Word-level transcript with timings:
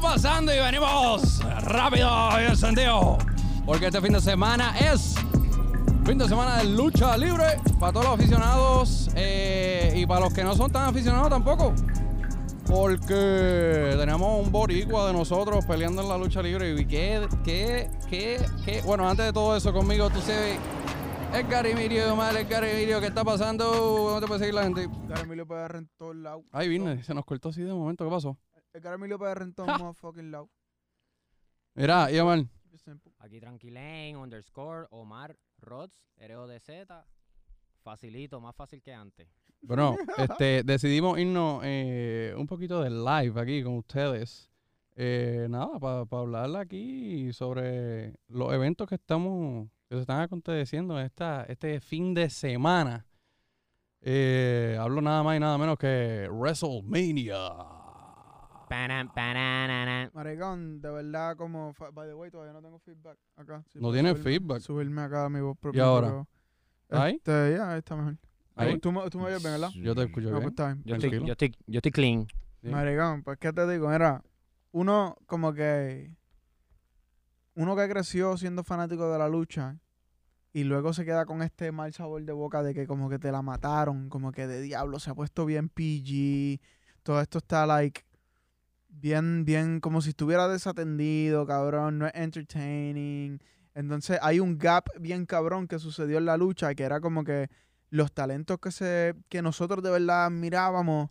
está 0.00 0.14
pasando? 0.14 0.54
Y 0.54 0.58
venimos 0.58 1.40
rápido 1.62 2.10
y 2.40 2.50
encendido. 2.50 3.18
Porque 3.66 3.86
este 3.86 4.00
fin 4.00 4.12
de 4.12 4.20
semana 4.20 4.74
es 4.78 5.14
fin 6.04 6.16
de 6.16 6.26
semana 6.26 6.58
de 6.58 6.64
lucha 6.64 7.16
libre 7.16 7.44
para 7.78 7.92
todos 7.92 8.06
los 8.06 8.14
aficionados 8.14 9.10
eh, 9.14 9.92
y 9.94 10.06
para 10.06 10.20
los 10.20 10.32
que 10.32 10.42
no 10.42 10.54
son 10.54 10.72
tan 10.72 10.88
aficionados 10.88 11.28
tampoco. 11.28 11.74
Porque 12.66 13.94
tenemos 13.98 14.44
un 14.44 14.50
boricua 14.50 15.08
de 15.08 15.12
nosotros 15.12 15.64
peleando 15.66 16.02
en 16.02 16.08
la 16.08 16.16
lucha 16.16 16.40
libre. 16.40 16.80
Y 16.80 16.86
qué, 16.86 17.28
qué, 17.44 17.90
qué, 18.08 18.40
qué. 18.64 18.82
Bueno, 18.82 19.08
antes 19.08 19.26
de 19.26 19.32
todo 19.32 19.56
eso, 19.56 19.72
conmigo 19.72 20.08
tú 20.08 20.20
sabes. 20.20 20.58
Edgar 21.32 21.64
Emilio, 21.64 22.16
mal 22.16 22.36
Edgar 22.36 22.64
Emilio, 22.64 23.00
¿qué 23.00 23.06
está 23.06 23.22
pasando? 23.22 23.70
¿Cómo 23.70 24.20
te 24.20 24.26
puede 24.26 24.40
seguir 24.40 24.54
la 24.54 24.64
gente? 24.64 24.82
Edgar 24.82 25.20
Emilio 25.20 25.46
PR 25.46 25.76
en 25.76 25.88
todos 25.96 26.16
lados. 26.16 26.42
Ahí 26.50 26.68
vine, 26.68 27.04
se 27.04 27.14
nos 27.14 27.24
cortó 27.24 27.50
así 27.50 27.62
de 27.62 27.72
momento, 27.72 28.04
¿qué 28.04 28.10
pasó? 28.10 28.36
Edgar 28.72 28.94
Emilio 28.94 29.18
PR 29.18 29.42
en 29.42 29.52
todos 29.54 29.68
motherfucking 29.78 30.30
lados. 30.30 30.48
Mira, 31.74 32.10
Iamar, 32.10 32.46
Aquí 33.18 33.40
tranquilén, 33.40 34.16
underscore, 34.16 34.86
Omar, 34.90 35.36
Rods, 35.58 35.94
RODZ. 36.16 36.86
Facilito, 37.82 38.40
más 38.40 38.54
fácil 38.54 38.82
que 38.82 38.92
antes. 38.92 39.28
Bueno, 39.62 39.96
este, 40.18 40.62
decidimos 40.62 41.18
irnos 41.18 41.62
eh, 41.64 42.34
un 42.36 42.46
poquito 42.46 42.82
de 42.82 42.90
live 42.90 43.40
aquí 43.40 43.62
con 43.62 43.74
ustedes. 43.74 44.50
Eh, 44.96 45.46
nada, 45.48 45.78
para 45.78 46.22
hablar 46.22 46.56
aquí 46.56 47.32
sobre 47.32 48.14
los 48.28 48.52
eventos 48.52 48.88
que 48.88 48.96
estamos, 48.96 49.68
que 49.88 49.96
se 49.96 50.00
están 50.02 50.20
aconteciendo 50.20 50.98
en 50.98 51.06
esta, 51.06 51.44
este 51.44 51.80
fin 51.80 52.14
de 52.14 52.30
semana. 52.30 53.06
Eh, 54.02 54.76
hablo 54.78 55.00
nada 55.02 55.22
más 55.22 55.36
y 55.36 55.40
nada 55.40 55.58
menos 55.58 55.78
que 55.78 56.28
WrestleMania. 56.30 57.79
Panan, 58.70 59.12
pananana. 59.12 60.10
Maricón, 60.14 60.80
de 60.80 60.90
verdad, 60.90 61.36
como. 61.36 61.74
By 61.92 62.06
the 62.08 62.14
way, 62.14 62.30
todavía 62.30 62.52
no 62.52 62.62
tengo 62.62 62.78
feedback 62.78 63.18
acá. 63.34 63.64
No 63.74 63.80
puedo 63.80 63.92
tiene 63.94 64.12
subirme- 64.14 64.22
feedback. 64.22 64.60
Subirme 64.60 65.02
acá 65.02 65.24
a 65.24 65.28
mi 65.28 65.40
voz 65.40 65.58
propia. 65.58 65.82
ahora? 65.84 66.24
pero, 66.86 67.02
¿Ahí? 67.02 67.14
Este, 67.16 67.54
ya, 67.56 67.72
ahí 67.72 67.78
está 67.80 67.96
mejor. 67.96 68.16
Ahí. 68.54 68.78
¿Tú, 68.78 68.92
me- 68.92 69.10
tú 69.10 69.18
me 69.18 69.24
oyes 69.24 69.42
bien, 69.42 69.54
¿verdad? 69.54 69.70
Yo 69.74 69.92
te 69.96 70.02
escucho 70.04 70.30
No, 70.30 70.38
bien. 70.38 70.42
pues 70.42 70.52
está 70.52 70.66
bien. 70.72 70.82
Yo 70.84 70.94
estoy, 70.94 71.10
yo, 71.26 71.32
estoy, 71.32 71.56
yo 71.66 71.78
estoy 71.78 71.90
clean. 71.90 72.26
Sí. 72.62 72.68
Maricón, 72.68 73.24
pues, 73.24 73.38
¿qué 73.38 73.52
te 73.52 73.66
digo? 73.68 73.88
Mira, 73.88 74.22
uno 74.70 75.16
como 75.26 75.52
que. 75.52 76.14
Uno 77.56 77.74
que 77.74 77.88
creció 77.88 78.36
siendo 78.36 78.62
fanático 78.62 79.10
de 79.12 79.18
la 79.18 79.28
lucha 79.28 79.78
y 80.52 80.62
luego 80.62 80.92
se 80.92 81.04
queda 81.04 81.26
con 81.26 81.42
este 81.42 81.72
mal 81.72 81.92
sabor 81.92 82.22
de 82.22 82.32
boca 82.32 82.62
de 82.62 82.72
que 82.72 82.86
como 82.86 83.10
que 83.10 83.18
te 83.18 83.32
la 83.32 83.42
mataron, 83.42 84.08
como 84.08 84.30
que 84.30 84.46
de 84.46 84.62
diablo 84.62 85.00
se 85.00 85.10
ha 85.10 85.14
puesto 85.14 85.44
bien 85.44 85.68
PG, 85.68 86.60
todo 87.02 87.20
esto 87.20 87.38
está 87.38 87.66
like 87.66 88.02
bien, 88.90 89.44
bien, 89.44 89.80
como 89.80 90.02
si 90.02 90.10
estuviera 90.10 90.48
desatendido, 90.48 91.46
cabrón, 91.46 91.98
no 91.98 92.06
es 92.06 92.12
entertaining. 92.14 93.40
Entonces 93.74 94.18
hay 94.22 94.40
un 94.40 94.58
gap 94.58 94.88
bien 94.98 95.26
cabrón 95.26 95.66
que 95.68 95.78
sucedió 95.78 96.18
en 96.18 96.26
la 96.26 96.36
lucha, 96.36 96.74
que 96.74 96.82
era 96.82 97.00
como 97.00 97.24
que 97.24 97.48
los 97.90 98.12
talentos 98.12 98.58
que 98.58 98.70
se 98.70 99.14
que 99.28 99.42
nosotros 99.42 99.82
de 99.82 99.90
verdad 99.90 100.26
admirábamos 100.26 101.10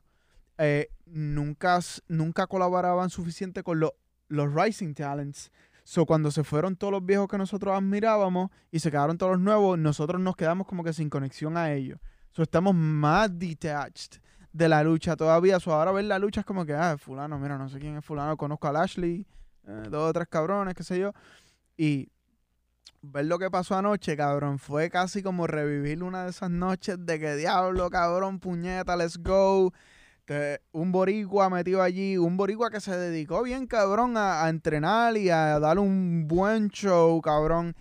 eh, 0.57 0.89
nunca, 1.05 1.79
nunca 2.07 2.47
colaboraban 2.47 3.09
suficiente 3.09 3.63
con 3.63 3.79
lo- 3.79 3.95
los 4.27 4.53
rising 4.53 4.93
talents. 4.93 5.51
So, 5.85 6.05
cuando 6.05 6.29
se 6.31 6.43
fueron 6.43 6.75
todos 6.75 6.91
los 6.91 7.05
viejos 7.05 7.27
que 7.27 7.37
nosotros 7.37 7.75
admirábamos 7.75 8.51
y 8.69 8.79
se 8.79 8.91
quedaron 8.91 9.17
todos 9.17 9.31
los 9.33 9.41
nuevos, 9.41 9.79
nosotros 9.79 10.21
nos 10.21 10.35
quedamos 10.35 10.67
como 10.67 10.83
que 10.83 10.93
sin 10.93 11.09
conexión 11.09 11.57
a 11.57 11.71
ellos. 11.73 11.99
So, 12.31 12.43
estamos 12.43 12.75
más 12.75 13.39
detached 13.39 14.21
de 14.51 14.69
la 14.69 14.83
lucha 14.83 15.15
todavía. 15.15 15.59
So, 15.59 15.73
ahora 15.73 15.91
ver 15.91 16.05
la 16.05 16.19
lucha 16.19 16.41
es 16.41 16.45
como 16.45 16.65
que, 16.65 16.73
ah, 16.73 16.97
fulano, 16.97 17.39
mira, 17.39 17.57
no 17.57 17.69
sé 17.69 17.79
quién 17.79 17.97
es 17.97 18.05
fulano, 18.05 18.37
conozco 18.37 18.67
a 18.67 18.73
Lashley, 18.73 19.25
eh, 19.67 19.83
dos 19.89 20.09
o 20.09 20.13
tres 20.13 20.27
cabrones, 20.27 20.73
qué 20.75 20.83
sé 20.83 20.99
yo. 20.99 21.13
Y 21.77 22.09
ver 23.01 23.25
lo 23.25 23.39
que 23.39 23.49
pasó 23.49 23.75
anoche, 23.75 24.17
cabrón, 24.17 24.59
fue 24.59 24.89
casi 24.89 25.23
como 25.23 25.47
revivir 25.47 26.03
una 26.03 26.23
de 26.23 26.31
esas 26.31 26.49
noches 26.49 26.97
de 26.99 27.19
que 27.19 27.35
diablo, 27.35 27.89
cabrón, 27.89 28.39
puñeta, 28.39 28.95
let's 28.95 29.17
go. 29.17 29.73
Un 30.71 30.91
boricua 30.91 31.49
metido 31.49 31.81
allí, 31.81 32.15
un 32.15 32.37
boricua 32.37 32.69
que 32.69 32.79
se 32.79 32.95
dedicó 32.95 33.41
bien, 33.41 33.65
cabrón, 33.65 34.15
a, 34.15 34.43
a 34.43 34.49
entrenar 34.49 35.17
y 35.17 35.31
a 35.31 35.59
dar 35.59 35.79
un 35.79 36.27
buen 36.27 36.69
show, 36.69 37.19
cabrón, 37.19 37.75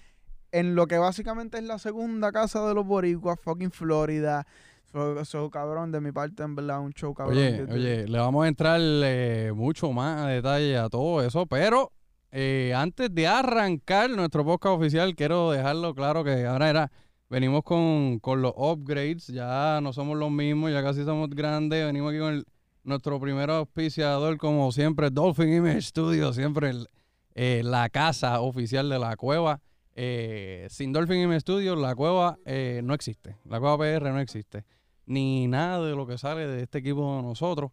en 0.51 0.75
lo 0.75 0.87
que 0.87 0.97
básicamente 0.97 1.59
es 1.59 1.65
la 1.65 1.79
segunda 1.79 2.33
casa 2.33 2.67
de 2.67 2.73
los 2.73 2.87
boricuas, 2.87 3.39
fucking 3.39 3.71
Florida. 3.71 4.47
So, 4.93 5.25
so, 5.25 5.51
cabrón, 5.51 5.93
de 5.93 6.01
mi 6.01 6.13
parte, 6.13 6.43
en 6.43 6.55
verdad, 6.55 6.81
un 6.81 6.93
show, 6.93 7.13
cabrón. 7.15 7.37
Oye, 7.37 7.67
que- 7.67 7.73
oye, 7.73 8.09
le 8.09 8.19
vamos 8.19 8.45
a 8.45 8.49
entrar 8.49 8.81
eh, 8.83 9.53
mucho 9.55 9.93
más 9.93 10.23
a 10.23 10.29
detalle 10.29 10.79
a 10.79 10.89
todo 10.89 11.23
eso, 11.23 11.45
pero 11.47 11.93
eh, 12.33 12.73
antes 12.75 13.15
de 13.15 13.27
arrancar 13.27 14.09
nuestro 14.11 14.45
podcast 14.45 14.77
oficial, 14.79 15.15
quiero 15.15 15.51
dejarlo 15.51 15.95
claro 15.95 16.25
que 16.25 16.47
ahora 16.47 16.71
era, 16.71 16.93
venimos 17.29 17.63
con, 17.65 18.19
con 18.21 18.41
los 18.41 18.55
upgrades, 18.57 19.27
ya 19.27 19.81
no 19.83 19.93
somos 19.93 20.17
los 20.17 20.31
mismos, 20.31 20.73
ya 20.73 20.83
casi 20.83 21.05
somos 21.05 21.29
grandes, 21.31 21.85
venimos 21.85 22.11
aquí 22.11 22.21
con 22.21 22.35
el- 22.35 22.45
nuestro 22.85 23.21
primer 23.21 23.51
auspiciador, 23.51 24.39
como 24.39 24.73
siempre, 24.73 25.11
Dolphin 25.11 25.53
Image 25.53 25.83
Studio, 25.83 26.33
siempre 26.33 26.71
el- 26.71 26.89
eh, 27.35 27.61
la 27.63 27.91
casa 27.91 28.41
oficial 28.41 28.89
de 28.89 28.99
la 28.99 29.17
cueva. 29.17 29.61
Eh, 30.01 30.67
sin 30.71 30.93
Dolphin 30.93 31.21
Image 31.21 31.41
Studio, 31.41 31.75
la 31.77 31.95
cueva 31.97 32.39
eh, 32.47 32.81
no 32.85 32.95
existe, 32.95 33.37
la 33.45 33.59
cueva 33.59 33.77
PR 33.79 34.13
no 34.13 34.21
existe 34.21 34.65
ni 35.09 35.49
nada 35.49 35.85
de 35.85 35.97
lo 35.97 36.07
que 36.07 36.19
sale 36.19 36.47
de 36.47 36.63
este 36.63 36.79
equipo 36.79 37.17
de 37.17 37.23
nosotros. 37.23 37.73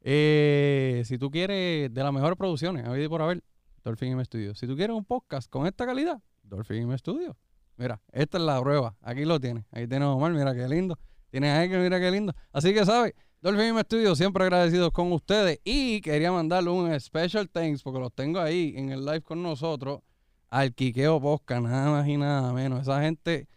Eh, 0.00 1.02
si 1.06 1.16
tú 1.16 1.30
quieres 1.30 1.92
de 1.92 2.02
las 2.02 2.12
mejores 2.12 2.36
producciones, 2.36 2.84
habido 2.84 3.06
y 3.06 3.08
por 3.08 3.22
haber, 3.22 3.42
Dolphin 3.82 4.12
M 4.12 4.24
Studio. 4.24 4.54
Si 4.54 4.66
tú 4.66 4.76
quieres 4.76 4.96
un 4.96 5.04
podcast 5.04 5.50
con 5.50 5.66
esta 5.66 5.86
calidad, 5.86 6.20
Dolphin 6.42 6.82
M 6.82 6.98
Studio. 6.98 7.36
Mira, 7.76 8.00
esta 8.12 8.38
es 8.38 8.44
la 8.44 8.60
prueba. 8.60 8.96
Aquí 9.02 9.24
lo 9.24 9.40
tienes. 9.40 9.64
Ahí 9.70 9.86
tienes 9.86 10.06
a 10.06 10.10
Omar, 10.10 10.32
mira 10.32 10.54
qué 10.54 10.68
lindo. 10.68 10.98
Tienes 11.30 11.50
a 11.50 11.64
Edgar, 11.64 11.80
mira 11.80 11.98
qué 11.98 12.10
lindo. 12.10 12.34
Así 12.52 12.72
que, 12.72 12.84
¿sabes? 12.84 13.14
Dolphin 13.40 13.66
M 13.66 13.80
Studio, 13.82 14.14
siempre 14.14 14.44
agradecidos 14.44 14.90
con 14.90 15.12
ustedes. 15.12 15.60
Y 15.64 16.00
quería 16.00 16.32
mandarle 16.32 16.70
un 16.70 16.98
special 17.00 17.48
thanks, 17.48 17.82
porque 17.82 18.00
los 18.00 18.12
tengo 18.12 18.40
ahí 18.40 18.74
en 18.76 18.90
el 18.90 19.04
live 19.04 19.22
con 19.22 19.42
nosotros, 19.42 20.00
al 20.48 20.74
Quiqueo 20.74 21.20
Posca, 21.20 21.60
nada 21.60 21.90
más 21.90 22.08
y 22.08 22.16
nada 22.16 22.52
menos. 22.52 22.82
Esa 22.82 23.02
gente 23.02 23.48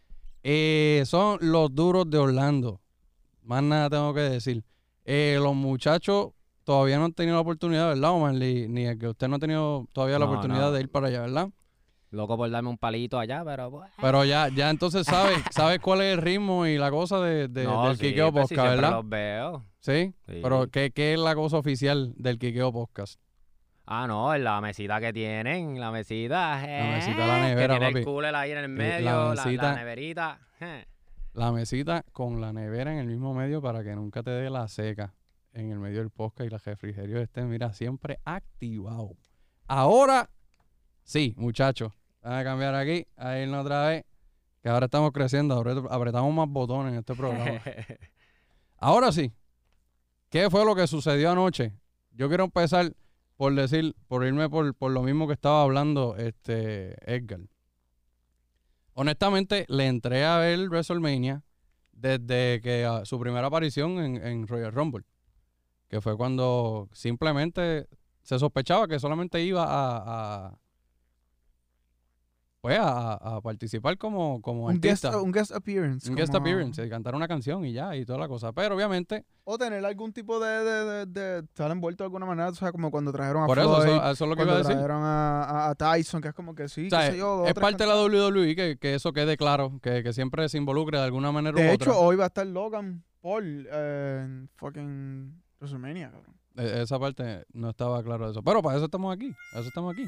eh, 0.44 1.04
son 1.06 1.40
los 1.42 1.74
duros 1.74 2.10
de 2.10 2.18
Orlando. 2.18 2.82
Más 3.48 3.64
nada 3.64 3.90
tengo 3.90 4.14
que 4.14 4.20
decir. 4.22 4.64
Eh, 5.06 5.38
los 5.42 5.56
muchachos 5.56 6.32
todavía 6.66 6.98
no 7.00 7.06
han 7.06 7.14
tenido 7.14 7.36
la 7.36 7.42
oportunidad, 7.42 7.88
¿verdad, 7.88 8.12
Omar? 8.12 8.34
Ni, 8.34 8.68
ni 8.68 8.86
el 8.86 8.98
que 9.00 9.08
usted 9.08 9.28
no 9.30 9.38
ha 9.38 9.40
tenido 9.40 9.88
todavía 9.94 10.20
la 10.20 10.26
oportunidad 10.26 10.62
no. 10.64 10.72
de 10.74 10.82
ir 10.82 10.92
para 10.92 11.08
allá, 11.08 11.22
¿verdad? 11.22 11.50
Loco 12.12 12.36
por 12.38 12.50
darme 12.50 12.70
un 12.70 12.78
palito 12.78 13.18
allá, 13.20 13.44
pero... 13.46 13.70
pues, 13.72 13.90
Pero 14.02 14.24
ya, 14.26 14.50
ya 14.50 14.70
entonces 14.70 15.06
sabes, 15.06 15.38
sabes 15.52 15.80
cuál 15.80 16.02
es 16.02 16.14
el 16.14 16.22
ritmo 16.22 16.66
y 16.66 16.78
la 16.78 16.90
cosa 16.92 17.20
de, 17.22 17.48
de- 17.48 17.64
no, 17.66 17.88
del 17.88 17.98
sí, 17.98 18.08
Quiqueo 18.08 18.32
pues, 18.32 18.44
Podcast, 18.44 18.62
siempre 18.62 18.76
¿verdad? 18.82 18.92
los 18.98 19.10
veo. 19.10 19.66
¿Sí? 19.80 20.14
Sí. 20.28 20.40
Pero 20.44 20.68
¿qué, 20.70 20.92
¿qué 20.92 21.14
es 21.14 21.20
la 21.20 21.36
cosa 21.36 21.58
oficial 21.58 22.14
del 22.18 22.38
Quiqueo 22.40 22.72
Podcast? 22.74 23.20
Ah, 23.86 24.06
no, 24.08 24.34
en 24.36 24.44
la 24.44 24.60
mesita 24.60 25.00
que 25.00 25.14
tienen, 25.14 25.80
la 25.80 25.92
mesita. 25.92 26.62
eh, 26.66 26.92
mesita 26.96 27.22
de 27.22 27.28
la 27.28 27.40
nevera, 27.48 27.74
que 27.76 27.80
tiene 27.80 27.86
papi. 27.94 28.00
el 28.00 28.06
cooler 28.06 28.36
ahí 28.36 28.52
en 28.52 28.58
el 28.58 28.66
Eh, 28.66 28.68
medio, 28.68 29.06
la 29.06 29.16
la, 29.30 29.36
la 29.36 29.46
mesita. 29.46 29.76
neverita. 29.76 30.40
eh. 30.60 30.86
La 31.38 31.52
mesita 31.52 32.04
con 32.14 32.42
la 32.42 32.52
nevera 32.52 32.92
en 32.92 32.98
el 32.98 33.06
mismo 33.06 33.32
medio 33.32 33.62
para 33.62 33.84
que 33.84 33.96
nunca 33.96 34.24
te 34.24 34.32
dé 34.32 34.50
la 34.50 34.68
seca 34.68 35.14
en 35.54 35.70
el 35.72 35.78
medio 35.78 36.00
del 36.00 36.10
podcast 36.10 36.48
y 36.48 36.50
los 36.50 36.66
refrigerios 36.66 37.22
estén, 37.22 37.48
mira, 37.48 37.74
siempre 37.74 38.20
activados. 38.26 39.16
Ahora, 39.68 40.32
sí, 41.04 41.36
muchachos, 41.38 41.94
vamos 42.24 42.40
a 42.40 42.44
cambiar 42.44 42.74
aquí, 42.74 43.06
a 43.16 43.38
irnos 43.38 43.64
otra 43.64 43.88
vez, 43.88 44.06
que 44.64 44.70
ahora 44.70 44.86
estamos 44.86 45.12
creciendo, 45.12 45.64
apret- 45.64 45.88
apretamos 45.92 46.34
más 46.34 46.50
botones 46.50 46.94
en 46.94 47.00
este 47.00 47.14
programa. 47.14 47.62
Ahora 48.78 49.12
sí, 49.12 49.32
¿qué 50.30 50.50
fue 50.50 50.66
lo 50.66 50.76
que 50.76 50.88
sucedió 50.88 51.30
anoche? 51.30 51.72
Yo 52.14 52.30
quiero 52.30 52.46
empezar 52.46 52.94
por 53.36 53.54
decir, 53.54 53.96
por 54.08 54.26
irme 54.26 54.50
por, 54.50 54.74
por 54.74 54.90
lo 54.92 55.04
mismo 55.04 55.28
que 55.28 55.34
estaba 55.34 55.62
hablando 55.62 56.16
este 56.18 56.96
Edgar. 57.06 57.42
Honestamente, 59.00 59.66
le 59.70 59.86
entré 59.86 60.26
a 60.26 60.40
ver 60.40 60.70
WrestleMania 60.70 61.44
desde 61.92 62.60
que 62.64 62.84
ah, 62.84 63.06
su 63.06 63.20
primera 63.20 63.46
aparición 63.46 64.00
en, 64.00 64.48
Royal 64.48 64.72
Rumble, 64.74 65.06
que 65.88 66.02
fue 66.02 66.18
cuando 66.18 66.90
simplemente 66.94 67.88
se 68.24 68.40
sospechaba 68.40 68.88
que 68.88 69.00
solamente 69.00 69.44
iba 69.44 69.66
a- 69.68 70.58
pues 72.62 72.80
a, 72.80 73.14
a 73.14 73.42
participar 73.42 73.98
como, 73.98 74.42
como 74.42 74.66
un, 74.66 74.82
guest, 74.82 75.06
artista. 75.06 75.22
un 75.24 75.32
guest 75.32 75.52
appearance. 75.52 76.10
Un 76.10 76.16
guest 76.16 76.32
como- 76.34 76.44
appearance, 76.44 76.86
y 76.86 76.90
cantar 76.90 77.16
una 77.16 77.28
canción 77.28 77.64
y 77.66 77.72
ya, 77.74 77.96
y 77.96 78.04
toda 78.04 78.20
la 78.20 78.28
cosa. 78.28 78.52
Pero 78.52 78.76
obviamente, 78.76 79.26
O 79.46 79.58
tener 79.58 79.86
algún 79.86 80.12
tipo 80.12 80.40
de, 80.40 80.64
de, 80.66 80.86
de, 80.86 81.06
de 81.06 81.40
estar 81.46 81.70
envuelto 81.72 82.04
de 82.04 82.08
alguna 82.08 82.26
manera, 82.26 82.50
o 82.50 82.56
sea, 82.56 82.72
como 82.72 82.90
cuando 82.92 83.12
trajeron 83.14 83.44
a 83.44 83.46
por 83.46 83.60
eso, 83.60 83.76
Floyd, 83.82 83.96
eso, 83.96 84.12
eso 84.12 84.24
es 84.26 84.30
lo 84.30 84.36
que 84.36 84.42
iba 84.44 84.54
a 84.54 84.58
decir. 84.58 84.74
trajeron 84.74 85.04
a, 85.04 85.44
a- 85.44 85.70
a 85.70 85.76
Tyson, 85.76 86.20
que 86.22 86.28
es 86.30 86.34
como 86.34 86.56
que 86.56 86.68
sí, 86.68 86.88
O 86.88 86.90
sea, 86.90 87.06
qué 87.06 87.12
sé 87.12 87.18
yo, 87.20 87.46
es 87.46 87.54
parte 87.54 87.84
de 87.84 87.88
la 87.90 87.94
canciones. 87.96 88.34
WWE 88.34 88.56
que, 88.56 88.78
que 88.78 88.96
eso 88.96 89.14
quede 89.14 89.38
claro, 89.38 89.80
que, 89.82 90.04
que 90.04 90.12
siempre 90.14 90.50
se 90.50 90.58
involucre 90.58 90.98
de 90.98 91.04
alguna 91.06 91.32
manera 91.32 91.56
u 91.56 91.60
De 91.62 91.72
otra. 91.74 91.92
hecho, 91.92 92.00
hoy 92.00 92.16
va 92.18 92.26
a 92.26 92.28
estar 92.28 92.46
Logan 92.48 93.04
Paul 93.22 93.68
eh, 93.72 94.22
en 94.26 94.50
fucking 94.56 95.42
WrestleMania, 95.60 96.12
cabrón. 96.12 96.36
E- 96.58 96.82
Esa 96.82 97.00
parte 97.00 97.46
no 97.54 97.70
estaba 97.70 98.02
claro 98.04 98.26
de 98.26 98.32
eso. 98.32 98.42
Pero 98.44 98.62
para 98.64 98.76
eso 98.78 98.86
estamos 98.86 99.14
aquí. 99.16 99.32
Para 99.52 99.60
eso 99.62 99.68
estamos 99.70 99.94
aquí. 99.94 100.06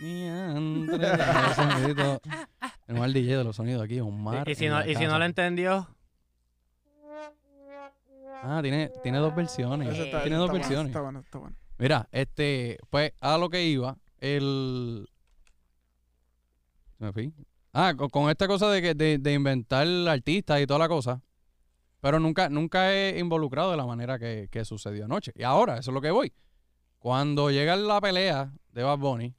Ni 0.00 0.28
Andrés, 0.28 1.10
el 1.10 1.54
sonidito. 1.54 2.20
Tenemos 2.86 3.04
al 3.04 3.12
DJ 3.12 3.36
de 3.38 3.44
los 3.44 3.56
sonidos 3.56 3.82
aquí, 3.82 4.00
Omar. 4.00 4.48
Y, 4.48 4.52
y 4.52 4.54
si 4.54 4.68
no, 4.68 4.84
y 4.86 4.94
si 4.94 5.06
no 5.06 5.18
lo 5.18 5.24
entendió, 5.24 5.88
Ah, 8.42 8.60
tiene, 8.62 8.90
tiene 9.02 9.18
dos 9.18 9.34
versiones. 9.34 9.88
Eso 9.92 10.04
está- 10.04 10.22
tiene 10.22 10.36
está 10.36 10.38
dos 10.38 10.48
bueno, 10.50 10.62
versiones. 10.64 10.86
Está 10.90 11.00
bueno, 11.02 11.20
está 11.20 11.38
bueno. 11.38 11.56
Mira, 11.76 12.08
este, 12.10 12.78
pues 12.88 13.12
a 13.20 13.36
lo 13.36 13.50
que 13.50 13.64
iba, 13.66 13.98
el... 14.18 15.06
Me 16.98 17.12
fui. 17.12 17.34
Ah, 17.74 17.92
con, 17.94 18.08
con 18.08 18.30
esta 18.30 18.48
cosa 18.48 18.70
de, 18.70 18.80
que, 18.80 18.94
de, 18.94 19.18
de 19.18 19.32
inventar 19.34 19.86
artistas 20.08 20.58
y 20.60 20.66
toda 20.66 20.78
la 20.78 20.88
cosa, 20.88 21.20
pero 22.00 22.18
nunca, 22.18 22.48
nunca 22.48 22.90
he 22.94 23.18
involucrado 23.18 23.72
de 23.72 23.76
la 23.76 23.84
manera 23.84 24.18
que, 24.18 24.48
que 24.50 24.64
sucedió 24.64 25.04
anoche. 25.04 25.32
Y 25.34 25.42
ahora, 25.42 25.76
eso 25.76 25.90
es 25.90 25.94
lo 25.94 26.00
que 26.00 26.10
voy. 26.10 26.32
Cuando 26.98 27.50
llega 27.50 27.76
la 27.76 28.00
pelea 28.00 28.52
de 28.72 28.82
Bad 28.82 28.98
Bunny, 28.98 29.34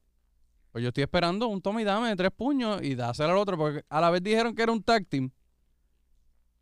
pues 0.71 0.81
yo 0.83 0.89
estoy 0.89 1.03
esperando 1.03 1.47
un 1.47 1.62
toma 1.62 1.81
y 1.81 1.85
dame 1.85 2.09
de 2.09 2.15
tres 2.15 2.31
puños 2.35 2.81
y 2.81 2.95
dáselo 2.95 3.31
al 3.31 3.38
otro, 3.38 3.57
porque 3.57 3.83
a 3.89 4.01
la 4.01 4.09
vez 4.09 4.23
dijeron 4.23 4.56
que 4.56 4.63
era 4.63 4.71
un 4.71 4.81
tag 4.83 5.06
team. 5.07 5.29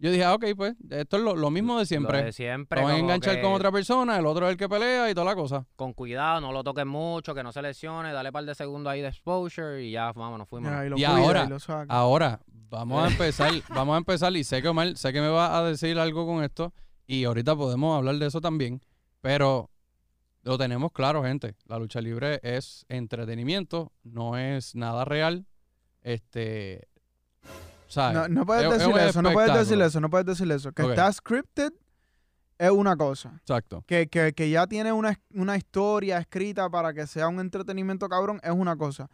Yo 0.02 0.12
dije, 0.12 0.24
ah, 0.24 0.34
ok, 0.34 0.46
pues 0.56 0.76
esto 0.92 1.18
es 1.18 1.24
lo, 1.24 1.36
lo 1.36 1.52
mismo 1.52 1.78
de 1.78 1.86
siempre. 1.86 2.20
lo 2.20 2.24
de 2.26 2.32
siempre. 2.32 2.80
Lo 2.80 2.88
van 2.88 2.96
a 2.96 3.00
enganchar 3.00 3.36
que 3.36 3.42
con 3.42 3.52
otra 3.52 3.70
persona, 3.70 4.18
el 4.18 4.26
otro 4.26 4.46
es 4.48 4.52
el 4.54 4.58
que 4.58 4.70
pelea 4.70 5.10
y 5.10 5.14
toda 5.14 5.26
la 5.26 5.36
cosa. 5.36 5.66
Con 5.76 5.92
cuidado, 5.92 6.40
no 6.40 6.54
lo 6.54 6.64
toques 6.64 6.86
mucho, 6.86 7.36
que 7.36 7.44
no 7.44 7.52
se 7.52 7.62
lesione, 7.62 8.14
dale 8.14 8.30
un 8.30 8.34
par 8.34 8.46
de 8.46 8.56
segundos 8.56 8.92
ahí 8.92 9.02
de 9.02 9.10
exposure 9.10 9.84
y 9.84 9.92
ya, 9.92 10.14
vámonos, 10.14 10.48
fuimos. 10.48 10.72
Ya, 10.72 10.86
y 10.86 10.90
lo 10.90 10.96
Y 10.98 11.04
cuida 11.04 11.18
ahora- 11.18 11.44
y 11.46 11.50
lo 11.50 11.60
saca. 11.60 11.94
Ahora, 11.94 12.40
vamos 12.70 13.04
a 13.04 13.08
empezar, 13.12 13.52
vamos 13.76 13.94
a 13.96 13.98
empezar 13.98 14.34
y 14.38 14.46
sé 14.46 14.62
que 14.62 14.70
Omar, 14.70 14.96
sé 14.96 15.12
que 15.12 15.20
me 15.20 15.28
va 15.28 15.58
a 15.58 15.64
decir 15.66 16.00
algo 16.00 16.26
con 16.26 16.46
esto 16.46 16.72
y 17.06 17.26
ahorita 17.26 17.58
podemos 17.58 17.98
hablar 17.98 18.16
de 18.16 18.28
eso 18.28 18.40
también, 18.40 18.82
pero 19.20 19.70
lo 20.44 20.58
tenemos 20.58 20.92
claro, 20.92 21.24
gente. 21.24 21.56
La 21.66 21.78
lucha 21.78 22.02
libre 22.02 22.40
es 22.44 22.86
entretenimiento, 22.90 23.92
no 24.04 24.38
es 24.38 24.76
nada 24.76 25.06
real. 25.06 25.46
Este, 26.02 26.88
¿sabes? 27.88 28.16
No, 28.18 28.28
no 28.28 28.46
puedes 28.46 28.64
Es- 28.66 28.72
es 28.72 28.80
decir 28.80 28.98
eso, 28.98 29.22
no 29.22 29.32
puedes 29.34 29.54
decir 29.54 29.82
eso, 29.82 30.00
no 30.02 30.10
puedes 30.10 30.26
decir 30.26 30.52
eso. 30.52 30.72
Que 30.72 30.84
está 30.84 31.12
scripted 31.12 31.74
es 32.58 32.72
una 32.72 32.96
cosa. 32.96 33.34
Exacto. 33.42 33.84
Que, 33.88 34.08
que, 34.08 34.34
que 34.34 34.50
ya 34.50 34.68
tiene 34.68 34.92
una, 34.92 35.20
una 35.34 35.58
historia 35.58 36.18
escrita 36.20 36.70
para 36.70 36.94
que 36.94 37.08
sea 37.08 37.28
un 37.28 37.40
entretenimiento 37.40 38.08
cabrón 38.10 38.40
es 38.44 38.52
una 38.52 38.76
cosa. 38.76 39.10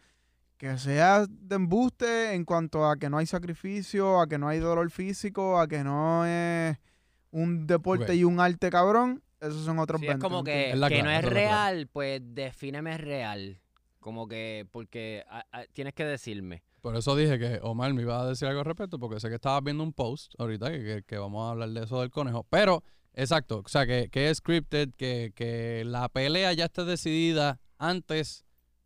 Que 0.58 0.78
sea 0.78 1.26
de 1.28 1.56
embuste 1.56 2.32
en 2.34 2.44
cuanto 2.44 2.88
a 2.88 2.96
que 2.96 3.10
no 3.10 3.18
hay 3.18 3.26
sacrificio, 3.26 4.20
a 4.20 4.26
que 4.26 4.38
no 4.38 4.48
hay 4.48 4.58
dolor 4.58 4.90
físico, 4.90 5.60
a 5.60 5.68
que 5.68 5.84
no 5.84 6.24
es 6.24 6.78
un 7.30 7.66
deporte 7.66 8.14
y 8.14 8.24
un 8.24 8.40
arte 8.40 8.70
cabrón, 8.70 9.22
esos 9.48 9.64
son 9.64 9.78
otros 9.78 10.00
es 10.02 10.08
20, 10.08 10.22
como 10.22 10.42
¿me 10.42 10.50
que, 10.50 10.70
Es 10.70 10.74
que 10.74 10.78
no 10.78 10.78
clave, 10.88 11.12
es 11.12 11.18
es 11.18 11.20
clave. 11.30 11.34
real, 11.34 11.86
pues 11.88 12.20
defíneme 12.24 12.98
real. 12.98 13.60
Como 14.00 14.28
que, 14.28 14.66
porque 14.70 15.24
ah, 15.28 15.44
ah, 15.52 15.64
tienes 15.72 15.94
que 15.94 16.04
decirme. 16.04 16.62
Por 16.80 16.94
eso 16.96 17.16
dije 17.16 17.38
que 17.38 17.58
Omar 17.62 17.92
me 17.94 18.02
iba 18.02 18.20
a 18.20 18.26
decir 18.28 18.46
algo 18.46 18.60
al 18.60 18.66
respecto, 18.66 18.98
porque 19.00 19.18
sé 19.18 19.28
que 19.28 19.34
estabas 19.34 19.64
viendo 19.64 19.82
un 19.82 19.92
post 19.92 20.32
ahorita 20.38 20.70
que, 20.70 20.84
que- 20.84 21.02
que 21.04 21.18
vamos 21.18 21.46
a 21.46 21.50
hablar 21.50 21.70
de 21.70 21.82
eso 21.84 22.00
del 22.00 22.10
conejo. 22.10 22.46
Pero, 22.48 22.84
exacto, 23.14 23.62
o 23.64 23.68
sea, 23.68 23.84
que, 23.86 24.08
que 24.08 24.30
es 24.30 24.38
scripted, 24.38 24.90
que, 24.96 25.32
que 25.34 25.82
la 25.84 26.08
pelea 26.08 26.52
ya 26.52 26.66
esté 26.66 26.84
decidida 26.84 27.58
antes 27.78 28.44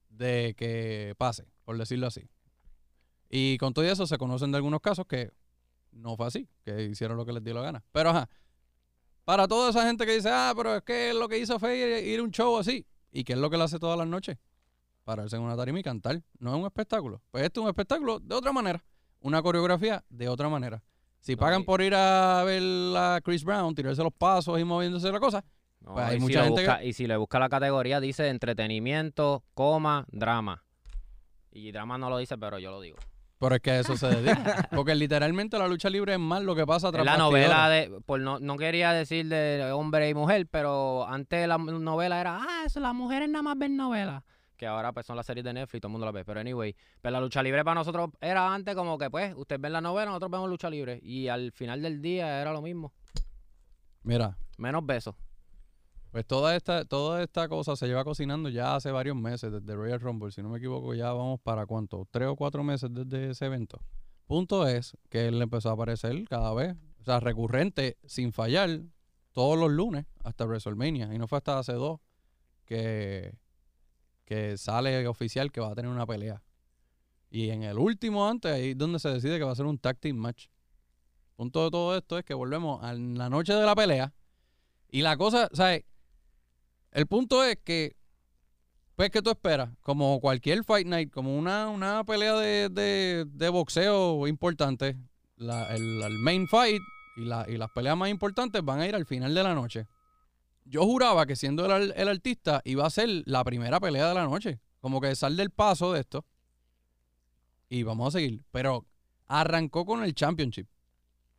de 0.08 0.54
que 0.56 1.14
pase, 1.18 1.44
por 1.64 1.76
decirlo 1.76 2.06
así. 2.06 2.30
Y 3.28 3.58
con 3.58 3.74
todo 3.74 3.84
eso 3.84 4.06
se 4.06 4.16
conocen 4.18 4.50
de 4.52 4.56
algunos 4.56 4.80
casos 4.80 5.06
que 5.06 5.30
no 5.92 6.16
fue 6.16 6.26
así, 6.26 6.48
que 6.64 6.84
hicieron 6.84 7.16
lo 7.16 7.26
que 7.26 7.32
les 7.32 7.44
dio 7.44 7.52
la 7.54 7.62
gana. 7.62 7.84
Pero, 7.92 8.10
ajá, 8.10 8.28
para 9.30 9.46
toda 9.46 9.70
esa 9.70 9.84
gente 9.86 10.04
que 10.06 10.12
dice, 10.16 10.28
ah, 10.28 10.52
pero 10.56 10.74
es 10.74 10.82
que 10.82 11.14
lo 11.14 11.28
que 11.28 11.38
hizo 11.38 11.56
fue 11.60 11.76
ir, 11.76 12.04
ir 12.04 12.18
a 12.18 12.22
un 12.24 12.32
show 12.32 12.58
así, 12.58 12.84
¿y 13.12 13.22
qué 13.22 13.34
es 13.34 13.38
lo 13.38 13.48
que 13.48 13.54
él 13.54 13.62
hace 13.62 13.78
todas 13.78 13.96
las 13.96 14.08
noches? 14.08 14.36
pararse 15.04 15.36
en 15.36 15.42
una 15.42 15.56
tarima 15.56 15.78
y 15.78 15.82
cantar. 15.84 16.20
No 16.40 16.50
es 16.52 16.56
un 16.60 16.66
espectáculo. 16.66 17.22
Pues 17.30 17.44
este 17.44 17.60
es 17.60 17.62
un 17.62 17.68
espectáculo 17.68 18.18
de 18.18 18.34
otra 18.34 18.50
manera. 18.52 18.82
Una 19.20 19.40
coreografía 19.40 20.04
de 20.08 20.28
otra 20.28 20.48
manera. 20.48 20.82
Si 21.20 21.32
No, 21.36 21.38
pagan 21.38 21.60
y- 21.60 21.64
por 21.64 21.80
ir 21.80 21.94
a 21.94 22.42
ver 22.44 22.60
a 22.96 23.20
Chris 23.22 23.44
Brown, 23.44 23.72
tirarse 23.74 24.02
los 24.02 24.12
pasos 24.12 24.58
y 24.58 24.64
moviéndose 24.64 25.10
la 25.12 25.20
cosa, 25.20 25.44
No, 25.80 25.92
Pues 25.94 26.06
hay 26.06 26.16
y, 26.16 26.20
mucha 26.20 26.40
si 26.40 26.46
gente 26.46 26.64
que- 26.66 26.86
y 26.88 26.92
si 26.92 27.06
le 27.06 27.16
busca 27.16 27.38
la 27.38 27.48
categoría, 27.48 28.00
dice 28.00 28.28
entretenimiento, 28.28 29.44
coma, 29.54 30.06
drama. 30.10 30.64
Y 31.52 31.70
drama 31.72 31.98
no 31.98 32.10
lo 32.10 32.18
dice, 32.18 32.36
pero 32.36 32.58
yo 32.58 32.70
lo 32.72 32.80
digo. 32.80 32.98
Pero 33.40 33.56
es 33.56 33.60
que 33.62 33.70
a 33.72 33.80
eso 33.80 33.96
se 33.96 34.06
dedica. 34.06 34.68
Porque 34.70 34.94
literalmente 34.94 35.58
la 35.58 35.66
lucha 35.66 35.90
libre 35.90 36.12
es 36.12 36.20
más 36.20 36.42
lo 36.42 36.54
que 36.54 36.66
pasa 36.66 36.92
tras 36.92 37.04
la 37.04 37.16
novela 37.16 37.68
de, 37.68 38.00
por 38.06 38.20
no, 38.20 38.38
no 38.38 38.56
quería 38.56 38.92
decir 38.92 39.26
de 39.26 39.72
hombre 39.72 40.08
y 40.08 40.14
mujer, 40.14 40.46
pero 40.46 41.08
antes 41.08 41.48
la 41.48 41.58
novela 41.58 42.20
era, 42.20 42.38
ah, 42.40 42.62
eso, 42.66 42.78
las 42.78 42.94
mujeres 42.94 43.28
nada 43.28 43.42
más 43.42 43.58
ven 43.58 43.76
novelas. 43.76 44.22
Que 44.56 44.66
ahora 44.66 44.92
pues 44.92 45.06
son 45.06 45.16
las 45.16 45.24
series 45.24 45.42
de 45.42 45.54
Netflix, 45.54 45.80
todo 45.80 45.88
el 45.88 45.92
mundo 45.92 46.04
las 46.04 46.14
ve. 46.14 46.24
Pero 46.24 46.38
anyway, 46.38 46.76
pues 47.00 47.10
la 47.10 47.20
lucha 47.20 47.42
libre 47.42 47.64
para 47.64 47.76
nosotros 47.76 48.10
era 48.20 48.54
antes 48.54 48.76
como 48.76 48.98
que 48.98 49.10
pues, 49.10 49.34
ustedes 49.34 49.60
ven 49.60 49.72
la 49.72 49.80
novela, 49.80 50.06
nosotros 50.06 50.30
vemos 50.30 50.50
lucha 50.50 50.68
libre. 50.68 51.00
Y 51.02 51.28
al 51.28 51.50
final 51.50 51.80
del 51.80 52.02
día 52.02 52.42
era 52.42 52.52
lo 52.52 52.60
mismo. 52.60 52.92
Mira, 54.02 54.36
Menos 54.60 54.84
besos. 54.84 55.14
Pues 56.10 56.26
toda 56.26 56.56
esta, 56.56 56.84
toda 56.84 57.22
esta 57.22 57.48
cosa 57.48 57.76
se 57.76 57.86
lleva 57.86 58.04
cocinando 58.04 58.48
ya 58.48 58.74
hace 58.74 58.90
varios 58.90 59.16
meses, 59.16 59.52
desde 59.52 59.74
Royal 59.74 60.00
Rumble. 60.00 60.32
Si 60.32 60.42
no 60.42 60.48
me 60.48 60.58
equivoco, 60.58 60.94
ya 60.94 61.12
vamos 61.12 61.40
para 61.40 61.66
cuánto, 61.66 62.06
tres 62.10 62.28
o 62.28 62.36
cuatro 62.36 62.64
meses 62.64 62.90
desde 62.92 63.30
ese 63.30 63.46
evento. 63.46 63.80
Punto 64.26 64.66
es 64.66 64.96
que 65.08 65.28
él 65.28 65.40
empezó 65.40 65.70
a 65.70 65.72
aparecer 65.72 66.26
cada 66.28 66.52
vez, 66.54 66.76
o 67.00 67.04
sea, 67.04 67.20
recurrente, 67.20 67.96
sin 68.04 68.32
fallar, 68.32 68.80
todos 69.32 69.58
los 69.58 69.70
lunes 69.70 70.06
hasta 70.24 70.46
WrestleMania. 70.46 71.14
Y 71.14 71.18
no 71.18 71.28
fue 71.28 71.38
hasta 71.38 71.58
hace 71.58 71.74
dos 71.74 72.00
que, 72.64 73.36
que 74.24 74.56
sale 74.58 75.06
oficial 75.06 75.52
que 75.52 75.60
va 75.60 75.72
a 75.72 75.74
tener 75.74 75.90
una 75.90 76.06
pelea. 76.06 76.42
Y 77.30 77.50
en 77.50 77.62
el 77.62 77.78
último 77.78 78.28
antes, 78.28 78.52
ahí 78.52 78.70
es 78.70 78.78
donde 78.78 78.98
se 78.98 79.08
decide 79.08 79.38
que 79.38 79.44
va 79.44 79.52
a 79.52 79.56
ser 79.56 79.66
un 79.66 79.78
tag 79.78 79.98
match. 80.14 80.48
Punto 81.36 81.64
de 81.64 81.70
todo 81.70 81.96
esto 81.96 82.18
es 82.18 82.24
que 82.24 82.34
volvemos 82.34 82.82
a 82.82 82.92
la 82.92 83.30
noche 83.30 83.54
de 83.54 83.64
la 83.64 83.74
pelea. 83.76 84.12
Y 84.90 85.02
la 85.02 85.16
cosa, 85.16 85.48
¿sabes? 85.52 85.84
El 86.92 87.06
punto 87.06 87.44
es 87.44 87.56
que, 87.64 87.96
pues, 88.96 89.10
¿qué 89.10 89.22
tú 89.22 89.30
esperas? 89.30 89.70
Como 89.82 90.20
cualquier 90.20 90.64
fight 90.64 90.86
night, 90.86 91.10
como 91.12 91.36
una, 91.38 91.68
una 91.68 92.04
pelea 92.04 92.34
de, 92.34 92.68
de, 92.68 93.24
de 93.28 93.48
boxeo 93.48 94.26
importante, 94.26 94.96
la- 95.36 95.74
el, 95.74 96.02
el 96.02 96.18
main 96.18 96.46
fight 96.48 96.82
y, 97.16 97.24
la, 97.24 97.46
y 97.48 97.56
las 97.56 97.70
peleas 97.70 97.96
más 97.96 98.10
importantes 98.10 98.62
van 98.64 98.80
a 98.80 98.86
ir 98.86 98.94
al 98.94 99.06
final 99.06 99.34
de 99.34 99.42
la 99.42 99.54
noche. 99.54 99.86
Yo 100.64 100.82
juraba 100.84 101.26
que 101.26 101.36
siendo 101.36 101.64
el, 101.74 101.92
el 101.96 102.08
artista 102.08 102.60
iba 102.64 102.86
a 102.86 102.90
ser 102.90 103.08
la 103.26 103.42
primera 103.44 103.80
pelea 103.80 104.08
de 104.08 104.14
la 104.14 104.24
noche. 104.24 104.60
Como 104.80 105.00
que 105.00 105.14
sal 105.16 105.36
del 105.36 105.50
paso 105.50 105.92
de 105.92 106.00
esto. 106.00 106.24
Y 107.68 107.82
vamos 107.82 108.08
a 108.14 108.18
seguir. 108.18 108.42
Pero 108.50 108.86
arrancó 109.26 109.84
con 109.84 110.02
el 110.04 110.14
championship. 110.14 110.66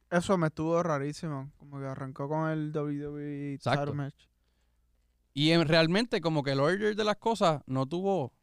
Eso 0.10 0.38
me 0.38 0.48
estuvo 0.48 0.82
rarísimo. 0.84 1.52
Como 1.58 1.80
que 1.80 1.86
arrancó 1.86 2.28
con 2.28 2.50
el 2.50 2.72
WWE 2.76 3.54
Exacto. 3.54 3.82
title 3.86 3.96
match. 3.96 4.26
Y 5.34 5.52
en- 5.52 5.68
realmente 5.68 6.20
como 6.22 6.44
que 6.44 6.52
el 6.52 6.60
order 6.60 6.96
de 6.96 7.04
las 7.04 7.18
cosas 7.18 7.62
no 7.66 7.86
tuvo... 7.86 8.34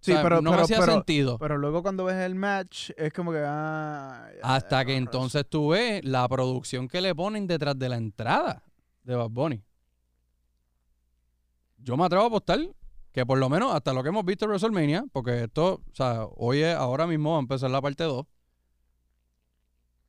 Sí, 0.00 0.12
o 0.12 0.14
sea, 0.14 0.22
pero, 0.22 0.36
no 0.40 0.50
pero, 0.50 0.56
me 0.56 0.62
hacía 0.64 0.78
pero, 0.80 0.92
sentido. 0.92 1.38
pero 1.38 1.58
luego 1.58 1.82
cuando 1.82 2.04
ves 2.04 2.16
el 2.16 2.34
match, 2.34 2.88
es 2.96 3.12
como 3.12 3.32
que. 3.32 3.42
Ah, 3.44 4.30
Hasta 4.42 4.82
que 4.86 4.96
entonces 4.96 5.44
tú 5.46 5.68
ves 5.68 6.02
la 6.06 6.26
producción 6.26 6.88
que 6.88 7.02
le 7.02 7.14
ponen 7.14 7.46
detrás 7.46 7.78
de 7.78 7.86
la 7.90 7.96
entrada 7.98 8.62
de 9.04 9.14
Bad 9.14 9.28
Bunny. 9.28 9.62
Yo 11.76 11.98
me 11.98 12.04
atrevo 12.06 12.24
a 12.24 12.26
apostar 12.28 12.58
que 13.12 13.26
por 13.26 13.36
lo 13.36 13.50
menos 13.50 13.74
hasta 13.74 13.92
lo 13.92 14.02
que 14.02 14.08
hemos 14.08 14.24
visto 14.24 14.46
en 14.46 14.50
WrestleMania, 14.52 15.04
porque 15.12 15.44
esto, 15.44 15.74
o 15.74 15.94
sea, 15.94 16.24
hoy 16.36 16.62
es- 16.62 16.74
ahora 16.76 17.06
mismo 17.06 17.32
va 17.32 17.36
a 17.36 17.40
empezar 17.40 17.70
la 17.70 17.82
parte 17.82 18.04
2, 18.04 18.24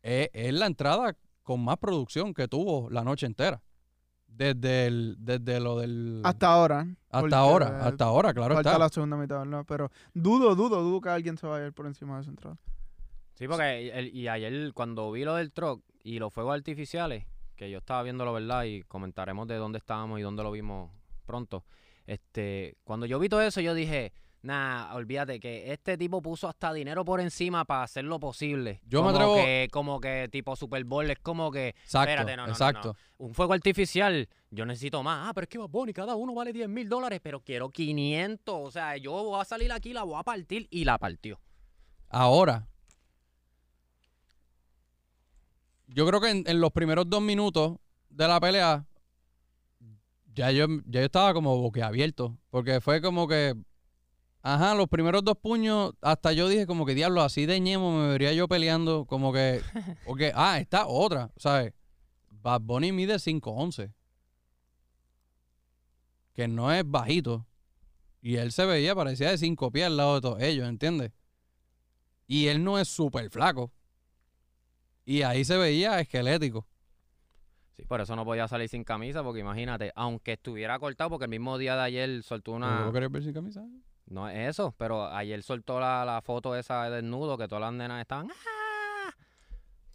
es, 0.04 0.30
es 0.32 0.54
la 0.54 0.68
entrada 0.68 1.18
con 1.44 1.60
más 1.66 1.76
producción 1.78 2.34
que 2.34 2.48
tuvo 2.48 2.90
la 2.90 3.04
noche 3.04 3.26
entera. 3.26 3.62
Desde, 4.36 4.88
el, 4.88 5.16
desde 5.20 5.60
lo 5.60 5.78
del... 5.80 6.22
Hasta 6.24 6.48
ahora. 6.48 6.88
hasta 7.10 7.38
ahora, 7.38 7.86
hasta 7.86 8.06
ahora, 8.06 8.34
claro 8.34 8.56
Falta 8.56 8.70
está. 8.72 8.80
la 8.80 8.90
segunda 8.90 9.18
mitad, 9.18 9.46
¿no? 9.46 9.64
Pero 9.66 9.92
dudo, 10.14 10.56
dudo, 10.56 10.82
dudo 10.82 11.00
que 11.02 11.10
alguien 11.10 11.38
se 11.38 11.46
vaya 11.46 11.66
a 11.66 11.68
ir 11.68 11.74
por 11.74 11.86
encima 11.86 12.16
de 12.16 12.22
esa 12.22 12.32
entrada. 12.32 12.58
Sí, 13.36 13.48
porque 13.48 13.90
el- 13.90 14.16
y 14.16 14.28
ayer 14.28 14.74
cuando 14.74 15.12
vi 15.12 15.24
lo 15.26 15.36
del 15.36 15.52
truck 15.52 15.84
y 16.04 16.18
los 16.20 16.34
fuegos 16.34 16.56
artificiales, 16.56 17.26
que 17.56 17.70
yo 17.70 17.78
estaba 17.80 18.02
viéndolo, 18.04 18.34
¿verdad? 18.34 18.64
Y 18.64 18.82
comentaremos 18.84 19.48
de 19.48 19.56
dónde 19.58 19.78
estábamos 19.78 20.20
y 20.20 20.24
dónde 20.24 20.42
lo 20.44 20.52
vimos 20.52 20.90
pronto. 21.26 21.64
Este, 22.08 22.78
cuando 22.84 23.06
yo 23.06 23.20
vi 23.20 23.30
todo 23.30 23.42
eso, 23.42 23.62
yo 23.62 23.74
dije, 23.76 24.12
nah, 24.44 24.94
olvídate 24.96 25.40
que 25.40 25.72
este 25.72 25.98
tipo 25.98 26.22
puso 26.22 26.48
hasta 26.48 26.74
dinero 26.74 27.04
por 27.06 27.20
encima 27.22 27.66
para 27.66 27.84
hacer 27.84 28.04
lo 28.06 28.20
posible. 28.20 28.82
Yo 28.86 29.04
me 29.04 29.12
como 29.12 29.20
atrevo- 29.20 29.36
Que, 29.36 29.68
como 29.72 30.00
que 30.00 30.30
tipo 30.32 30.56
Super 30.56 30.84
Bowl, 30.84 31.10
es 31.10 31.20
como 31.20 31.52
que 31.52 31.70
Exacto, 31.70 32.10
espérate, 32.10 32.32
no, 32.36 32.44
no, 32.44 32.48
no, 32.48 32.54
exacto. 32.54 32.96
un 33.18 33.34
fuego 33.34 33.54
artificial, 33.54 34.28
yo 34.50 34.66
necesito 34.66 35.04
más. 35.04 35.30
Ah, 35.30 35.34
pero 35.34 35.44
es 35.44 35.50
que 35.50 35.58
Bad 35.58 35.70
Bunny, 35.70 35.94
cada 35.94 36.16
uno 36.16 36.34
vale 36.34 36.52
10 36.54 36.68
mil 36.70 36.90
dólares, 36.90 37.20
pero 37.22 37.40
quiero 37.42 37.70
500. 37.70 38.56
O 38.56 38.72
sea, 38.72 38.98
yo 38.98 39.12
voy 39.12 39.40
a 39.40 39.46
salir 39.46 39.72
aquí, 39.72 39.94
la 39.94 40.04
voy 40.04 40.20
a 40.20 40.24
partir 40.24 40.68
y 40.72 40.84
la 40.86 40.98
partió. 40.98 41.40
Ahora, 42.10 42.68
yo 45.88 46.06
creo 46.08 46.22
que 46.22 46.30
en, 46.30 46.44
en 46.48 46.62
los 46.62 46.72
primeros 46.72 47.10
dos 47.10 47.22
minutos 47.22 47.78
de 48.10 48.28
la 48.28 48.40
pelea, 48.40 48.86
ya 50.34 50.52
yo, 50.52 50.66
ya 50.86 51.00
yo 51.02 51.06
estaba 51.06 51.34
como 51.34 51.58
boquiabierto. 51.62 52.38
Porque 52.50 52.82
fue 52.82 53.02
como 53.02 53.28
que. 53.28 53.56
Ajá, 54.44 54.74
los 54.74 54.88
primeros 54.88 55.24
dos 55.24 55.38
puños, 55.38 55.94
hasta 56.02 56.34
yo 56.34 56.50
dije 56.50 56.66
como 56.66 56.86
que 56.86 56.96
diablo, 56.96 57.22
así 57.22 57.46
de 57.46 57.60
ñemo 57.60 57.92
me 57.92 58.08
vería 58.10 58.34
yo 58.34 58.48
peleando. 58.48 59.06
Como 59.06 59.32
que. 59.32 59.62
Porque, 60.06 60.32
ah, 60.36 60.60
está 60.60 60.88
otra, 60.88 61.32
¿sabes? 61.38 61.74
Bad 62.30 62.62
Bunny 62.62 62.92
mide 62.92 63.16
5'11. 63.16 63.94
Que 66.34 66.48
no 66.48 66.72
es 66.72 66.84
bajito. 66.86 67.46
Y 68.22 68.38
él 68.38 68.52
se 68.52 68.66
veía, 68.66 68.96
parecía 68.96 69.30
de 69.30 69.38
5 69.38 69.72
pies 69.72 69.88
al 69.88 69.98
lado 69.98 70.16
de 70.16 70.22
todos 70.22 70.42
ellos, 70.42 70.68
¿entiendes? 70.68 71.12
Y 72.28 72.48
él 72.48 72.64
no 72.64 72.80
es 72.80 72.88
súper 72.88 73.30
flaco. 73.30 73.72
Y 75.06 75.24
ahí 75.24 75.44
se 75.44 75.58
veía 75.58 76.00
esquelético. 76.00 76.68
Sí, 77.76 77.86
por 77.86 78.02
eso 78.02 78.16
no 78.16 78.26
podía 78.26 78.48
salir 78.48 78.70
sin 78.70 78.84
camisa, 78.84 79.24
porque 79.24 79.40
imagínate, 79.40 79.92
aunque 79.96 80.34
estuviera 80.34 80.78
cortado, 80.80 81.10
porque 81.12 81.26
el 81.26 81.32
mismo 81.32 81.58
día 81.58 81.76
de 81.76 81.82
ayer 81.82 82.24
soltó 82.24 82.52
¿Tú 82.52 82.56
una... 82.58 82.86
lo 82.86 82.94
querías 82.94 83.12
ver 83.12 83.24
sin 83.24 83.34
camisa? 83.34 83.66
No 84.08 84.28
es 84.30 84.50
eso, 84.50 84.74
pero 84.78 85.08
ayer 85.08 85.42
soltó 85.44 85.80
la, 85.80 86.04
la 86.06 86.22
foto 86.22 86.56
esa 86.56 86.84
de 86.90 86.98
desnudo 87.02 87.38
que 87.38 87.48
todas 87.48 87.62
las 87.62 87.74
nenas 87.74 88.02
estaban. 88.02 88.30
¡ah! 88.30 89.12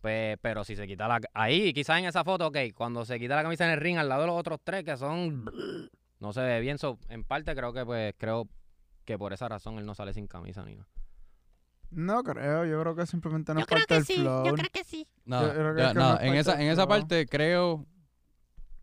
Pe- 0.00 0.38
pero 0.40 0.64
si 0.64 0.76
se 0.76 0.86
quita 0.86 1.06
la. 1.08 1.20
Ahí, 1.34 1.72
quizás 1.72 1.98
en 1.98 2.06
esa 2.06 2.24
foto, 2.24 2.46
ok, 2.46 2.56
cuando 2.74 3.04
se 3.04 3.18
quita 3.18 3.36
la 3.36 3.42
camisa 3.42 3.64
en 3.66 3.72
el 3.72 3.80
ring 3.80 3.98
al 3.98 4.08
lado 4.08 4.22
de 4.22 4.26
los 4.28 4.36
otros 4.38 4.60
tres 4.62 4.84
que 4.84 4.96
son. 4.96 5.44
No 6.20 6.32
se 6.32 6.40
ve 6.40 6.60
bien. 6.60 6.78
so, 6.78 6.98
en 7.08 7.24
parte 7.24 7.54
creo 7.54 7.72
que, 7.72 7.84
pues, 7.84 8.14
creo 8.16 8.48
que 9.04 9.18
por 9.18 9.32
esa 9.32 9.48
razón 9.48 9.78
él 9.78 9.84
no 9.86 9.94
sale 9.94 10.14
sin 10.14 10.26
camisa 10.26 10.64
ni 10.64 10.74
nada. 10.76 10.88
No 11.90 12.22
creo, 12.24 12.64
yo 12.64 12.80
creo 12.80 12.96
que 12.96 13.06
simplemente 13.06 13.52
no 13.54 13.60
Yo 13.60 13.62
es 13.62 13.66
creo 13.66 13.78
parte 13.80 13.88
que 13.88 13.94
del 13.94 14.04
sí, 14.06 14.14
flow. 14.16 14.44
yo 14.46 14.54
creo 14.54 14.70
que 14.72 14.84
sí. 14.84 15.06
Nada, 15.24 15.52
creo 15.52 15.74
que 15.74 15.80
ya, 15.80 15.86
es 15.88 15.92
que 15.92 15.98
nada, 15.98 16.14
no 16.16 16.20
en 16.22 16.34
esa, 16.34 16.60
en 16.62 16.68
esa 16.68 16.86
parte 16.88 17.26
creo, 17.26 17.86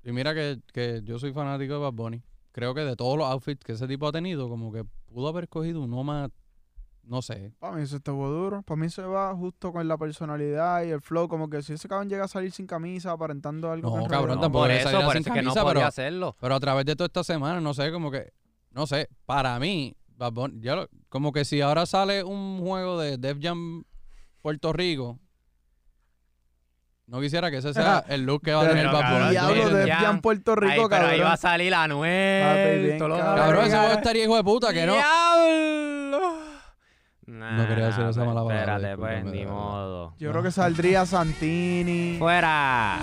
y 0.04 0.12
mira 0.14 0.34
que, 0.34 0.60
que 0.72 1.02
yo 1.04 1.20
soy 1.20 1.34
fanático 1.34 1.74
de 1.74 1.80
Bad 1.80 1.92
Bunny, 1.94 2.24
creo 2.54 2.74
que 2.74 2.82
de 2.82 2.96
todos 2.96 3.18
los 3.18 3.28
outfits 3.28 3.66
que 3.66 3.74
ese 3.74 3.86
tipo 3.90 4.08
ha 4.08 4.12
tenido, 4.14 4.48
como 4.48 4.72
que 4.72 4.86
pudo 5.08 5.28
haber 5.28 5.44
escogido 5.44 5.82
uno 5.82 6.04
más, 6.06 6.30
no 7.04 7.22
sé, 7.22 7.52
Para 7.60 7.76
mí 7.76 7.82
eso 7.84 7.98
estuvo 7.98 8.30
duro. 8.30 8.62
Para 8.64 8.80
mí 8.80 8.90
se 8.90 9.02
va 9.02 9.36
justo 9.36 9.74
con 9.74 9.86
la 9.90 9.98
personalidad 9.98 10.84
y 10.86 10.90
el 10.92 11.02
flow. 11.02 11.28
Como 11.28 11.50
que 11.50 11.62
si 11.62 11.74
ese 11.74 11.90
cabrón 11.90 12.08
llega 12.10 12.24
a 12.24 12.28
salir 12.30 12.54
sin 12.54 12.66
camisa, 12.66 13.12
aparentando 13.12 13.70
algo. 13.70 13.98
No, 13.98 14.08
cabrón, 14.08 14.40
tampoco 14.40 14.64
por 14.64 14.70
debe 14.70 14.80
eso, 14.80 14.90
salir 14.92 15.06
por 15.06 15.14
sin 15.16 15.24
que 15.26 15.30
no 15.32 15.36
camisa, 15.36 15.62
podía 15.64 15.74
pero- 15.74 15.86
hacerlo. 15.88 16.36
pero 16.40 16.56
a 16.56 16.60
través 16.62 16.86
de 16.86 16.96
toda 16.96 17.08
esta 17.08 17.24
semana, 17.26 17.60
no 17.60 17.74
sé, 17.74 17.92
como 17.92 18.10
que, 18.10 18.32
no 18.72 18.88
sé, 18.88 19.10
para 19.26 19.60
mí, 19.60 19.94
Bad 20.16 20.32
Bunny, 20.32 20.62
yo 20.62 20.88
como 21.10 21.34
que 21.34 21.44
si 21.44 21.60
ahora 21.60 21.86
sale 21.86 22.24
un 22.24 22.62
juego 22.62 22.98
de 23.00 23.18
Def 23.18 23.38
Jam 23.42 23.84
Puerto 24.42 24.72
Rico, 24.72 25.20
no 27.14 27.22
quisiera 27.22 27.52
que 27.52 27.58
ese 27.58 27.76
sea 27.76 28.04
el 28.10 28.24
look 28.24 28.42
que 28.42 28.54
va 28.54 28.64
a 28.64 28.68
tener 28.70 28.88
Bad 28.88 29.02
cabrón, 29.02 29.20
Bunny. 29.20 29.30
Diablo 29.30 29.70
de. 29.70 29.92
Jam 29.92 30.20
Puerto 30.20 30.56
Rico, 30.56 30.72
Ay, 30.72 30.78
pero 30.78 30.90
cabrón. 30.90 31.10
ahí 31.12 31.20
va 31.20 31.34
a 31.34 31.38
salir 31.38 31.72
Anuel. 31.76 32.98
cabrón. 32.98 33.20
Cabrón, 33.20 33.66
ese 33.66 33.78
juego 33.78 33.94
estaría 33.94 34.24
hijo 34.24 34.36
de 34.36 34.44
puta, 34.44 34.74
que 34.74 34.86
no. 34.88 34.94
¡Diablo! 34.96 36.38
No 37.28 37.68
quería 37.68 37.90
hacer 37.90 38.08
esa 38.08 38.26
mala 38.26 38.44
palabra, 38.44 38.76
Espérate, 38.78 38.98
pues, 38.98 39.26
ni 39.26 39.46
modo. 39.46 40.16
Yo 40.18 40.32
creo 40.32 40.42
que 40.42 40.52
saldría 40.52 41.06
Santini. 41.06 42.18
¡Fuera! 42.18 42.98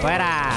¡Fuera! 0.00 0.50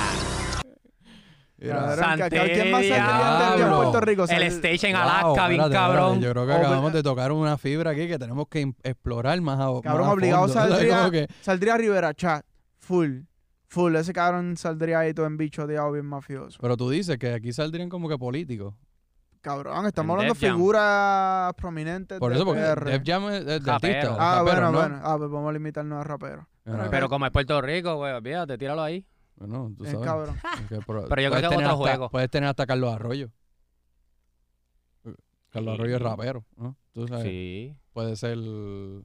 ¿Quién 1.63 2.72
más 2.72 2.86
Jam 2.88 3.55
Diablo. 3.58 3.77
Puerto 3.84 4.01
Rico? 4.01 4.25
El 4.27 4.43
stage 4.43 4.89
en 4.89 4.93
Wow, 4.96 5.01
Alaska, 5.01 5.48
bien 5.48 5.62
espérate, 5.62 5.74
cabrón. 5.74 6.20
Yo 6.22 6.32
creo 6.32 6.46
que 6.46 6.53
acabamos 6.53 6.93
de 6.93 7.03
tocar 7.03 7.32
una 7.32 7.58
fibra 7.58 7.91
aquí 7.91 8.08
que 8.08 8.20
tenemos 8.20 8.48
que 8.50 8.74
explorar 8.84 9.39
más 9.41 9.60
a 9.60 9.82
Cabrón, 9.82 10.05
más 10.08 10.13
obligado 10.13 10.48
saldría, 10.50 11.10
que- 11.12 11.27
saldría 11.41 11.77
Rivera 11.77 12.13
Chat. 12.13 12.46
Full. 12.79 13.22
Full. 13.67 13.96
Ese 13.96 14.13
cabrón 14.13 14.55
saldría 14.58 15.00
ahí 15.00 15.13
todo 15.13 15.25
en 15.25 15.38
bicho 15.38 15.65
de 15.65 15.79
bien 15.91 16.05
mafioso. 16.05 16.60
Pero 16.62 16.77
tú 16.77 16.89
dices 16.89 17.17
que 17.17 17.34
aquí 17.34 17.53
saldrían 17.53 17.89
como 17.89 18.08
que 18.10 18.17
políticos. 18.17 18.74
Cabrón, 19.41 19.86
estamos 19.88 20.13
En 20.13 20.20
hablando 20.22 20.39
de 20.39 20.48
figuras 20.51 21.53
prominentes 21.55 22.17
Por 22.20 22.32
de 22.32 22.38
eso, 22.38 22.46
porque 22.46 22.62
PR. 22.62 22.86
Def 22.91 23.01
Jam 23.05 23.29
es, 23.29 23.46
de 23.46 23.60
Rapero. 23.60 23.74
artista. 23.74 24.15
Ah, 24.17 24.36
rapero, 24.39 24.43
bueno, 24.43 24.72
¿no? 24.72 24.79
bueno. 24.79 25.00
Ah, 25.03 25.15
pues 25.17 25.29
vamos 25.32 25.50
a 25.50 25.53
limitarnos 25.53 26.00
a 26.00 26.03
raperos. 26.03 26.46
Pero 26.91 27.10
como 27.10 27.25
es 27.25 27.32
Puerto 27.32 27.62
Rico, 27.62 27.96
güey, 27.96 28.13
olvídate, 28.13 28.58
tíralo 28.58 28.82
ahí. 28.84 29.05
Bueno, 29.48 29.74
tú 29.78 29.86
Es 29.86 29.92
sabes. 29.92 30.06
cabrón. 30.06 30.36
Es 30.64 30.68
que 30.70 30.80
por- 30.86 31.08
Pero 31.10 31.22
yo 31.22 31.30
creo 31.30 31.30
puedes 31.30 31.32
que 31.32 31.46
es 31.46 31.50
tener 31.50 31.66
otro 31.66 31.72
hasta- 31.72 31.76
juego. 31.98 32.10
Puedes 32.10 32.30
tener 32.30 32.50
hasta 32.50 32.66
Carlos 32.66 32.94
Arroyo. 32.94 33.30
Carlos 35.50 35.80
Arroyo 35.80 35.96
es 35.98 36.02
rapero, 36.02 36.46
¿no? 36.56 36.76
Tú 36.94 37.08
sabes, 37.08 37.26
Sí. 37.26 37.76
puede 37.94 38.16
ser... 38.16 38.38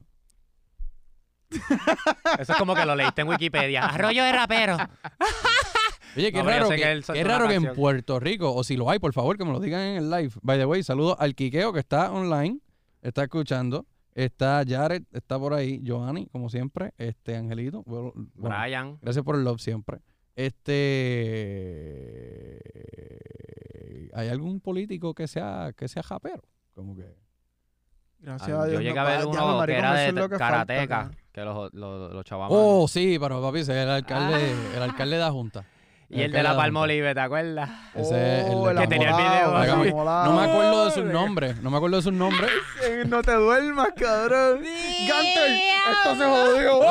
Eso 2.39 2.53
es 2.53 2.57
como 2.57 2.75
que 2.75 2.85
lo 2.85 2.95
leíste 2.95 3.21
en 3.21 3.27
Wikipedia. 3.27 3.85
Arroyo 3.85 4.23
de 4.23 4.31
rapero. 4.31 4.77
Oye, 6.15 6.31
qué 6.31 6.39
No, 6.39 6.43
pero 6.43 6.43
yo 6.43 6.49
raro, 6.63 6.67
sé 6.69 6.75
que, 6.75 6.81
que 6.81 6.91
él 6.91 7.03
soltó 7.03 7.19
qué 7.19 7.25
una 7.25 7.33
raro 7.37 7.47
que 7.47 7.53
en 7.55 7.63
canción. 7.63 7.75
Puerto 7.75 8.19
Rico, 8.19 8.53
o 8.53 8.63
si 8.63 8.75
lo 8.77 8.89
hay, 8.89 8.99
por 8.99 9.13
favor, 9.13 9.37
que 9.37 9.45
me 9.45 9.51
lo 9.51 9.59
digan 9.59 9.81
en 9.81 9.97
el 9.97 10.09
live. 10.09 10.31
By 10.41 10.57
the 10.57 10.65
way, 10.65 10.83
saludos 10.83 11.15
al 11.19 11.35
Quiqueo 11.35 11.71
que 11.71 11.79
está 11.79 12.11
online, 12.11 12.59
está 13.01 13.23
escuchando. 13.23 13.85
Está 14.15 14.63
Jared, 14.67 15.03
está 15.11 15.37
por 15.39 15.53
ahí. 15.53 15.79
Giovanni, 15.83 16.25
como 16.27 16.49
siempre. 16.49 16.93
Este, 16.97 17.37
Angelito. 17.37 17.83
Bueno, 17.85 18.11
bueno, 18.35 18.55
Brian. 18.59 18.97
gracias 19.01 19.23
por 19.23 19.35
el 19.35 19.43
love 19.43 19.61
siempre. 19.61 19.99
Este... 20.35 22.59
¿Hay 24.13 24.27
algún 24.29 24.59
político 24.59 25.13
que 25.13 25.27
sea, 25.27 25.71
que 25.75 25.87
sea 25.87 26.03
japero? 26.03 26.41
Como 26.73 26.95
que... 26.95 27.05
Gracias 28.19 28.49
a 28.49 28.65
Dios. 28.65 28.73
Yo 28.73 28.79
llegué 28.81 28.95
no 28.95 29.01
a 29.01 29.03
ver 29.05 29.25
uno 29.25 29.65
que 29.65 29.73
era 29.77 29.93
de 29.93 30.11
lo 30.11 30.27
que 30.27 30.37
karateca, 30.37 31.11
que 31.31 31.41
los, 31.41 31.73
los, 31.73 32.11
los 32.13 32.25
chavamos. 32.25 32.51
Oh, 32.53 32.85
sí, 32.87 33.17
pero 33.19 33.41
papi, 33.41 33.59
ese 33.59 33.71
es 33.71 33.77
el 33.83 33.89
alcalde, 33.89 34.35
Ah. 34.35 34.75
el 34.75 34.83
alcalde 34.83 35.15
de 35.15 35.21
la 35.21 35.31
Junta. 35.31 35.63
y 36.09 36.21
el 36.23 36.31
de 36.33 36.43
la 36.43 36.53
Palmolive, 36.57 37.13
¿te 37.13 37.19
acuerdas? 37.21 37.69
Ese 37.95 38.41
es 38.41 38.47
el 38.47 38.55
Oh, 38.55 38.65
que 38.77 38.87
tenía 38.87 39.11
el 39.11 39.15
video. 39.15 39.53
No 40.25 40.33
me 40.33 40.43
acuerdo 40.51 40.85
de 40.85 40.91
sus 40.91 41.05
nombres. 41.05 41.61
No 41.61 41.71
me 41.71 41.77
acuerdo 41.77 41.95
de 41.97 42.03
sus 42.03 42.13
nombres. 42.13 42.49
Eh, 42.83 43.03
No 43.07 43.21
te 43.21 43.31
duermas, 43.33 43.89
cabrón. 43.95 44.57
Gunter, 44.57 45.61
esto 45.91 46.15
se 46.17 46.25
jodió. 46.25 46.81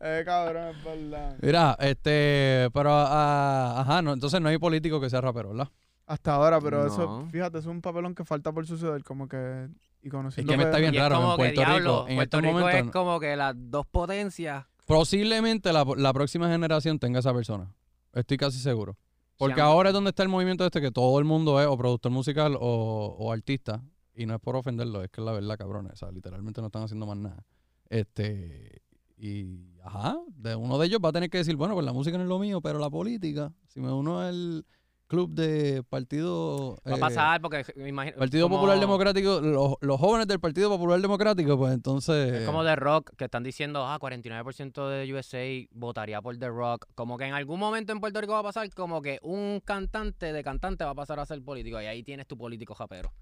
eh, 0.00 0.22
cabrón, 0.24 0.74
es 0.76 0.84
verdad. 0.84 1.36
Mira, 1.40 1.76
este, 1.80 2.68
pero, 2.72 2.90
ah, 2.92 3.80
ajá, 3.80 4.02
no, 4.02 4.12
entonces 4.12 4.40
no 4.40 4.48
hay 4.48 4.58
político 4.58 5.00
que 5.00 5.10
sea 5.10 5.20
rapero, 5.20 5.50
¿verdad? 5.50 5.68
Hasta 6.06 6.34
ahora, 6.34 6.60
pero 6.60 6.82
No. 6.82 6.86
eso, 6.86 7.28
fíjate, 7.32 7.58
es 7.58 7.66
un 7.66 7.80
papelón 7.82 8.14
que 8.14 8.24
falta 8.24 8.52
por 8.52 8.66
suceder, 8.66 9.02
como 9.02 9.28
que. 9.28 9.68
Y 10.02 10.06
Es 10.08 10.12
conociendo. 10.12 10.52
que 10.52 10.56
me 10.56 10.62
está 10.64 10.78
bien 10.78 10.94
Y 10.94 10.98
es 10.98 11.02
raro 11.02 11.16
como 11.16 11.30
en 11.32 11.36
que, 11.36 11.42
Puerto 11.42 11.60
diablo, 11.62 11.76
Rico. 11.78 12.08
En 12.08 12.14
Puerto 12.16 12.22
estos 12.38 12.40
Rico 12.42 12.52
momentos, 12.60 12.86
es 12.86 12.92
como 12.92 13.18
que 13.20 13.36
las 13.36 13.54
dos 13.56 13.86
potencias. 13.86 14.64
posiblemente 14.84 15.72
la, 15.72 15.84
la 15.96 16.12
próxima 16.12 16.48
generación 16.48 16.98
tenga 17.00 17.18
esa 17.18 17.34
persona. 17.34 17.74
Estoy 18.12 18.36
casi 18.36 18.58
seguro. 18.60 18.96
Porque 19.36 19.56
Sí, 19.56 19.60
ahora 19.60 19.90
es 19.90 19.94
donde 19.94 20.10
está 20.10 20.22
el 20.22 20.28
movimiento 20.28 20.64
este 20.64 20.80
que 20.80 20.90
todo 20.92 21.18
el 21.18 21.24
mundo 21.24 21.60
es 21.60 21.66
o 21.66 21.76
productor 21.76 22.12
musical 22.12 22.56
o, 22.58 23.16
o 23.18 23.32
artista. 23.32 23.82
Y 24.14 24.24
no 24.26 24.34
es 24.36 24.40
por 24.40 24.54
ofenderlo, 24.56 25.02
es 25.02 25.10
que 25.10 25.20
es 25.20 25.24
la 25.24 25.32
verdad, 25.32 25.58
cabrón. 25.58 25.90
O 25.92 25.96
sea, 25.96 26.10
literalmente 26.12 26.60
no 26.60 26.68
están 26.68 26.84
haciendo 26.84 27.04
más 27.06 27.16
nada. 27.18 27.44
Este. 27.90 28.80
Y, 29.16 29.46
ajá, 29.82 30.18
de 30.36 30.54
uno 30.56 30.78
de 30.78 30.86
ellos 30.86 31.00
va 31.04 31.08
a 31.08 31.12
tener 31.12 31.30
que 31.30 31.38
decir, 31.38 31.56
bueno, 31.56 31.74
pues 31.74 31.86
la 31.86 31.92
música 31.92 32.16
no 32.18 32.24
es 32.24 32.28
lo 32.28 32.38
mío, 32.38 32.60
pero 32.60 32.78
la 32.78 32.90
política, 32.90 33.52
si 33.68 33.80
me 33.80 33.90
uno 33.92 34.20
al 34.20 34.64
club 35.06 35.30
de 35.30 35.82
partido... 35.88 36.78
Va 36.86 36.94
a 36.94 36.96
eh, 36.96 37.00
pasar 37.00 37.40
porque 37.40 37.64
me 37.76 37.88
imagino. 37.88 38.16
Partido 38.18 38.46
como- 38.46 38.56
Popular 38.56 38.78
Democrático, 38.78 39.40
los, 39.40 39.74
los 39.80 40.00
jóvenes 40.00 40.26
del 40.26 40.40
Partido 40.40 40.68
Popular 40.68 41.00
Democrático, 41.00 41.56
pues 41.56 41.72
entonces... 41.72 42.32
Es 42.34 42.46
como 42.46 42.64
The 42.64 42.76
Rock, 42.76 43.12
que 43.16 43.24
están 43.24 43.42
diciendo, 43.42 43.86
ah, 43.86 43.98
49% 43.98 44.88
de 44.88 45.14
USA 45.14 45.68
votaría 45.72 46.20
por 46.20 46.36
The 46.36 46.48
Rock. 46.48 46.86
Como 46.94 47.16
que 47.16 47.24
en 47.24 47.34
algún 47.34 47.60
momento 47.60 47.92
en 47.92 48.00
Puerto 48.00 48.20
Rico 48.20 48.32
va 48.32 48.40
a 48.40 48.44
pasar 48.44 48.68
como 48.74 49.00
que 49.00 49.18
un 49.22 49.60
cantante 49.64 50.32
de 50.32 50.42
cantante 50.42 50.84
va 50.84 50.90
a 50.90 50.94
pasar 50.94 51.20
a 51.20 51.26
ser 51.26 51.42
político. 51.42 51.80
Y 51.80 51.86
ahí 51.86 52.02
tienes 52.02 52.26
tu 52.26 52.36
político 52.36 52.74
japero. 52.74 53.12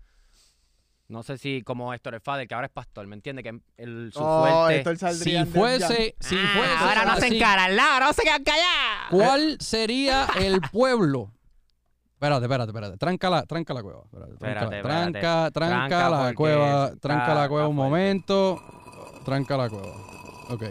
No 1.06 1.22
sé 1.22 1.36
si 1.36 1.60
como 1.62 1.92
Héctor 1.92 2.14
el 2.14 2.20
Fader, 2.22 2.48
que 2.48 2.54
ahora 2.54 2.66
es 2.66 2.72
pastor, 2.72 3.06
¿me 3.06 3.14
entiendes? 3.14 3.42
Que 3.44 3.60
el, 3.76 4.10
su 4.12 4.20
Oh, 4.22 4.44
fuerte... 4.66 4.96
si 5.14 5.44
fuese, 5.44 6.16
si 6.18 6.36
Ah, 6.38 6.50
fuese 6.54 6.74
ahora 6.80 7.04
no 7.04 7.16
se 7.20 7.26
así, 7.26 7.36
encaran, 7.36 7.78
ahora 7.78 8.06
no 8.06 8.12
se 8.14 8.22
quedan 8.22 8.42
callados. 8.42 9.10
¿cuál 9.10 9.56
sería 9.60 10.26
el 10.40 10.60
pueblo? 10.72 11.30
Espérate, 12.14 12.44
espérate, 12.46 12.70
espérate. 12.70 12.96
Tranca 12.96 13.28
la, 13.28 13.42
tranca 13.42 13.74
la 13.74 13.82
cueva. 13.82 14.00
Espérate, 14.04 14.36
tranca, 14.38 14.62
Espérate, 14.62 14.82
tranca, 14.82 15.50
tranca, 15.50 15.50
Tranca 15.52 16.08
la 16.10 16.34
cueva. 16.34 16.84
está- 16.86 16.98
Tranca 17.00 17.34
la 17.34 17.48
cueva 17.50 17.68
un 17.68 17.76
fuerte. 17.76 17.90
momento. 17.90 18.62
Tranca 19.26 19.56
la 19.58 19.68
cueva. 19.68 19.92
Ok. 20.48 20.62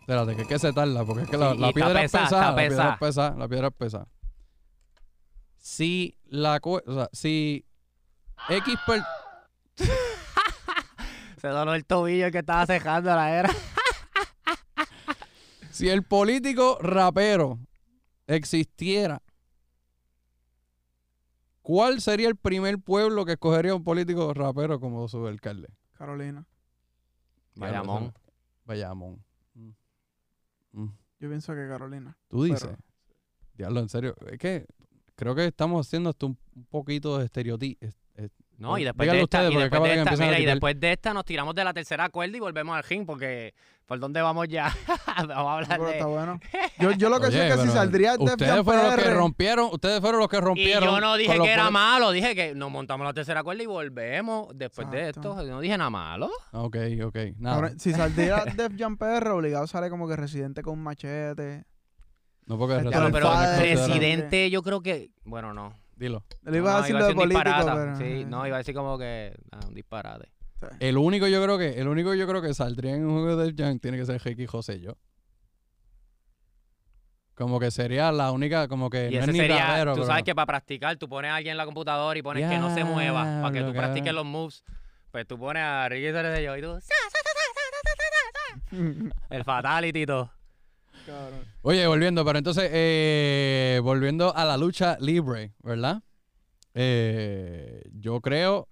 Espérate, 0.00 0.36
que 0.36 0.44
que 0.46 0.58
se 0.58 0.72
tarda, 0.72 1.04
porque 1.04 1.24
es 1.24 1.28
que 1.30 1.36
la, 1.36 1.52
Sí, 1.54 1.72
piedra 1.74 2.02
es 2.02 2.12
pesada, 2.12 2.50
La 2.50 2.56
piedra 2.56 2.64
es 2.66 2.70
pesada. 2.70 2.98
pesada. 2.98 3.36
La 3.36 3.48
piedra 3.48 3.68
es 3.68 3.74
pesada. 3.74 4.06
Si 5.56 6.16
la 6.26 6.60
cueva, 6.60 6.82
o 6.86 6.94
sea, 6.94 7.08
si 7.12 7.66
X 8.48 8.74
per- 8.86 9.02
Se 11.40 11.48
donó 11.48 11.74
el 11.74 11.84
tobillo 11.84 12.30
que 12.30 12.38
estaba 12.38 12.66
cejando 12.66 13.14
la 13.14 13.30
era. 13.38 13.50
Si 15.70 15.88
el 15.88 16.02
político 16.02 16.76
rapero 16.80 17.60
existiera, 18.26 19.22
¿cuál 21.62 22.00
sería 22.00 22.26
el 22.28 22.34
primer 22.34 22.80
pueblo 22.80 23.24
que 23.24 23.32
escogería 23.32 23.76
un 23.76 23.84
político 23.84 24.34
rapero 24.34 24.80
como 24.80 25.06
su 25.06 25.24
alcalde? 25.28 25.68
Carolina. 25.96 26.44
Bayamón. 27.54 28.12
Bayamón. 28.64 29.22
Mm. 29.54 29.70
Mm. 30.72 30.92
Yo 31.20 31.28
pienso 31.28 31.54
que 31.54 31.68
Carolina. 31.68 32.16
Tú 32.26 32.42
dices. 32.42 32.62
Pero- 32.64 32.76
Diablo, 33.54 33.78
en 33.80 33.88
serio. 33.88 34.16
Es 34.32 34.38
que 34.38 34.66
creo 35.14 35.36
que 35.36 35.46
estamos 35.46 35.86
haciendo 35.86 36.10
esto 36.10 36.26
un, 36.26 36.38
un 36.56 36.64
poquito 36.66 37.18
de 37.18 37.26
estereotipo. 37.26 37.86
No, 38.58 38.76
y 38.76 38.82
después 38.84 39.06
dígalo 39.06 39.18
de 39.18 39.22
esta, 39.24 39.50
y 39.50 39.56
después 39.56 39.82
de 40.18 40.26
mira, 40.26 40.40
y 40.40 40.44
después 40.44 40.80
de 40.80 40.92
esta 40.92 41.14
nos 41.14 41.24
tiramos 41.24 41.54
de 41.54 41.62
la 41.62 41.72
tercera 41.72 42.08
cuerda 42.08 42.36
y 42.36 42.40
volvemos 42.40 42.76
al 42.76 42.82
ring 42.82 43.06
porque 43.06 43.54
¿por 43.86 44.00
dónde 44.00 44.20
vamos 44.20 44.48
ya? 44.48 44.74
vamos 45.28 45.30
a 45.30 45.54
hablar 45.54 45.68
Pero 45.68 45.84
de... 45.86 45.92
está 45.92 46.06
bueno. 46.06 46.40
Yo, 46.80 46.90
yo 46.92 47.08
lo 47.08 47.20
que 47.20 47.30
sé 47.30 47.48
es 47.48 47.54
que 47.56 47.62
si 47.62 47.68
saldría 47.68 48.16
Def 48.16 48.32
Ustedes 48.32 48.62
fueron 48.64 48.86
los 48.86 48.96
que 48.96 49.10
rompieron. 49.10 49.68
Ustedes 49.72 50.00
fueron 50.00 50.20
los 50.20 50.28
que 50.28 50.36
Y 50.36 50.40
rompieron. 50.40 50.84
yo 50.84 51.00
no 51.00 51.16
dije 51.16 51.36
los 51.36 51.46
que 51.46 51.52
era 51.52 51.70
malo, 51.70 52.10
dije 52.12 52.34
que 52.36 52.54
nos 52.54 52.70
montamos 52.70 53.04
la 53.04 53.12
tercera 53.12 53.42
cuerda 53.42 53.62
y 53.62 53.66
volvemos 53.66 54.48
después 54.54 54.90
de 54.90 55.08
esto. 55.10 55.42
No 55.42 55.60
dije 55.60 55.76
nada 55.78 55.90
malo. 55.90 56.28
Ok, 56.52 56.76
ok. 57.04 57.16
Nada. 57.38 57.56
Ahora, 57.56 57.70
si 57.78 57.92
saldría 57.92 58.44
Def 58.56 58.72
Jam 58.76 58.96
PR, 58.96 59.28
obligado 59.30 59.66
sale 59.66 59.88
como 59.90 60.08
que 60.08 60.16
residente 60.16 60.62
con 60.62 60.74
un 60.74 60.82
machete. 60.84 61.64
no 62.46 62.58
porque 62.58 62.76
Este, 62.76 62.88
Claro, 62.90 63.06
el 63.06 63.12
pero. 63.12 63.30
Residente 63.58 64.50
yo 64.50 64.62
creo 64.62 64.80
que... 64.82 65.10
Bueno, 65.24 65.52
no. 65.54 65.74
Dilo. 65.98 66.24
Le 66.42 66.58
iba 66.58 66.76
a 66.76 66.80
decir 66.80 66.96
de 66.96 67.14
político. 67.14 67.96
Sí, 67.98 68.24
no, 68.24 68.46
iba 68.46 68.56
a 68.56 68.58
decir 68.58 68.74
como 68.74 68.96
que 68.96 69.34
un 69.66 69.74
disparate. 69.74 70.30
El 70.80 70.96
único 70.96 71.26
yo 71.26 71.42
creo 71.42 71.58
que, 71.58 71.80
el 71.80 71.88
único 71.88 72.14
yo 72.14 72.26
creo 72.26 72.40
que 72.42 72.54
saldría 72.54 72.94
en 72.94 73.04
un 73.06 73.22
juego 73.22 73.36
de 73.36 73.54
Junk 73.56 73.80
tiene 73.80 73.96
que 73.96 74.06
ser 74.06 74.20
Heiki 74.24 74.46
José 74.46 74.80
yo. 74.80 74.96
Como 77.34 77.60
que 77.60 77.70
sería 77.70 78.10
la 78.10 78.32
única, 78.32 78.66
como 78.66 78.90
que 78.90 79.10
y 79.10 79.14
no 79.14 79.20
ese 79.20 79.30
es 79.30 79.32
ni 79.32 79.38
sería, 79.38 79.92
Tú 79.94 80.04
sabes 80.04 80.24
que 80.24 80.34
para 80.34 80.46
practicar, 80.46 80.96
tú 80.96 81.08
pones 81.08 81.30
a 81.30 81.36
alguien 81.36 81.52
en 81.52 81.58
la 81.58 81.66
computadora 81.66 82.18
y 82.18 82.22
pones 82.22 82.48
que 82.48 82.58
no 82.58 82.74
se 82.74 82.84
mueva, 82.84 83.42
para 83.42 83.52
que 83.52 83.62
tú 83.62 83.72
practiques 83.72 84.12
los 84.12 84.24
moves. 84.24 84.64
Pues 85.10 85.26
tú 85.26 85.38
pones 85.38 85.62
a 85.62 85.88
Ricky 85.88 86.12
Cerezo 86.12 86.40
y 86.40 86.44
yo 86.44 86.56
y 86.56 86.62
tú. 86.62 86.78
el 89.30 89.44
fatality 89.44 90.02
y 90.02 90.06
todo. 90.06 90.30
Cabrón. 91.08 91.44
Oye, 91.62 91.86
volviendo, 91.86 92.24
pero 92.24 92.38
entonces, 92.38 92.68
eh, 92.72 93.80
volviendo 93.82 94.34
a 94.34 94.44
la 94.44 94.56
lucha 94.56 94.96
libre, 95.00 95.54
¿verdad? 95.62 96.02
Eh, 96.74 97.82
yo 97.94 98.20
creo. 98.20 98.68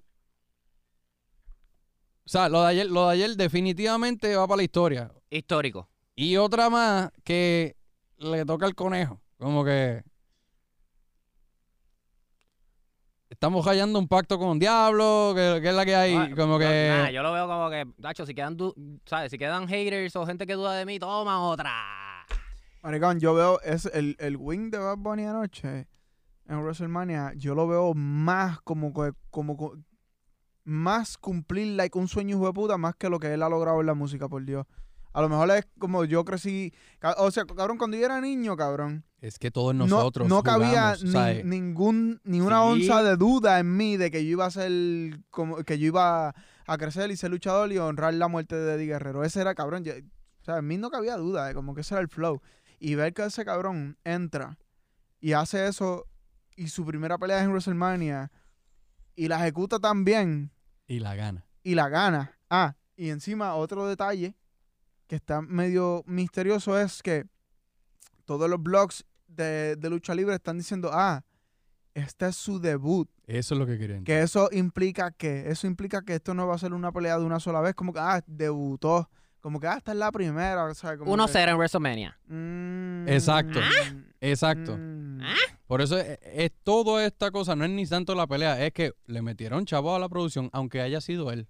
O 2.24 2.28
sea, 2.28 2.48
lo 2.48 2.62
de 2.62 2.68
ayer, 2.68 2.86
lo 2.90 3.06
de 3.08 3.14
ayer 3.14 3.36
definitivamente 3.36 4.34
va 4.36 4.46
para 4.46 4.58
la 4.58 4.62
historia. 4.64 5.10
Histórico. 5.30 5.88
Y 6.14 6.36
otra 6.36 6.70
más 6.70 7.10
que 7.24 7.76
le 8.18 8.44
toca 8.44 8.66
al 8.66 8.74
conejo. 8.74 9.20
Como 9.38 9.64
que. 9.64 10.02
Estamos 13.28 13.66
hallando 13.66 13.98
un 13.98 14.08
pacto 14.08 14.38
con 14.38 14.58
Diablo, 14.58 15.32
que, 15.34 15.60
que 15.60 15.68
es 15.68 15.74
la 15.74 15.84
que 15.84 15.94
hay. 15.96 16.14
Ah, 16.14 16.30
como 16.36 16.54
yo- 16.54 16.58
que. 16.60 16.88
nah, 16.96 17.10
yo 17.10 17.22
lo 17.22 17.32
veo 17.32 17.46
como 17.46 17.68
que, 17.70 17.86
Nacho, 17.98 18.24
si 18.24 18.34
quedan, 18.34 18.56
du- 18.56 18.74
¿sabes? 19.04 19.30
Si 19.30 19.36
quedan 19.38 19.66
haters 19.68 20.14
o 20.16 20.24
gente 20.26 20.46
que 20.46 20.54
duda 20.54 20.74
de 20.74 20.86
mí, 20.86 20.98
toma 20.98 21.40
otra. 21.48 21.72
Maricón, 22.86 23.18
yo 23.18 23.34
veo 23.34 23.60
es 23.62 23.86
el, 23.86 24.14
el 24.20 24.36
wing 24.36 24.70
de 24.70 24.78
Bad 24.78 24.98
Bunny 24.98 25.24
anoche 25.24 25.88
en 26.48 26.58
WrestleMania, 26.62 27.32
yo 27.34 27.56
lo 27.56 27.66
veo 27.66 27.94
más 27.94 28.60
como 28.60 28.92
que 28.94 29.10
como, 29.30 29.56
co- 29.56 29.76
más 30.64 31.18
cumplir 31.18 31.76
like 31.76 31.98
un 31.98 32.06
sueño 32.08 32.36
hijo 32.36 32.46
de 32.46 32.52
puta 32.52 32.76
más 32.78 32.94
que 32.96 33.08
lo 33.08 33.18
que 33.18 33.32
él 33.34 33.42
ha 33.42 33.48
logrado 33.48 33.80
en 33.80 33.86
la 33.86 33.94
música, 33.94 34.28
por 34.28 34.44
Dios. 34.44 34.66
A 35.12 35.20
lo 35.22 35.28
mejor 35.28 35.50
es 35.50 35.66
como 35.78 36.04
yo 36.04 36.24
crecí, 36.24 36.72
o 37.16 37.30
sea, 37.30 37.44
cabrón, 37.46 37.78
cuando 37.78 37.96
yo 37.96 38.04
era 38.04 38.20
niño, 38.20 38.54
cabrón, 38.56 39.04
Es 39.20 39.38
que 39.40 39.50
todos 39.50 39.74
no- 39.74 39.86
nosotros. 39.86 40.28
no, 40.28 40.42
cabía 40.44 40.94
jugamos, 40.96 41.04
ni- 41.04 41.42
ningún 41.42 42.20
ni 42.22 42.40
una 42.40 42.60
Sí. 42.62 42.68
onza 42.90 43.02
de 43.02 43.16
duda 43.16 43.58
en 43.58 43.76
mí 43.76 43.96
de 43.96 44.10
que 44.12 44.24
yo 44.24 44.30
iba 44.30 44.46
a 44.46 44.50
ser 44.50 44.70
como 45.30 45.56
que 45.64 45.78
yo 45.80 45.86
iba 45.86 46.34
a 46.68 46.78
crecer 46.78 47.10
y 47.10 47.16
ser 47.16 47.30
luchador 47.30 47.72
y 47.72 47.78
honrar 47.78 48.14
la 48.14 48.28
muerte 48.28 48.54
de 48.56 48.75
Eddie 48.75 48.86
Guerrero. 48.86 49.25
Ese 49.25 49.40
era 49.40 49.54
cabrón, 49.56 49.82
yo- 49.84 49.94
o 49.94 50.44
sea, 50.44 50.58
en 50.58 50.66
mí 50.68 50.76
no 50.78 50.90
cabía 50.90 51.16
duda, 51.16 51.50
eh, 51.50 51.54
como 51.54 51.75
que 51.75 51.80
ese 51.80 51.94
era 51.94 52.02
el 52.02 52.08
flow. 52.08 52.40
Y 52.78 52.95
ver 52.95 53.15
que 53.15 53.25
ese 53.25 53.45
cabrón 53.45 53.99
entra 54.04 54.58
y 55.21 55.32
hace 55.32 55.67
eso 55.67 56.06
y 56.56 56.69
su 56.69 56.84
primera 56.84 57.19
pelea 57.19 57.39
es 57.39 57.45
en 57.45 57.50
WrestleMania 57.50 58.30
y 59.15 59.28
la 59.28 59.41
ejecuta 59.41 59.78
tan 59.78 60.04
bien 60.04 60.50
Y 60.86 60.99
la 60.99 61.15
gana. 61.15 61.47
y 61.62 61.75
la 61.75 61.89
gana. 61.89 62.39
Ah, 62.50 62.76
y 62.97 63.10
encima 63.10 63.54
otro 63.54 63.86
detalle 63.86 64.34
que 65.06 65.17
está 65.17 65.41
medio 65.43 66.02
misterioso 66.06 66.78
es 66.78 67.02
que 67.02 67.26
todos 68.25 68.49
los 68.50 68.62
blogs 68.62 69.04
de, 69.26 69.76
de 69.76 69.91
lucha 69.91 70.15
libre 70.15 70.34
están 70.34 70.58
diciendo, 70.58 70.91
ah, 70.93 71.25
este 71.95 72.28
es 72.28 72.36
su 72.36 72.60
debut. 72.60 73.08
Eso 73.26 73.54
es 73.54 73.58
lo 73.58 73.67
que 73.67 73.78
quería 73.78 74.02
Que 74.02 74.21
eso 74.21 74.49
implica 74.52 75.10
que, 75.12 75.50
eso 75.50 75.67
implica 75.67 76.02
que 76.02 76.15
esto 76.15 76.34
no 76.34 76.47
va 76.47 76.54
a 76.54 76.58
ser 76.58 76.75
una 76.75 76.93
pelea 76.93 77.19
de 77.19 77.25
una 77.25 77.41
sola 77.41 77.60
vez, 77.60 77.75
como 77.75 77.93
que, 77.93 78.00
ah, 78.00 78.23
debutó. 78.26 79.08
Como 79.47 79.61
que, 79.61 79.69
ah, 79.69 79.76
esta 79.76 79.93
es 79.93 79.99
la 79.99 80.11
primera. 80.11 80.65
O 80.65 80.75
sea, 80.75 80.99
como 80.99 81.17
1-0 81.17 81.50
en 81.50 81.56
WrestleMania. 81.56 82.19
que, 82.26 82.35
mm, 82.35 83.09
Exacto. 83.09 83.61
Exacto. 84.21 84.76
mm. 84.76 85.21
Por 85.69 85.82
eso 85.82 85.97
es, 85.99 86.19
es 86.21 86.50
toda 86.65 87.06
esta 87.06 87.30
cosa, 87.30 87.54
no 87.54 87.65
es 87.65 87.71
ni 87.71 87.87
tanto 87.87 88.17
la 88.17 88.26
pelea, 88.26 88.67
es 88.67 88.73
que 88.73 88.91
le 89.04 89.23
metieron 89.23 89.65
chavo 89.65 89.95
a 89.95 90.00
la 90.00 90.09
producción, 90.09 90.50
aunque 90.52 90.80
haya 90.80 91.00
sido 91.00 91.30
él. 91.30 91.47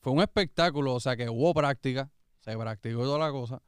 Fue 0.00 0.12
un 0.12 0.20
espectáculo, 0.20 0.94
o 0.94 0.98
sea 0.98 1.16
que 1.16 1.30
hubo 1.30 1.54
práctica, 1.54 2.10
se 2.40 2.56
practicó 2.58 3.02
toda 3.04 3.20
la 3.20 3.30
cosa. 3.30 3.62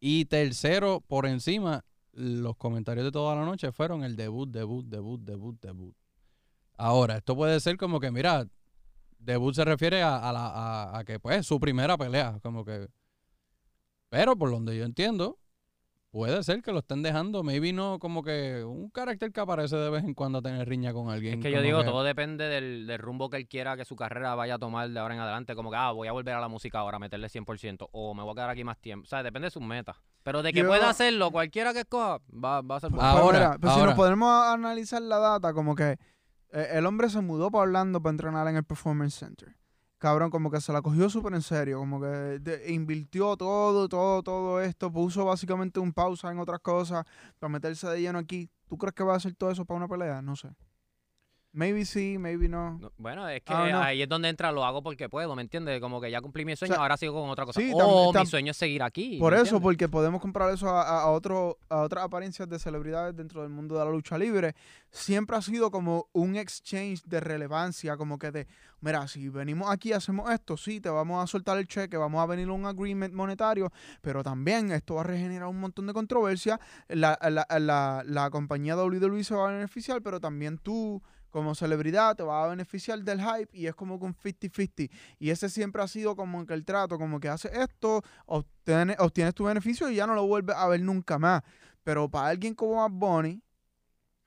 Y 0.00 0.24
tercero, 0.24 1.04
por 1.06 1.26
encima, 1.26 1.84
los 2.12 2.56
comentarios 2.56 3.04
de 3.04 3.12
toda 3.12 3.34
la 3.34 3.44
noche 3.44 3.70
fueron 3.70 4.02
el 4.02 4.16
debut, 4.16 4.48
debut, 4.48 4.86
debut, 4.86 5.20
debut, 5.20 5.60
debut. 5.60 5.94
Ahora, 6.78 7.18
esto 7.18 7.36
puede 7.36 7.60
ser 7.60 7.76
como 7.76 8.00
que, 8.00 8.10
mira, 8.10 8.48
debut 9.18 9.54
se 9.54 9.64
refiere 9.64 10.02
a, 10.02 10.16
a 10.16 10.32
la, 10.32 10.46
a, 10.46 10.98
a 10.98 11.04
que, 11.04 11.18
pues, 11.20 11.46
su 11.46 11.58
primera 11.60 11.96
pelea, 11.96 12.38
como 12.42 12.64
que... 12.64 12.88
Pero 14.08 14.36
por 14.36 14.50
donde 14.50 14.76
yo 14.76 14.84
entiendo, 14.84 15.38
Puede 16.10 16.42
ser 16.42 16.62
que 16.62 16.72
lo 16.72 16.78
estén 16.78 17.02
dejando, 17.02 17.42
maybe 17.42 17.70
no 17.74 17.98
como 17.98 18.22
que 18.22 18.64
un 18.64 18.88
carácter 18.88 19.30
que 19.30 19.40
aparece 19.40 19.76
de 19.76 19.90
vez 19.90 20.04
en 20.04 20.14
cuando 20.14 20.38
a 20.38 20.42
tener 20.42 20.66
riña 20.66 20.94
con 20.94 21.10
alguien. 21.10 21.34
Es 21.38 21.42
que 21.44 21.52
yo 21.52 21.60
digo, 21.60 21.80
que- 21.80 21.84
todo 21.84 22.02
depende 22.02 22.48
del, 22.48 22.86
del 22.86 22.98
rumbo 22.98 23.28
que 23.28 23.36
él 23.36 23.46
quiera 23.46 23.76
que 23.76 23.84
su 23.84 23.94
carrera 23.94 24.34
vaya 24.34 24.54
a 24.54 24.58
tomar 24.58 24.88
de 24.88 24.98
ahora 24.98 25.14
en 25.14 25.20
adelante. 25.20 25.54
Como 25.54 25.70
que, 25.70 25.76
ah, 25.76 25.92
voy 25.92 26.08
a 26.08 26.12
volver 26.12 26.34
a 26.34 26.40
la 26.40 26.48
música 26.48 26.78
ahora, 26.78 26.98
meterle 26.98 27.28
100%, 27.28 27.90
o 27.92 28.14
me 28.14 28.22
voy 28.22 28.32
a 28.32 28.34
quedar 28.36 28.48
aquí 28.50 28.64
más 28.64 28.78
tiempo. 28.80 29.04
O 29.04 29.06
sea, 29.06 29.22
depende 29.22 29.46
de 29.46 29.50
sus 29.50 29.62
metas. 29.62 29.96
Pero 30.22 30.42
de 30.42 30.54
que 30.54 30.60
Yo- 30.62 30.66
pueda 30.66 30.88
hacerlo, 30.88 31.30
cualquiera 31.30 31.74
que 31.74 31.80
escoja, 31.80 32.20
va, 32.32 32.62
va 32.62 32.76
a 32.76 32.80
ser 32.80 32.88
bueno. 32.88 33.04
Ah, 33.06 33.12
Pues 33.12 33.22
Ahora, 33.24 33.38
mira, 33.38 33.58
pues 33.60 33.72
si 33.74 33.78
ahora. 33.78 33.90
nos 33.92 33.96
podemos 33.98 34.46
analizar 34.46 35.02
la 35.02 35.18
data, 35.18 35.52
como 35.52 35.74
que 35.74 35.98
eh, 36.52 36.68
el 36.72 36.86
hombre 36.86 37.10
se 37.10 37.20
mudó 37.20 37.50
para 37.50 37.62
Orlando 37.62 38.00
para 38.00 38.12
entrenar 38.12 38.48
en 38.48 38.56
el 38.56 38.64
Performance 38.64 39.14
Center. 39.14 39.56
Cabrón, 39.98 40.30
como 40.30 40.50
que 40.50 40.60
se 40.60 40.72
la 40.72 40.80
cogió 40.80 41.10
súper 41.10 41.34
en 41.34 41.42
serio, 41.42 41.80
como 41.80 42.00
que 42.00 42.64
invirtió 42.68 43.36
todo, 43.36 43.88
todo, 43.88 44.22
todo 44.22 44.60
esto, 44.60 44.92
puso 44.92 45.24
básicamente 45.24 45.80
un 45.80 45.92
pausa 45.92 46.30
en 46.30 46.38
otras 46.38 46.60
cosas 46.60 47.04
para 47.40 47.50
meterse 47.50 47.88
de 47.88 48.00
lleno 48.00 48.20
aquí. 48.20 48.48
¿Tú 48.68 48.78
crees 48.78 48.94
que 48.94 49.02
va 49.02 49.14
a 49.14 49.16
hacer 49.16 49.34
todo 49.34 49.50
eso 49.50 49.64
para 49.64 49.78
una 49.78 49.88
pelea? 49.88 50.22
No 50.22 50.36
sé. 50.36 50.50
Maybe 51.52 51.86
sí, 51.86 52.18
maybe 52.18 52.46
no. 52.46 52.78
No, 52.78 52.92
Bueno, 52.98 53.26
es 53.28 53.40
que 53.42 53.52
Ah, 53.54 53.66
no. 53.72 53.80
ahí 53.80 54.02
es 54.02 54.08
donde 54.08 54.28
entra, 54.28 54.52
lo 54.52 54.64
hago 54.66 54.82
porque 54.82 55.08
puedo, 55.08 55.34
¿me 55.34 55.40
entiendes? 55.42 55.80
Como 55.80 55.98
que 55.98 56.10
ya 56.10 56.20
cumplí 56.20 56.44
mi 56.44 56.54
sueño, 56.54 56.74
sea, 56.74 56.82
ahora 56.82 56.98
sigo 56.98 57.18
con 57.20 57.30
otra 57.30 57.46
cosa. 57.46 57.58
sí, 57.58 57.72
o 57.74 57.78
también- 58.12 58.20
mi 58.20 58.26
sueño 58.26 58.50
es 58.50 58.56
seguir 58.58 58.82
aquí. 58.82 59.18
Por 59.18 59.32
¿me 59.32 59.36
eso, 59.38 59.44
entiendes? 59.56 59.62
porque 59.62 59.88
podemos 59.88 60.20
comprar 60.20 60.52
eso 60.52 60.68
a, 60.68 60.82
a- 60.82 61.00
a 61.04 61.10
otro, 61.10 61.58
a 61.70 61.78
otras 61.78 62.04
apariencias 62.04 62.48
de 62.50 62.58
celebridades 62.58 63.16
dentro 63.16 63.40
del 63.42 63.50
mundo 63.50 63.78
de 63.78 63.84
la 63.84 63.90
lucha 63.90 64.18
libre. 64.18 64.54
Siempre 64.90 65.36
ha 65.36 65.42
sido 65.42 65.70
como 65.70 66.08
un 66.12 66.36
exchange 66.36 67.02
de 67.04 67.18
relevancia, 67.18 67.96
como 67.96 68.18
que 68.18 68.30
de, 68.30 68.46
mira, 68.82 69.08
si 69.08 69.30
venimos 69.30 69.70
aquí 69.70 69.92
hacemos 69.94 70.30
esto, 70.30 70.56
sí, 70.58 70.80
te 70.82 70.90
vamos 70.90 71.24
a 71.24 71.26
soltar 71.26 71.56
el 71.56 71.66
cheque, 71.66 71.96
vamos 71.96 72.22
a 72.22 72.26
venir 72.26 72.48
a 72.48 72.52
un 72.52 72.66
agreement 72.66 73.14
monetario, 73.14 73.72
pero 74.02 74.22
también 74.22 74.70
esto 74.70 74.96
va 74.96 75.00
a 75.00 75.04
regenerar 75.04 75.48
un 75.48 75.60
montón 75.60 75.86
de 75.86 75.94
controversia. 75.94 76.60
La, 76.88 77.18
la, 77.22 77.46
la, 77.58 78.02
la 78.06 78.30
compañía 78.30 78.76
WWE 78.76 79.24
se 79.24 79.34
va 79.34 79.48
a 79.48 79.52
beneficiar, 79.52 80.02
pero 80.02 80.20
también 80.20 80.58
tú 80.58 81.02
como 81.30 81.54
celebridad 81.54 82.16
te 82.16 82.22
vas 82.22 82.44
a 82.46 82.48
beneficiar 82.48 82.98
del 83.02 83.20
hype 83.20 83.48
y 83.56 83.66
es 83.66 83.74
como 83.74 83.98
con 83.98 84.14
50-50. 84.14 84.90
Y 85.18 85.30
ese 85.30 85.48
siempre 85.48 85.82
ha 85.82 85.88
sido 85.88 86.16
como 86.16 86.44
que 86.46 86.54
el 86.54 86.64
trato, 86.64 86.98
como 86.98 87.20
que 87.20 87.28
haces 87.28 87.52
esto, 87.52 88.02
obtienes, 88.26 88.96
obtienes 88.98 89.34
tu 89.34 89.44
beneficio 89.44 89.90
y 89.90 89.96
ya 89.96 90.06
no 90.06 90.14
lo 90.14 90.26
vuelves 90.26 90.56
a 90.56 90.66
ver 90.68 90.80
nunca 90.80 91.18
más. 91.18 91.42
Pero 91.84 92.08
para 92.08 92.28
alguien 92.28 92.54
como 92.54 92.76
Bad 92.76 92.90
Bunny, 92.90 93.42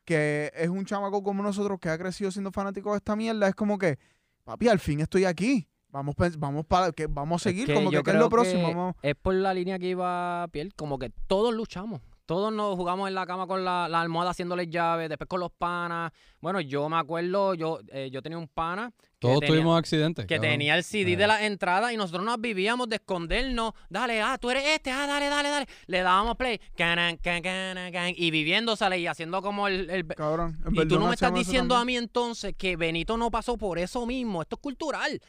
que 0.06 0.52
es 0.56 0.70
un 0.70 0.86
chamaco 0.86 1.22
como 1.24 1.44
nosotros 1.44 1.80
que 1.80 1.90
ha 1.90 1.98
crecido 1.98 2.32
siendo 2.32 2.52
fanático 2.52 2.92
de 2.92 2.98
esta 2.98 3.16
mierda, 3.16 3.48
es 3.48 3.56
como 3.56 3.78
que, 3.78 3.98
papi, 4.44 4.68
al 4.68 4.80
fin 4.80 5.00
estoy 5.00 5.26
aquí. 5.26 5.68
Vamos, 5.90 6.16
vamos 6.38 6.66
para 6.66 6.92
que 6.94 7.08
vamos 7.08 7.46
a 7.46 7.50
Es 7.50 7.54
seguir, 7.56 7.68
que 7.68 7.74
como 7.74 7.92
que, 7.92 8.02
¿qué 8.02 8.12
es 8.12 8.16
lo 8.18 8.30
próximo. 8.30 8.68
que 8.70 8.74
Vamos- 8.76 8.96
Es 9.02 9.16
por 9.16 9.34
la 9.36 9.54
línea 9.54 9.78
que 9.78 9.90
iba 9.90 10.48
Piel, 10.52 10.74
como 10.74 10.98
que 10.98 11.10
todos 11.28 11.54
luchamos. 11.54 12.02
Todos 12.26 12.54
nos 12.54 12.76
jugamos 12.76 13.10
en 13.10 13.16
la 13.16 13.26
cama 13.26 13.46
con 13.48 13.66
la, 13.66 13.90
la 13.90 14.00
almohada 14.00 14.32
haciéndole 14.32 14.68
llaves, 14.68 15.10
después 15.10 15.28
con 15.28 15.40
los 15.42 15.52
panas. 15.52 16.12
Bueno, 16.40 16.62
yo 16.62 16.88
me 16.88 16.98
acuerdo, 16.98 17.56
yo, 17.56 17.80
eh, 17.92 18.10
yo 18.12 18.22
tenía 18.22 18.38
un 18.38 18.48
pana 18.48 18.92
que 18.98 19.08
Todos 19.20 19.40
tenía- 19.42 19.56
tuvimos 19.56 19.78
accidentes. 19.78 20.26
que 20.28 20.36
cabrón. 20.36 20.52
tenía 20.52 20.76
el 20.78 20.84
CD 20.84 21.14
Eh. 21.14 21.18
de 21.18 21.28
la 21.28 21.46
entrada 21.46 21.92
y 21.92 21.98
nosotros 21.98 22.24
nos 22.24 22.40
vivíamos 22.40 22.88
de 22.88 22.96
escondernos. 22.98 23.74
Dale, 23.90 24.22
ah, 24.22 24.38
tú 24.40 24.50
eres 24.50 24.64
este, 24.66 24.92
ah, 24.92 25.08
dale, 25.08 25.28
dale, 25.28 25.50
dale. 25.50 25.66
Le 25.88 26.02
dábamos 26.02 26.38
play, 26.38 26.60
canan, 26.78 27.18
can, 27.18 27.42
can, 27.42 27.92
can, 27.92 28.14
y 28.16 28.32
viviéndosele 28.32 29.00
y 29.00 29.08
haciendo 29.08 29.42
como 29.42 29.68
el... 29.68 29.90
el- 29.90 30.08
Cabrón. 30.08 30.58
en 30.66 30.76
y 30.76 30.88
tú 30.88 31.00
no 31.00 31.08
me 31.08 31.14
estás 31.16 31.34
diciendo 31.34 31.76
a 31.76 31.84
mí 31.84 31.98
entonces 31.98 32.56
que 32.58 32.78
Benito 32.78 33.18
no 33.18 33.30
pasó 33.30 33.58
por 33.58 33.78
eso 33.78 34.06
mismo. 34.06 34.42
Esto 34.42 34.56
es 34.56 34.62
cultural. 34.62 35.20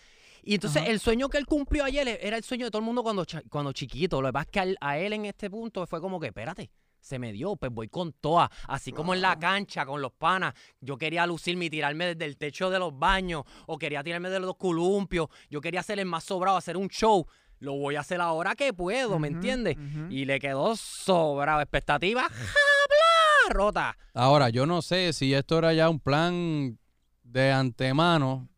Y 0.44 0.54
entonces 0.54 0.82
Ajá. 0.82 0.90
el 0.90 0.98
sueño 0.98 1.28
que 1.28 1.38
él 1.38 1.46
cumplió 1.46 1.84
ayer 1.84 2.06
e- 2.08 2.18
era 2.26 2.36
el 2.36 2.42
sueño 2.42 2.64
de 2.66 2.70
todo 2.72 2.80
el 2.80 2.84
mundo 2.84 3.02
cuando, 3.04 3.24
cuando 3.48 3.72
chiquito. 3.72 4.20
Lo 4.20 4.28
que 4.28 4.32
pasa 4.32 4.44
es 4.44 4.50
que 4.50 4.60
a 4.60 4.62
él, 4.64 4.76
a 4.80 4.98
él 4.98 5.12
en 5.12 5.24
este 5.26 5.48
punto 5.50 5.86
fue 5.86 6.00
como 6.00 6.18
que, 6.18 6.26
espérate, 6.28 6.68
se 7.02 7.18
me 7.18 7.32
dio, 7.32 7.56
pues 7.56 7.70
voy 7.72 7.88
con 7.88 8.12
toa. 8.12 8.50
Así 8.68 8.92
como 8.92 9.12
en 9.12 9.20
la 9.20 9.38
cancha 9.38 9.84
con 9.84 10.00
los 10.00 10.12
panas. 10.12 10.54
Yo 10.80 10.96
quería 10.96 11.26
lucirme 11.26 11.66
y 11.66 11.70
tirarme 11.70 12.06
desde 12.14 12.24
el 12.24 12.36
techo 12.38 12.70
de 12.70 12.78
los 12.78 12.96
baños 12.98 13.42
o 13.66 13.76
quería 13.76 14.02
tirarme 14.02 14.30
de 14.30 14.40
los 14.40 14.56
columpios. 14.56 15.28
Yo 15.50 15.60
quería 15.60 15.82
ser 15.82 15.98
el 15.98 16.06
más 16.06 16.24
sobrado, 16.24 16.56
hacer 16.56 16.76
un 16.76 16.88
show. 16.88 17.26
Lo 17.58 17.74
voy 17.74 17.96
a 17.96 18.00
hacer 18.00 18.20
ahora 18.20 18.54
que 18.54 18.72
puedo, 18.72 19.18
¿me 19.18 19.28
Ujú, 19.28 19.36
entiendes? 19.36 19.76
Y 20.10 20.24
le 20.24 20.38
quedó 20.38 20.74
sobrado. 20.76 21.60
Expectativa 21.60 22.22
¡jabla! 22.22 23.50
rota. 23.50 23.96
Ahora, 24.14 24.48
yo 24.48 24.64
no 24.66 24.80
sé 24.80 25.12
si 25.12 25.34
esto 25.34 25.58
era 25.58 25.72
ya 25.74 25.88
un 25.88 25.98
plan 25.98 26.78
de 27.24 27.50
antemano, 27.50 28.48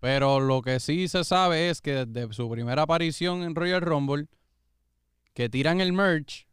pero 0.00 0.40
lo 0.40 0.62
que 0.62 0.80
sí 0.80 1.06
se 1.06 1.22
sabe 1.22 1.70
es 1.70 1.80
que 1.80 2.06
desde 2.06 2.32
su 2.32 2.50
primera 2.50 2.82
aparición 2.82 3.42
en 3.44 3.54
Royal 3.54 3.80
Rumble, 3.82 4.26
que 5.34 5.48
tiran 5.48 5.80
el 5.80 5.92
merch, 5.92 6.47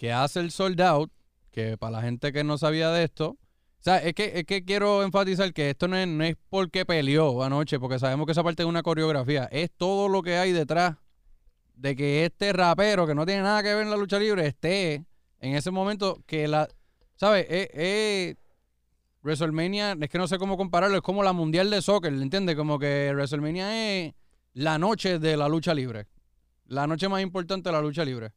que 0.00 0.14
hace 0.14 0.40
el 0.40 0.50
sold 0.50 0.80
out, 0.80 1.12
que 1.50 1.76
para 1.76 1.98
la 1.98 2.00
gente 2.00 2.32
que 2.32 2.42
no 2.42 2.56
sabía 2.56 2.88
de 2.88 3.04
esto, 3.04 3.32
o 3.32 3.82
sea, 3.82 3.98
es 3.98 4.14
que, 4.14 4.32
es 4.34 4.44
que 4.46 4.64
quiero 4.64 5.02
enfatizar 5.02 5.52
que 5.52 5.68
esto 5.68 5.88
no 5.88 5.96
es, 5.98 6.08
no 6.08 6.24
es 6.24 6.36
porque 6.48 6.86
peleó 6.86 7.42
anoche, 7.42 7.78
porque 7.78 7.98
sabemos 7.98 8.24
que 8.24 8.32
esa 8.32 8.42
parte 8.42 8.62
es 8.62 8.66
una 8.66 8.82
coreografía, 8.82 9.44
es 9.52 9.70
todo 9.70 10.08
lo 10.08 10.22
que 10.22 10.38
hay 10.38 10.52
detrás 10.52 10.96
de 11.74 11.94
que 11.96 12.24
este 12.24 12.50
rapero 12.54 13.06
que 13.06 13.14
no 13.14 13.26
tiene 13.26 13.42
nada 13.42 13.62
que 13.62 13.74
ver 13.74 13.82
en 13.82 13.90
la 13.90 13.98
lucha 13.98 14.18
libre 14.18 14.46
esté 14.46 15.04
en 15.38 15.54
ese 15.54 15.70
momento 15.70 16.22
que 16.24 16.48
la, 16.48 16.66
¿sabes? 17.16 17.44
Eh, 17.50 17.68
eh, 17.74 18.36
WrestleMania, 19.22 19.98
es 20.00 20.08
que 20.08 20.16
no 20.16 20.26
sé 20.26 20.38
cómo 20.38 20.56
compararlo, 20.56 20.96
es 20.96 21.02
como 21.02 21.22
la 21.22 21.34
mundial 21.34 21.68
de 21.68 21.82
soccer, 21.82 22.10
¿entiendes? 22.10 22.56
Como 22.56 22.78
que 22.78 23.10
WrestleMania 23.12 23.98
es 23.98 24.14
la 24.54 24.78
noche 24.78 25.18
de 25.18 25.36
la 25.36 25.46
lucha 25.46 25.74
libre, 25.74 26.06
la 26.68 26.86
noche 26.86 27.06
más 27.06 27.20
importante 27.20 27.68
de 27.68 27.74
la 27.74 27.82
lucha 27.82 28.02
libre. 28.02 28.32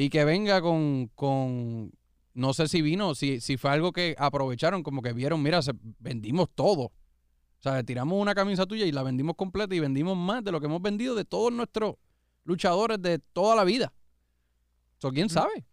Y 0.00 0.10
que 0.10 0.24
venga 0.24 0.60
con, 0.62 1.10
con 1.16 1.90
no 2.34 2.54
sé 2.54 2.68
si 2.68 2.82
vino, 2.82 3.16
si, 3.16 3.40
si 3.40 3.56
fue 3.56 3.70
algo 3.72 3.90
que 3.90 4.14
aprovecharon, 4.16 4.84
como 4.84 5.02
que 5.02 5.12
vieron, 5.12 5.42
mira, 5.42 5.60
se- 5.60 5.72
vendimos 5.98 6.48
todo. 6.54 6.82
O 6.84 6.92
sea, 7.60 7.82
tiramos 7.82 8.20
una 8.20 8.32
camisa 8.32 8.64
tuya 8.64 8.86
y 8.86 8.92
la 8.92 9.02
vendimos 9.02 9.34
completa 9.34 9.74
y 9.74 9.80
vendimos 9.80 10.16
más 10.16 10.44
de 10.44 10.52
lo 10.52 10.60
que 10.60 10.66
hemos 10.66 10.80
vendido 10.80 11.16
de 11.16 11.24
todos 11.24 11.52
nuestros 11.52 11.96
luchadores 12.44 13.02
de 13.02 13.18
toda 13.18 13.56
la 13.56 13.64
vida. 13.64 13.92
So, 14.98 15.10
¿Quién 15.10 15.28
sabe? 15.28 15.66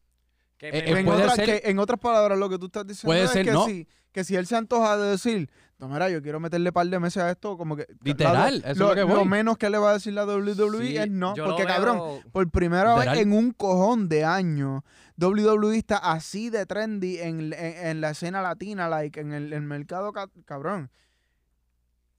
Que 0.57 0.69
Eh, 0.69 0.71
eh, 0.73 0.99
en, 0.99 1.29
ser- 1.35 1.61
que- 1.61 1.69
en 1.69 1.77
otras 1.77 1.99
palabras, 1.99 2.39
lo 2.39 2.49
que 2.49 2.57
tú 2.57 2.65
estás 2.65 2.87
diciendo 2.87 3.09
Puede 3.09 3.25
es 3.25 3.29
ser, 3.29 3.45
que, 3.45 3.51
no. 3.51 3.65
si, 3.67 3.87
que 4.15 4.23
si 4.23 4.37
él 4.37 4.47
se 4.47 4.55
antoja 4.55 4.95
de 4.97 5.09
decir, 5.11 5.49
no, 5.77 5.89
mira, 5.89 6.09
yo 6.09 6.21
quiero 6.21 6.39
meterle 6.39 6.71
par 6.71 6.87
de 6.87 6.97
meses 7.01 7.21
a 7.21 7.29
esto, 7.29 7.57
como 7.57 7.75
que... 7.75 7.85
Literal, 8.01 8.61
la- 8.61 8.71
eso 8.71 8.71
es 8.71 8.77
lo, 8.77 8.87
lo 8.87 8.95
que 8.95 9.03
voy. 9.03 9.25
menos 9.27 9.57
que 9.57 9.69
le 9.69 9.77
va 9.77 9.89
a 9.89 9.93
decir 9.95 10.13
la 10.13 10.25
WWE 10.25 10.87
Sí, 10.87 10.95
es 10.97 11.11
no, 11.11 11.33
porque 11.35 11.65
veo- 11.65 11.67
cabrón, 11.75 11.99
por 12.31 12.49
primera 12.49 12.93
Literal. 12.95 13.17
vez 13.17 13.25
en 13.25 13.33
un 13.33 13.51
cojón 13.51 14.07
de 14.07 14.23
años, 14.23 14.83
WWE 15.17 15.77
está 15.77 15.97
así 15.97 16.49
de 16.49 16.65
trendy 16.65 17.17
en, 17.19 17.51
en- 17.51 17.87
en 17.87 17.99
la 17.99 18.11
escena 18.11 18.41
latina, 18.41 18.87
like, 18.87 19.19
en 19.19 19.33
el, 19.33 19.51
el 19.51 19.61
mercado, 19.63 20.13
ca- 20.13 20.29
cabrón. 20.45 20.89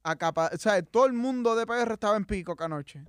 Acapa- 0.04 0.50
o 0.54 0.58
sea, 0.58 0.80
todo 0.82 1.06
el 1.06 1.14
mundo 1.14 1.56
de 1.56 1.66
PR 1.66 1.92
estaba 1.94 2.16
en 2.18 2.26
pico 2.26 2.54
anoche. 2.58 3.02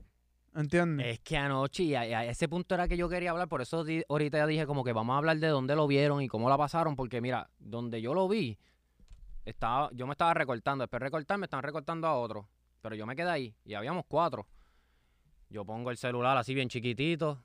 ¿Entiendes? 0.56 1.06
Es 1.08 1.20
que 1.20 1.38
anoche, 1.38 1.84
y 1.84 1.94
a, 1.94 2.26
ese 2.26 2.48
punto 2.48 2.74
era 2.74 2.88
que 2.88 2.98
yo 2.98 3.08
quería 3.10 3.30
hablar, 3.30 3.48
por 3.48 3.62
eso 3.62 3.84
di- 3.84 4.04
ahorita 4.10 4.40
ya 4.40 4.48
dije 4.48 4.66
como 4.66 4.84
que 4.84 4.92
vamos 4.94 5.14
a 5.14 5.18
hablar 5.18 5.38
de 5.38 5.48
dónde 5.50 5.76
lo 5.76 5.86
vieron 5.86 6.22
y 6.24 6.28
cómo 6.28 6.50
la 6.50 6.58
pasaron, 6.58 6.96
porque 6.96 7.22
mira, 7.22 7.50
donde 7.60 8.02
yo 8.02 8.16
lo 8.16 8.28
vi, 8.28 8.58
estaba, 9.50 9.90
yo 9.94 10.06
me 10.06 10.12
estaba 10.12 10.34
recortando, 10.34 10.84
después 10.84 11.00
de 11.00 11.06
recortar 11.06 11.38
me 11.38 11.46
estaban 11.46 11.64
recortando 11.64 12.08
a 12.08 12.16
otro, 12.16 12.50
pero 12.82 12.96
yo 12.96 13.06
me 13.06 13.16
quedé 13.16 13.30
ahí 13.30 13.56
y 13.64 13.74
habíamos 13.74 14.06
cuatro. 14.08 14.46
Yo 15.50 15.64
pongo 15.64 15.90
el 15.92 15.98
celular 15.98 16.38
así 16.38 16.54
bien 16.54 16.68
chiquitito 16.68 17.42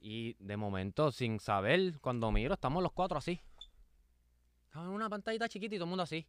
y 0.00 0.34
de 0.40 0.56
momento, 0.56 1.12
sin 1.12 1.38
saber, 1.38 2.00
cuando 2.00 2.32
miro, 2.32 2.54
estamos 2.54 2.82
los 2.82 2.92
cuatro 2.92 3.18
así. 3.18 3.40
Estamos 4.64 4.88
en 4.88 4.94
una 4.94 5.08
pantallita 5.08 5.48
chiquita 5.48 5.74
y 5.74 5.78
todo 5.78 5.84
el 5.84 5.90
mundo 5.90 6.02
así. 6.02 6.26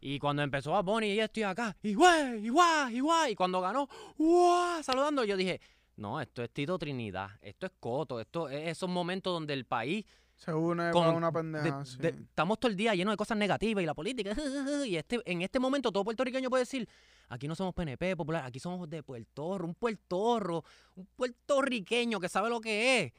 Y 0.00 0.18
cuando 0.18 0.42
empezó 0.42 0.74
a 0.76 0.82
Bonnie 0.82 1.14
y 1.14 1.20
estoy 1.20 1.44
acá, 1.44 1.76
y 1.82 1.94
güey, 1.94 2.46
y 2.46 2.48
guay, 2.48 2.96
y 2.96 3.00
guay, 3.00 3.32
y 3.32 3.34
cuando 3.34 3.60
ganó, 3.60 3.88
¡Wow! 4.18 4.82
Saludando, 4.82 5.24
yo 5.24 5.36
dije, 5.36 5.60
no, 5.96 6.20
esto 6.20 6.42
es 6.42 6.50
Tito 6.50 6.78
Trinidad, 6.78 7.30
esto 7.40 7.66
es 7.66 7.72
Coto, 7.78 8.20
esto 8.20 8.48
es 8.48 8.68
esos 8.68 8.88
momentos 8.88 9.32
donde 9.32 9.54
el 9.54 9.64
país, 9.64 10.04
Se 10.44 10.52
une 10.52 10.90
con- 10.90 11.04
para 11.04 11.16
una 11.16 11.28
de- 11.28 11.32
pendeja. 11.32 11.84
sí. 11.84 11.98
de- 11.98 12.08
estamos 12.08 12.58
todo 12.58 12.70
el 12.70 12.76
día 12.76 12.94
llenos 12.94 13.12
de 13.12 13.16
cosas 13.16 13.36
negativas 13.38 13.82
y 13.82 13.86
la 13.86 13.94
política, 13.94 14.30
y 14.86 14.96
este, 14.96 15.20
en 15.24 15.42
este 15.42 15.58
momento 15.60 15.92
todo 15.92 16.02
puertorriqueño 16.04 16.50
puede 16.50 16.62
decir, 16.62 16.88
aquí 17.28 17.46
no 17.46 17.54
somos 17.54 17.74
PNP 17.74 18.16
popular, 18.16 18.44
aquí 18.44 18.58
somos 18.58 18.88
de 18.90 19.02
Puerto 19.02 19.56
Rico, 19.58 19.66
un 19.68 19.74
puertorro, 19.74 20.64
un 20.96 21.06
puertorriqueño 21.14 22.18
que 22.18 22.28
sabe 22.28 22.48
lo 22.50 22.60
que 22.60 23.02
es. 23.02 23.12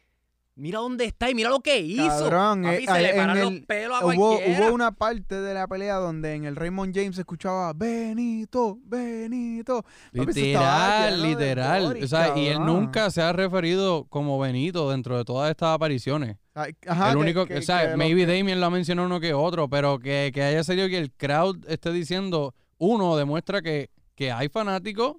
Mira 0.56 0.78
dónde 0.80 1.06
está 1.06 1.32
y 1.32 1.34
mira 1.34 1.50
lo 1.50 1.62
que 1.62 1.80
hizo. 1.80 2.06
Cabrón, 2.06 2.62
Papi, 2.62 2.84
eh, 2.84 2.86
se 2.88 3.00
le 3.02 3.10
en 3.10 3.16
paran 3.16 3.40
los 3.40 3.52
el- 3.54 3.66
pelos 3.66 4.00
a 4.02 4.06
Hubo, 4.06 4.36
cualquiera. 4.36 4.66
hubo 4.68 4.76
una 4.76 4.92
parte 4.92 5.42
de 5.42 5.54
la 5.56 5.66
pelea 5.68 5.96
donde 5.96 6.36
en 6.36 6.46
el 6.46 6.56
Raymond 6.56 6.94
James 6.96 7.16
se 7.16 7.22
escuchaba 7.22 7.74
Benito, 7.74 8.78
Benito. 8.84 9.82
Papi, 10.16 10.26
Literal, 10.34 11.24
literal. 11.24 11.98
o 12.04 12.08
sea, 12.08 12.38
y 12.38 12.48
él 12.48 12.60
nunca 12.64 13.10
se 13.10 13.24
ha 13.24 13.34
referido 13.34 14.06
como 14.10 14.38
Benito 14.38 14.92
dentro 14.92 15.18
de 15.18 15.26
todas 15.26 15.50
estas 15.50 15.74
apariciones. 15.74 16.38
Ajá, 16.56 17.12
el 17.12 17.18
único 17.18 17.46
que- 17.48 17.56
que, 17.56 17.60
o 17.60 17.63
sea, 17.63 17.92
que 17.92 17.98
maybe 17.98 18.26
Damien 18.28 18.60
lo 18.60 18.68
ha 18.68 18.70
mencionado 18.70 19.08
uno 19.08 19.20
que 19.20 19.34
otro, 19.34 19.68
pero 19.70 19.98
que, 20.00 20.32
que 20.34 20.44
haya 20.44 20.63
sido 20.63 20.88
que 20.88 20.98
el 21.00 21.12
crowd 21.12 21.58
esté 21.68 21.92
diciendo, 21.92 22.54
uno, 22.78 23.16
demuestra 23.18 23.62
que, 23.62 23.89
que 24.16 24.32
hay 24.32 24.50
fanáticos 24.50 25.16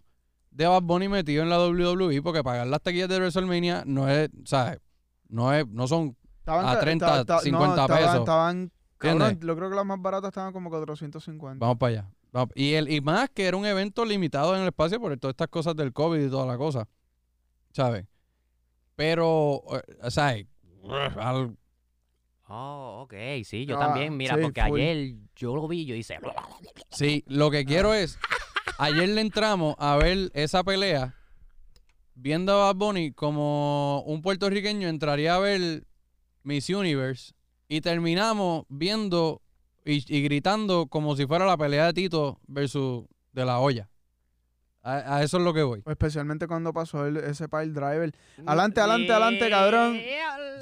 de 0.53 0.67
Bad 0.69 0.83
Bunny 0.83 1.09
metido 1.09 1.43
en 1.43 1.51
la 1.51 1.59
WWE, 1.59 2.23
porque 2.23 2.45
pagar 2.45 2.67
las 2.69 2.81
taquillas 2.81 3.09
de 3.09 3.17
WrestleMania 3.17 3.83
no 3.87 4.09
es, 4.09 4.31
¿sabes? 4.45 4.79
No 5.29 5.53
es, 5.53 5.67
no 5.67 5.89
son 5.89 6.17
estaban 6.39 6.67
a 6.69 6.75
ca- 6.75 6.81
30, 6.81 7.07
esta- 7.07 7.21
esta- 7.21 7.39
50 7.41 7.83
estaban- 7.83 8.03
pesos. 8.05 8.19
Estaban, 8.21 8.73
cabrón, 8.99 9.41
yo 9.41 9.57
creo 9.57 9.71
que 9.71 9.77
las 9.77 9.87
más 9.87 10.01
baratas 10.01 10.29
estaban 10.29 10.53
como 10.53 10.71
450. 10.71 11.59
Vamos 11.59 11.79
para 11.79 11.91
allá. 11.91 12.11
Vamos- 12.31 12.51
Y, 12.55 12.75
el, 12.75 12.89
y 12.93 13.01
más 13.01 13.29
que 13.31 13.47
era 13.47 13.57
un 13.57 13.67
evento 13.67 14.05
limitado 14.05 14.55
en 14.55 14.63
el 14.63 14.69
espacio 14.69 15.01
por 15.01 15.17
todas 15.19 15.33
estas 15.33 15.49
cosas 15.49 15.75
del 15.75 15.93
COVID 15.93 16.21
y 16.27 16.31
toda 16.31 16.47
la 16.47 16.57
cosa. 16.57 16.87
¿Sabes? 17.73 18.07
Pero, 18.97 19.63
eh, 19.73 20.11
sea, 20.11 20.37
al- 20.91 21.57
Oh, 22.47 23.01
ok, 23.05 23.15
sí, 23.45 23.65
yo 23.65 23.77
Ah, 23.77 23.79
también, 23.79 24.17
mira, 24.17 24.37
sí, 24.37 24.43
porque 24.43 24.61
ayer 24.61 25.15
yo 25.35 25.57
lo 25.57 25.67
vi 25.67 25.81
y 25.81 25.85
yo 25.87 25.95
hice... 25.95 26.19
sí, 26.91 27.25
lo 27.27 27.51
que 27.51 27.65
quiero 27.65 27.95
es, 27.95 28.19
ayer 28.79 29.09
le 29.09 29.23
entramos 29.23 29.75
a 29.79 29.97
ver 29.97 30.31
esa 30.35 30.63
pelea, 30.63 31.15
viendo 32.15 32.53
a 32.53 32.67
Bad 32.67 32.77
Bunny 32.77 33.13
como 33.13 34.03
un 34.07 34.21
puertorriqueño 34.21 34.89
entraría 34.89 35.35
a 35.37 35.39
ver 35.39 35.87
Miss 36.43 36.69
Universe 36.69 37.33
y 37.67 37.81
terminamos 37.81 38.67
viendo 38.69 39.41
y, 39.87 40.05
y 40.15 40.23
gritando 40.23 40.87
como 40.87 41.17
si 41.17 41.27
fuera 41.27 41.47
la 41.47 41.57
pelea 41.57 41.87
de 41.87 41.95
Tito 41.95 42.41
versus 42.47 43.05
de 43.33 43.45
la 43.47 43.59
olla. 43.59 43.89
A, 44.87 45.17
a 45.17 45.23
eso 45.23 45.39
es 45.39 45.43
lo 45.43 45.55
que 45.55 45.63
voy. 45.63 45.83
Especialmente 45.87 46.47
cuando 46.47 46.73
pasó 46.75 47.07
el- 47.07 47.17
ese 47.17 47.49
pile 47.49 47.69
driver. 47.69 48.13
Adelante, 48.45 48.81
adelante, 48.81 49.11
adelante, 49.13 49.51
cabrón. 49.51 49.99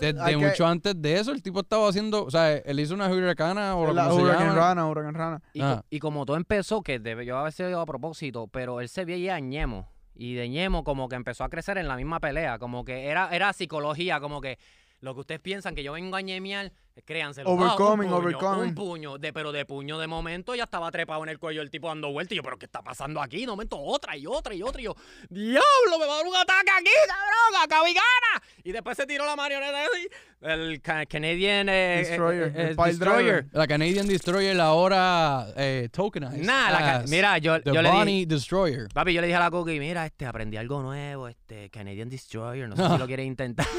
Desde 0.00 0.20
Hay 0.20 0.37
que- 0.38 0.46
mucho 0.46 0.64
antes 0.66 0.94
de 1.02 1.18
eso, 1.18 1.32
el 1.32 1.42
tipo 1.42 1.61
estaba 1.61 1.88
haciendo, 1.88 2.24
o 2.24 2.30
sea, 2.30 2.52
él 2.56 2.78
hizo 2.80 2.94
una 2.94 3.08
huracana 3.11 3.74
o 3.76 3.87
lo 3.87 3.92
La 3.92 4.08
llama. 4.08 4.54
Rana, 4.54 4.87
Hurricane 4.88 5.18
Rana. 5.18 5.42
Y, 5.52 5.58
co- 5.61 5.66
Ah. 5.66 5.85
y 5.90 5.98
como 5.98 6.24
todo 6.24 6.37
empezó, 6.37 6.82
que 6.82 6.98
debió 7.00 7.37
haber 7.38 7.52
sido 7.52 7.80
a 7.80 7.87
propósito, 7.87 8.46
pero 8.46 8.80
él 8.80 8.88
se 8.88 9.04
veía 9.04 9.38
ñemo. 9.40 9.88
Y 10.14 10.35
de 10.35 10.48
ñemo 10.48 10.85
como 10.85 11.08
que 11.08 11.16
empezó 11.16 11.42
a 11.42 11.48
crecer 11.48 11.78
en 11.78 11.88
la 11.88 11.96
misma 11.96 12.20
pelea. 12.20 12.58
Como 12.58 12.85
que 12.85 13.06
era, 13.06 13.28
era 13.35 13.52
psicología, 13.52 14.20
como 14.20 14.40
que 14.40 14.58
lo 15.00 15.14
que 15.14 15.20
ustedes 15.20 15.40
piensan 15.40 15.74
que 15.74 15.82
yo 15.82 15.92
vengo 15.94 16.14
a 16.16 16.20
ñemear, 16.20 16.70
créanselo. 17.05 17.48
Ah, 17.48 17.52
un 17.52 17.62
Overcoming, 17.62 18.09
puño, 18.09 18.16
overcoming. 18.18 18.68
Un 18.68 18.74
puño, 18.74 19.18
de, 19.18 19.33
pero 19.33 19.52
de 19.52 19.64
puño 19.64 19.98
de 19.98 20.07
momento 20.07 20.55
ya 20.55 20.64
estaba 20.64 20.90
trepado 20.90 21.22
en 21.22 21.31
el 21.31 21.38
cuello 21.38 21.62
el 21.62 21.70
tipo 21.70 21.88
dando 21.88 22.12
vueltas. 22.12 22.33
Y 22.33 22.37
yo, 22.37 22.42
pero 22.42 22.59
¿qué 22.59 22.66
está 22.66 22.83
pasando 22.83 23.22
aquí? 23.22 23.40
De 23.40 23.46
momento 23.46 23.78
otra 23.81 24.16
y 24.16 24.26
otra 24.26 24.55
y 24.55 24.62
otra. 24.62 24.81
Y 24.81 24.85
yo, 24.85 24.94
diablo, 25.31 25.98
me 25.98 26.07
va 26.07 26.14
a 26.14 26.16
dar 26.18 26.26
un 26.26 26.37
ataque 26.37 26.70
aquí, 26.78 26.90
cabrón, 27.09 27.62
acá 27.64 27.88
y 27.88 27.94
gana. 27.94 28.42
Y 28.64 28.72
después 28.72 28.96
se 28.96 29.07
tiró 29.07 29.24
la 29.24 29.37
marioneta 29.37 29.85
así, 29.85 30.09
el 30.42 30.81
ca- 30.83 31.07
Canadian 31.07 31.68
eh, 31.68 32.00
eh, 32.00 32.05
Destroyer, 32.05 32.52
eh, 32.57 32.68
el 32.70 32.76
pile 32.76 32.88
Destroyer. 32.88 33.46
La 33.52 33.66
Canadian 33.66 34.07
Destroyer 34.07 34.61
ahora 34.61 35.46
eh, 35.57 35.88
tokenized. 35.92 36.42
Nah, 36.44 36.70
la 36.70 37.05
mira, 37.09 37.38
yo, 37.38 37.61
The 37.62 37.72
yo 37.72 37.83
le 37.83 37.90
dije, 37.90 38.26
Destroyer. 38.26 38.88
papi, 38.92 39.12
yo 39.12 39.20
le 39.20 39.26
dije 39.28 39.37
a 39.37 39.40
la 39.40 39.50
Cookie, 39.50 39.78
mira, 39.78 40.05
este, 40.07 40.26
aprendí 40.26 40.57
algo 40.57 40.83
nuevo, 40.83 41.28
este, 41.28 41.70
Canadian 41.70 42.09
Destroyer, 42.09 42.68
no 42.68 42.76
sé 42.76 42.88
si 42.88 42.98
lo 42.98 43.07
quieres 43.07 43.26
intentar. 43.26 43.66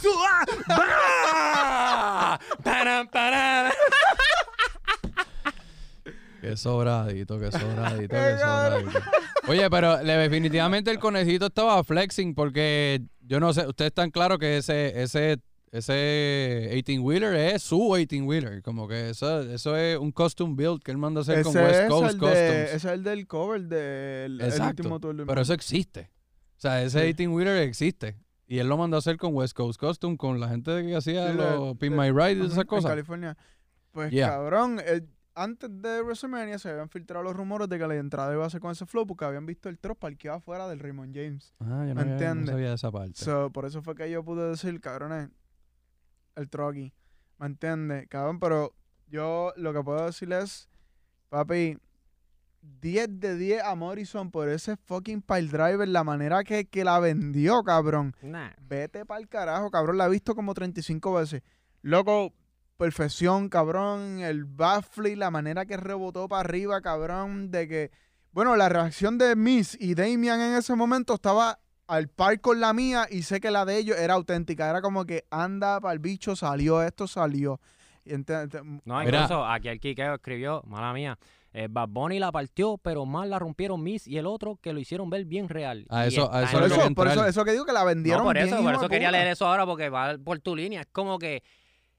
Qué 6.40 6.56
sobradito, 6.56 7.38
qué 7.38 7.52
sobradito, 7.52 8.14
Qué 8.16 8.36
sobradito. 8.40 8.98
Oye, 9.46 9.68
pero 9.68 10.02
le- 10.02 10.16
definitivamente 10.16 10.90
el 10.90 10.98
conejito 10.98 11.46
estaba 11.46 11.84
flexing 11.84 12.34
porque 12.34 13.02
yo 13.20 13.40
no 13.40 13.52
sé, 13.52 13.66
ustedes 13.66 13.90
están 13.90 14.10
claros 14.10 14.38
que 14.38 14.56
ese, 14.58 15.02
ese 15.02 15.38
ese 15.70 16.68
18-wheeler 16.72 17.34
es 17.54 17.62
su 17.62 17.78
18-wheeler. 17.78 18.62
Como 18.62 18.88
que 18.88 19.10
eso, 19.10 19.40
eso 19.42 19.76
es 19.76 19.96
un 19.98 20.10
custom 20.12 20.56
build 20.56 20.82
que 20.82 20.90
él 20.90 20.98
manda 20.98 21.20
a 21.20 21.22
hacer 21.22 21.42
con 21.44 21.50
Ese 21.56 21.62
West 21.62 21.80
es, 21.82 21.88
Coast 21.88 22.10
el 22.14 22.18
Customs. 22.18 22.34
de, 22.34 22.64
ese 22.64 22.76
es 22.76 22.84
el 22.86 23.04
del 23.04 23.26
cover 23.28 23.60
del 23.62 24.40
el 24.40 24.46
Exacto, 24.48 24.82
último 24.82 24.98
tour 24.98 25.14
del 25.14 25.26
Pero 25.26 25.42
eso 25.42 25.52
existe. 25.52 26.10
O 26.56 26.60
sea, 26.60 26.82
ese 26.82 27.06
Sí. 27.06 27.14
18-wheeler 27.14 27.58
existe. 27.62 28.16
Y 28.50 28.58
él 28.58 28.68
lo 28.68 28.76
mandó 28.76 28.96
a 28.96 28.98
hacer 28.98 29.16
con 29.16 29.32
West 29.34 29.54
Coast 29.56 29.78
Custom, 29.78 30.16
con 30.16 30.40
la 30.40 30.48
gente 30.48 30.82
que 30.84 30.96
hacía 30.96 31.30
Sí, 31.30 31.36
los 31.38 31.76
Pin 31.78 31.96
My 31.96 32.10
Ride 32.10 32.32
y 32.42 32.46
esas 32.46 32.58
En 32.58 32.66
cosas. 32.66 32.90
California. 32.90 33.36
Pues 33.92 34.10
Yeah. 34.10 34.28
cabrón, 34.30 34.80
eh, 34.84 35.02
antes 35.36 35.70
de 35.80 36.02
WrestleMania 36.02 36.58
se 36.58 36.68
habían 36.68 36.88
filtrado 36.88 37.22
los 37.22 37.36
rumores 37.36 37.68
de 37.68 37.78
que 37.78 37.86
la 37.86 37.94
entrada 37.94 38.32
iba 38.34 38.44
a 38.44 38.50
ser 38.50 38.60
con 38.60 38.72
ese 38.72 38.86
flow 38.86 39.06
porque 39.06 39.24
habían 39.24 39.46
visto 39.46 39.68
el 39.68 39.78
truck 39.78 39.98
parqueado 40.00 40.38
afuera 40.38 40.68
del 40.68 40.80
Raymond 40.80 41.14
James. 41.14 41.54
Ah, 41.60 41.84
yo 41.86 41.94
no, 41.94 42.04
¿Me 42.04 42.12
había- 42.12 42.34
no 42.34 42.46
sabía 42.46 42.74
esa 42.74 42.90
parte. 42.90 43.14
So, 43.14 43.50
por 43.52 43.66
eso 43.66 43.82
fue 43.82 43.94
que 43.94 44.10
yo 44.10 44.24
pude 44.24 44.48
decir, 44.50 44.80
cabrones, 44.80 45.30
el 46.34 46.48
truck 46.50 46.70
aquí. 46.72 46.92
¿Me 47.38 47.46
entiendes? 47.46 48.08
Cabrón, 48.08 48.40
pero 48.40 48.74
yo 49.06 49.52
lo 49.56 49.72
que 49.72 49.82
puedo 49.84 50.04
decir 50.06 50.32
es, 50.32 50.68
papi, 51.28 51.78
10 52.62 53.20
de 53.20 53.36
10 53.36 53.62
a 53.64 53.74
Morrison 53.74 54.30
por 54.30 54.48
ese 54.48 54.76
fucking 54.76 55.22
pile 55.22 55.48
driver, 55.48 55.88
la 55.88 56.04
manera 56.04 56.44
que, 56.44 56.66
que 56.66 56.84
la 56.84 56.98
vendió, 57.00 57.62
cabrón. 57.62 58.14
Nah. 58.22 58.50
Vete 58.60 59.04
para 59.06 59.20
el 59.20 59.28
carajo, 59.28 59.70
cabrón. 59.70 59.98
La 59.98 60.06
he 60.06 60.10
visto 60.10 60.34
como 60.34 60.54
35 60.54 61.14
veces. 61.14 61.42
Loco, 61.82 62.32
perfección, 62.76 63.48
cabrón. 63.48 64.20
El 64.20 64.44
baffle, 64.44 65.16
la 65.16 65.30
manera 65.30 65.66
que 65.66 65.76
rebotó 65.76 66.28
para 66.28 66.40
arriba, 66.40 66.80
cabrón. 66.80 67.50
De 67.50 67.68
que. 67.68 67.90
Bueno, 68.32 68.54
la 68.56 68.68
reacción 68.68 69.18
de 69.18 69.34
Miss 69.36 69.76
y 69.80 69.94
Damian 69.94 70.40
en 70.40 70.54
ese 70.54 70.74
momento 70.76 71.14
estaba 71.14 71.58
al 71.88 72.08
par 72.08 72.40
con 72.40 72.60
la 72.60 72.72
mía 72.72 73.08
y 73.10 73.22
sé 73.22 73.40
que 73.40 73.50
la 73.50 73.64
de 73.64 73.76
ellos 73.78 73.98
era 73.98 74.14
auténtica. 74.14 74.70
Era 74.70 74.80
como 74.80 75.04
que 75.04 75.24
anda 75.30 75.80
para 75.80 75.92
el 75.94 75.98
bicho, 75.98 76.36
salió 76.36 76.80
esto, 76.82 77.08
salió. 77.08 77.60
Y 78.04 78.12
ente- 78.12 78.40
ente- 78.44 78.62
No, 78.84 79.00
Mira. 79.00 79.22
incluso 79.22 79.44
aquí 79.44 79.68
el 79.68 79.80
Quiqueo 79.80 80.14
escribió, 80.14 80.62
mala 80.66 80.92
mía, 80.92 81.18
eh, 81.52 81.66
Bad 81.70 81.88
Bunny 81.88 82.18
la 82.18 82.30
partió, 82.30 82.78
pero 82.78 83.04
más 83.06 83.26
la 83.28 83.38
rompieron 83.38 83.82
Miss 83.82 84.06
y 84.06 84.18
el 84.18 84.26
otro 84.26 84.56
que 84.62 84.72
lo 84.72 84.78
hicieron 84.80 85.10
ver 85.10 85.24
bien 85.24 85.48
real. 85.48 85.84
A 85.88 86.04
Y 86.04 86.08
eso- 86.08 86.32
a 86.32 86.40
en 86.42 86.44
eso 86.48 86.64
eso, 86.64 86.94
por 86.94 87.08
eso, 87.08 87.44
que 87.44 87.52
digo 87.52 87.64
que 87.64 87.72
la 87.72 87.84
vendieron 87.84 88.20
No, 88.22 88.26
por 88.28 88.36
bien, 88.36 88.46
eso, 88.48 88.62
por 88.62 88.74
eso 88.74 88.88
quería 88.88 89.08
puta. 89.08 89.18
leer 89.18 89.32
eso 89.32 89.46
ahora 89.46 89.66
porque 89.66 89.88
va 89.88 90.16
por 90.24 90.38
tu 90.38 90.54
línea. 90.54 90.82
Es 90.82 90.86
como 90.92 91.18
que, 91.18 91.42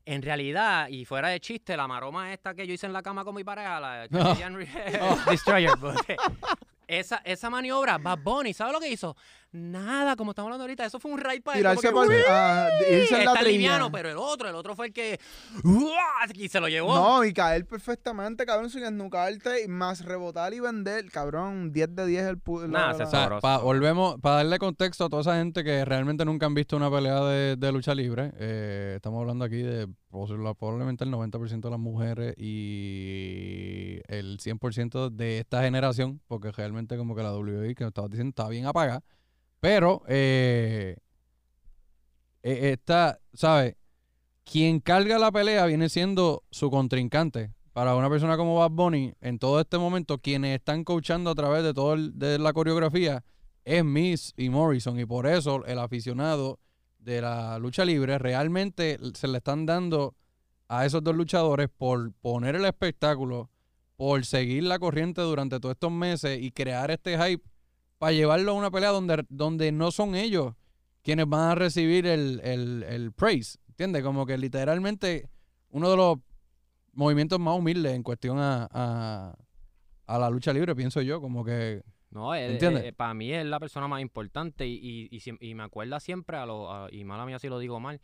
en 0.06 0.22
realidad, 0.22 0.88
y 0.88 1.06
fuera 1.06 1.28
de 1.30 1.40
chiste, 1.40 1.76
la 1.78 1.88
maroma 1.88 2.32
esta 2.34 2.54
que 2.54 2.66
yo 2.66 2.74
hice 2.74 2.86
en 2.88 2.94
la 2.94 3.02
cama 3.04 3.24
con 3.26 3.36
mi 3.36 3.44
pareja, 3.44 3.80
la 3.80 4.08
Canadian 4.10 4.56
Re- 4.56 4.68
Destroyer, 5.30 5.72
esa, 6.88 7.18
esa 7.24 7.50
maniobra, 7.50 7.98
Bad 7.98 8.20
Bunny, 8.20 8.54
¿sabes 8.54 8.74
lo 8.74 8.80
que 8.80 8.90
hizo? 8.90 9.16
Nada, 9.54 10.16
como 10.16 10.32
estamos 10.32 10.48
hablando 10.48 10.64
ahorita, 10.64 10.86
eso 10.86 10.98
fue 11.00 11.12
un 11.12 11.20
raid 11.20 11.42
para 11.44 11.58
él. 11.60 11.64
como 11.66 11.82
Tirarse 11.82 11.88
que, 11.90 11.94
por 11.94 12.08
"Uy, 12.08 12.16
ah, 12.30 12.70
irse 12.90 13.16
en 13.18 13.26
la 13.26 13.32
está 13.32 13.40
triña. 13.42 13.52
liviano, 13.52 13.92
pero 13.92 14.10
el 14.10 14.16
otro, 14.18 14.48
el 14.48 14.56
otro 14.56 14.78
fue 14.78 14.88
el 14.88 14.94
que 14.94 15.20
¡uah! 15.66 16.32
y 16.34 16.48
se 16.48 16.62
lo 16.62 16.70
llevó. 16.70 16.96
No, 16.96 17.26
y 17.26 17.34
caer 17.34 17.66
perfectamente, 17.66 18.46
cabrón, 18.46 18.70
sin 18.70 18.84
esnucarte, 18.84 19.64
y 19.64 19.68
más 19.68 20.06
rebotar 20.06 20.54
y 20.54 20.62
vender, 20.62 21.12
cabrón, 21.12 21.74
10 21.74 21.94
de 21.94 22.06
10 22.06 22.24
el 22.28 22.42
pu- 22.42 22.66
Nah, 22.70 22.88
la- 22.88 22.94
se 22.94 23.00
la- 23.00 23.08
O 23.08 23.10
sea, 23.10 23.20
Sabroso. 23.24 23.42
pa- 23.42 23.58
volvemos, 23.58 24.22
para 24.22 24.38
darle 24.38 24.58
contexto 24.58 25.04
a 25.04 25.10
toda 25.10 25.22
esa 25.22 25.36
gente 25.36 25.66
que 25.66 25.84
realmente 25.84 26.24
nunca 26.24 26.46
han 26.46 26.54
visto 26.54 26.78
una 26.78 26.90
pelea 26.90 27.20
de, 27.26 27.56
de 27.58 27.72
lucha 27.74 27.94
libre, 27.94 28.32
eh, 28.38 28.94
estamos 28.96 29.20
hablando 29.20 29.44
aquí 29.44 29.58
de 29.62 29.88
probablemente 30.10 31.04
el 31.04 31.10
90% 31.12 31.68
de 31.68 31.70
las 31.72 31.80
mujeres 31.80 32.36
y 32.38 34.00
el 34.08 34.40
100% 34.40 35.10
de 35.10 35.40
esta 35.40 35.62
generación, 35.64 36.22
porque 36.28 36.52
realmente 36.52 36.98
como 36.98 37.16
que 37.16 37.24
la 37.24 37.32
WWE, 37.34 37.76
que 37.76 37.86
estaba 37.86 38.08
diciendo, 38.08 38.30
está 38.30 38.48
bien 38.50 38.66
apagada, 38.66 39.04
pero 39.62 40.02
eh, 40.08 40.98
eh, 42.44 42.72
está, 42.74 43.20
¿sabes? 43.34 43.76
Quien 44.44 44.80
carga 44.80 45.20
la 45.20 45.32
pelea 45.32 45.66
viene 45.68 45.88
siendo 45.88 46.44
su 46.50 46.70
contrincante. 46.70 47.54
Para 47.72 47.96
una 47.96 48.10
persona 48.10 48.36
como 48.36 48.56
Bad 48.56 48.72
Bunny, 48.72 49.14
en 49.22 49.40
todo 49.40 49.62
este 49.62 49.78
momento, 49.78 50.18
quienes 50.18 50.58
están 50.58 50.84
coachando 50.84 51.30
a 51.30 51.36
través 51.36 51.64
de 51.64 51.74
toda 51.74 51.96
la 51.96 52.52
coreografía 52.52 53.24
es 53.64 53.86
Miss 53.86 54.34
y 54.36 54.50
Morrison. 54.50 55.00
Y 55.00 55.06
por 55.06 55.26
eso 55.26 55.64
el 55.66 55.80
aficionado 55.80 56.60
de 57.00 57.22
la 57.22 57.58
lucha 57.60 57.86
libre 57.86 58.18
realmente 58.18 58.98
se 59.14 59.28
le 59.28 59.38
están 59.38 59.66
dando 59.66 60.16
a 60.68 60.86
esos 60.86 61.04
dos 61.04 61.16
luchadores 61.16 61.70
por 61.70 62.12
poner 62.14 62.56
el 62.56 62.66
espectáculo, 62.66 63.50
por 63.96 64.26
seguir 64.26 64.64
la 64.64 64.80
corriente 64.80 65.22
durante 65.22 65.60
todos 65.60 65.74
estos 65.74 65.92
meses 65.92 66.42
y 66.42 66.52
crear 66.52 66.92
este 66.92 67.18
hype 67.18 67.51
para 68.02 68.14
llevarlo 68.14 68.54
a 68.54 68.56
una 68.56 68.72
pelea 68.72 68.90
donde, 68.90 69.24
donde 69.30 69.72
no 69.72 69.92
son 69.92 70.16
ellos 70.16 70.56
quienes 71.04 71.30
van 71.30 71.52
a 71.52 71.54
recibir 71.56 72.08
el, 72.08 72.42
el, 72.44 72.82
el 72.90 73.12
praise. 73.12 73.60
¿Entiendes? 73.68 74.02
Como 74.02 74.26
que 74.26 74.40
literalmente 74.40 75.30
uno 75.70 75.92
de 75.92 75.98
los 75.98 76.18
movimientos 76.94 77.40
más 77.40 77.56
humildes 77.56 77.94
en 77.94 78.02
cuestión 78.02 78.40
a, 78.40 78.68
a, 78.72 79.36
a 80.08 80.18
la 80.18 80.30
lucha 80.32 80.52
libre, 80.52 80.76
pienso 80.76 81.04
yo, 81.04 81.22
como 81.22 81.46
que... 81.46 81.84
No, 82.10 82.34
él, 82.34 82.54
¿Entiendes? 82.54 82.86
eh, 82.86 82.92
para 82.94 83.14
mí 83.14 83.32
es 83.32 83.46
la 83.46 83.60
persona 83.60 83.88
más 83.88 84.02
importante 84.02 84.66
y, 84.66 85.08
y, 85.12 85.22
y, 85.40 85.54
me 85.54 85.62
acuerda 85.62 86.00
siempre 86.00 86.38
a 86.38 86.48
lo, 86.48 86.74
a- 86.74 86.92
y 86.92 87.04
mala 87.04 87.28
mía 87.28 87.38
si 87.38 87.50
lo 87.50 87.60
digo 87.60 87.80
mal, 87.80 88.02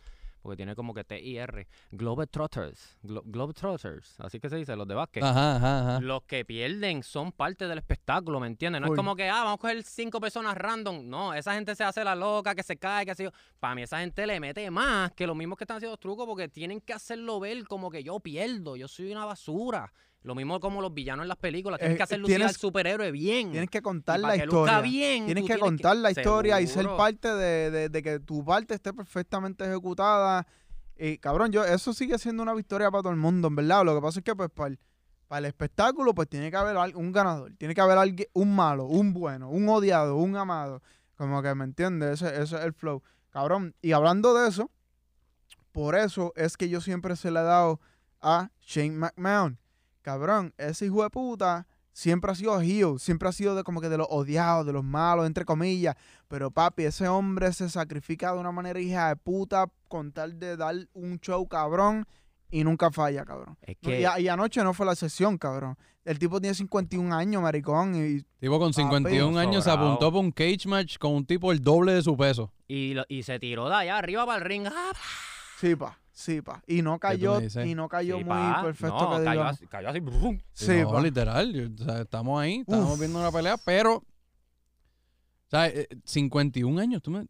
porque 0.48 0.56
tiene 0.56 0.76
como 0.76 0.94
que 0.94 1.04
T-I-R, 1.04 1.68
Globetrotters, 1.92 2.98
Glo 3.04 3.22
Globetrotters, 3.26 4.18
así 4.22 4.40
que 4.40 4.50
se 4.50 4.56
dice, 4.56 4.78
los 4.78 4.88
de 4.88 4.96
básquet. 4.96 5.22
Ajá, 5.22 5.58
ajá, 5.58 5.80
ajá. 5.82 6.00
Los 6.00 6.24
que 6.24 6.46
pierden 6.46 7.04
son 7.04 7.34
parte 7.34 7.68
del 7.68 7.78
espectáculo, 7.80 8.40
¿me 8.40 8.48
entiendes? 8.48 8.82
No 8.82 8.88
es 8.88 8.96
como 8.96 9.14
que, 9.14 9.28
ah, 9.28 9.44
vamos 9.44 9.56
a 9.56 9.58
coger 9.58 9.84
cinco 9.84 10.22
personas 10.22 10.56
random. 10.56 11.10
No, 11.10 11.34
esa 11.34 11.54
gente 11.54 11.76
se 11.76 11.84
hace 11.84 12.02
la 12.02 12.16
loca, 12.16 12.56
que 12.56 12.64
se 12.64 12.78
cae, 12.78 13.04
que 13.04 13.12
así. 13.12 13.28
Para 13.60 13.76
mí, 13.76 13.82
esa 13.82 14.00
gente 14.00 14.26
le 14.26 14.40
mete 14.40 14.72
más 14.72 15.12
que 15.12 15.28
los 15.28 15.36
mismos 15.36 15.58
que 15.58 15.66
están 15.66 15.78
haciendo 15.78 15.98
trucos 15.98 16.26
porque 16.26 16.48
tienen 16.48 16.80
que 16.80 16.94
hacerlo 16.94 17.42
ver 17.42 17.66
como 17.66 17.92
que 17.92 18.02
yo 18.02 18.18
pierdo, 18.22 18.78
yo 18.78 18.88
soy 18.88 19.12
una 19.12 19.26
basura. 19.26 19.92
Lo 20.28 20.36
mismo 20.36 20.60
como 20.60 20.82
los 20.82 20.94
villanos 20.94 21.24
en 21.24 21.30
las 21.30 21.38
películas, 21.38 21.80
tienen 21.80 21.96
Eh, 21.96 21.98
que 21.98 22.04
hacer 22.04 22.20
lucir 22.20 22.36
tienes- 22.36 22.50
al 22.50 22.56
superhéroe 22.60 23.12
bien. 23.12 23.52
Tienes 23.52 23.70
que 23.70 23.82
contar 23.82 24.20
la 24.20 24.34
que 24.38 24.44
historia. 24.44 24.82
bien, 24.82 25.26
Tienes 25.26 25.46
que 25.46 25.58
contar 25.58 25.96
la 25.98 26.12
historia 26.12 26.60
y 26.62 26.68
ser 26.68 26.86
parte 26.98 27.34
de, 27.34 27.72
de- 27.72 27.90
de 27.90 28.04
que 28.04 28.20
tu 28.20 28.44
parte 28.44 28.76
esté 28.76 28.94
perfectamente 28.94 29.64
ejecutada. 29.66 30.46
Y 30.98 31.18
cabrón, 31.18 31.52
yo 31.52 31.64
eso 31.64 31.94
sigue 31.94 32.18
siendo 32.20 32.44
una 32.44 32.54
victoria 32.54 32.92
para 32.92 33.04
todo 33.04 33.14
el 33.14 33.20
mundo, 33.20 33.48
en 33.48 33.56
verdad. 33.56 33.86
Lo 33.86 33.96
que 33.96 34.02
pasa 34.02 34.20
es 34.20 34.26
que 34.26 34.36
pues 34.36 34.50
para 34.50 34.68
el, 34.70 34.80
para 35.28 35.40
el 35.40 35.46
espectáculo 35.46 36.14
pues 36.14 36.28
tiene 36.28 36.52
que 36.52 36.58
haber 36.58 36.76
un 36.96 37.12
ganador, 37.12 37.54
tiene 37.58 37.74
que 37.74 37.82
haber 37.82 37.98
alguien, 37.98 38.28
un 38.34 38.56
malo, 38.56 38.86
un 38.86 39.14
bueno, 39.14 39.50
un 39.50 39.68
odiado, 39.70 40.16
un 40.18 40.36
amado. 40.36 40.82
Como 41.16 41.42
que 41.42 41.56
me 41.56 41.64
entiendes, 41.64 42.22
ese, 42.22 42.42
ese 42.42 42.56
es 42.58 42.62
el 42.64 42.74
flow. 42.74 43.02
Cabrón, 43.30 43.76
y 43.82 43.94
hablando 43.94 44.34
de 44.34 44.50
eso, 44.50 44.70
por 45.72 45.96
eso 45.96 46.34
es 46.36 46.58
que 46.58 46.70
yo 46.70 46.82
siempre 46.82 47.16
se 47.16 47.32
le 47.32 47.40
he 47.40 47.44
dado 47.44 47.80
a 48.22 48.50
Shane 48.62 48.92
McMahon. 48.98 49.60
Cabrón, 50.12 50.54
ese 50.58 50.86
hijo 50.86 51.04
de 51.04 51.10
puta 51.10 51.68
siempre 51.92 52.32
ha 52.32 52.36
sido 52.36 52.62
heel, 52.62 52.98
siempre 52.98 53.28
ha 53.28 53.34
sido 53.34 53.56
de 53.58 53.64
como 53.66 53.82
que 53.82 53.90
de 53.90 53.98
los 53.98 54.08
odiados, 54.10 54.66
de 54.66 54.72
los 54.72 54.86
malos, 54.86 55.28
entre 55.28 55.44
comillas. 55.44 55.96
Pero 56.30 56.50
papi, 56.50 56.84
ese 56.86 57.10
hombre 57.10 57.52
se 57.52 57.70
sacrifica 57.70 58.32
de 58.32 58.40
una 58.40 58.54
manera 58.54 58.80
hija 58.80 59.10
de 59.10 59.18
puta 59.18 59.68
con 59.90 60.14
tal 60.14 60.40
de 60.40 60.56
dar 60.56 60.76
un 60.94 61.20
show 61.20 61.46
cabrón 61.50 62.06
y 62.50 62.64
nunca 62.64 62.90
falla, 62.90 63.26
cabrón. 63.26 63.58
Es 63.62 63.72
Y, 63.82 63.86
que 63.86 64.08
a- 64.08 64.18
y 64.18 64.30
anoche 64.30 64.64
no 64.64 64.74
fue 64.74 64.86
la 64.86 64.96
sesión, 64.96 65.38
cabrón. 65.38 65.78
El 66.06 66.20
tipo 66.20 66.40
tiene 66.40 66.54
51 66.56 67.12
años, 67.12 67.42
maricón, 67.42 67.94
y 67.96 68.22
Tipo 68.40 68.60
con 68.60 68.74
51 68.74 69.38
años 69.38 69.66
se 69.66 69.72
apuntó 69.72 70.10
para 70.10 70.22
un 70.22 70.32
cage 70.32 70.66
match 70.70 70.98
con 71.00 71.12
un 71.16 71.26
tipo 71.26 71.52
el 71.52 71.60
doble 71.60 71.92
de 71.92 72.02
su 72.02 72.16
peso. 72.16 72.54
y, 72.70 72.94
lo- 72.94 73.04
y 73.10 73.24
se 73.24 73.40
tiró 73.40 73.68
de 73.68 73.76
allá 73.76 73.98
arriba 73.98 74.26
para 74.26 74.38
el 74.38 74.46
ring. 74.46 74.68
¡Ah! 74.68 74.94
sí, 75.60 75.76
pa, 75.76 76.00
sí, 76.18 76.42
pa. 76.42 76.64
Y 76.68 76.82
no 76.82 77.00
cayó, 77.00 77.40
y 77.42 77.76
no 77.76 77.88
cayó 77.88 78.18
Sí, 78.18 78.24
muy 78.24 78.30
pa. 78.34 78.62
perfecto 78.64 78.98
No, 79.00 79.10
que 79.12 79.24
cayó 79.24 79.32
digamos. 79.32 79.54
así, 79.54 79.68
cayó 79.68 79.90
así, 79.90 80.00
brum. 80.00 80.40
Sí, 80.52 80.82
no, 80.82 80.92
pa. 80.92 81.02
literal. 81.02 81.54
yo- 81.54 81.84
o 81.84 81.86
sea, 81.86 82.02
estamos 82.02 82.42
ahí, 82.42 82.60
estamos 82.62 82.94
Uf. 82.94 83.00
viendo 83.00 83.20
una 83.20 83.32
pelea, 83.32 83.56
pero... 83.58 83.98
O 83.98 85.50
sea, 85.50 85.68
eh, 85.68 85.88
51 86.04 86.80
años, 86.82 87.02
tú 87.02 87.12
me, 87.12 87.26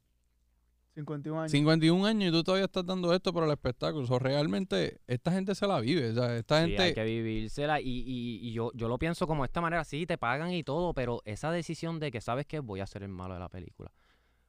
51 0.95 1.41
años. 1.41 1.51
51 1.51 2.05
años 2.07 2.29
y 2.29 2.31
tú 2.31 2.43
todavía 2.43 2.65
estás 2.65 2.83
dando 2.83 3.13
esto 3.13 3.31
por 3.31 3.43
el 3.43 3.51
espectáculo. 3.51 4.05
O 4.05 4.07
sea, 4.07 4.17
realmente 4.17 4.99
esta 5.05 5.31
gente 5.31 5.53
se 5.53 5.67
la 5.67 5.79
vive. 5.79 6.09
O 6.09 6.13
sea, 6.15 6.35
esta 6.35 6.63
Sí, 6.63 6.69
gente... 6.69 6.81
hay 6.83 6.93
que 6.95 7.03
vivírsela 7.03 7.79
y, 7.79 7.85
y- 7.87 8.39
y 8.47 8.53
yo, 8.53 8.71
yo 8.73 8.87
lo 8.87 8.97
pienso 8.97 9.27
como 9.27 9.43
de 9.43 9.47
esta 9.47 9.61
manera, 9.61 9.83
sí, 9.83 10.07
te 10.07 10.17
pagan 10.17 10.51
y 10.53 10.63
todo, 10.63 10.95
pero 10.95 11.21
esa 11.25 11.51
decisión 11.51 11.99
de 11.99 12.09
que, 12.11 12.19
¿sabes 12.21 12.47
qué? 12.47 12.59
Voy 12.59 12.79
a 12.79 12.87
ser 12.87 13.03
el 13.03 13.09
malo 13.09 13.35
de 13.35 13.39
la 13.41 13.49
película. 13.49 13.91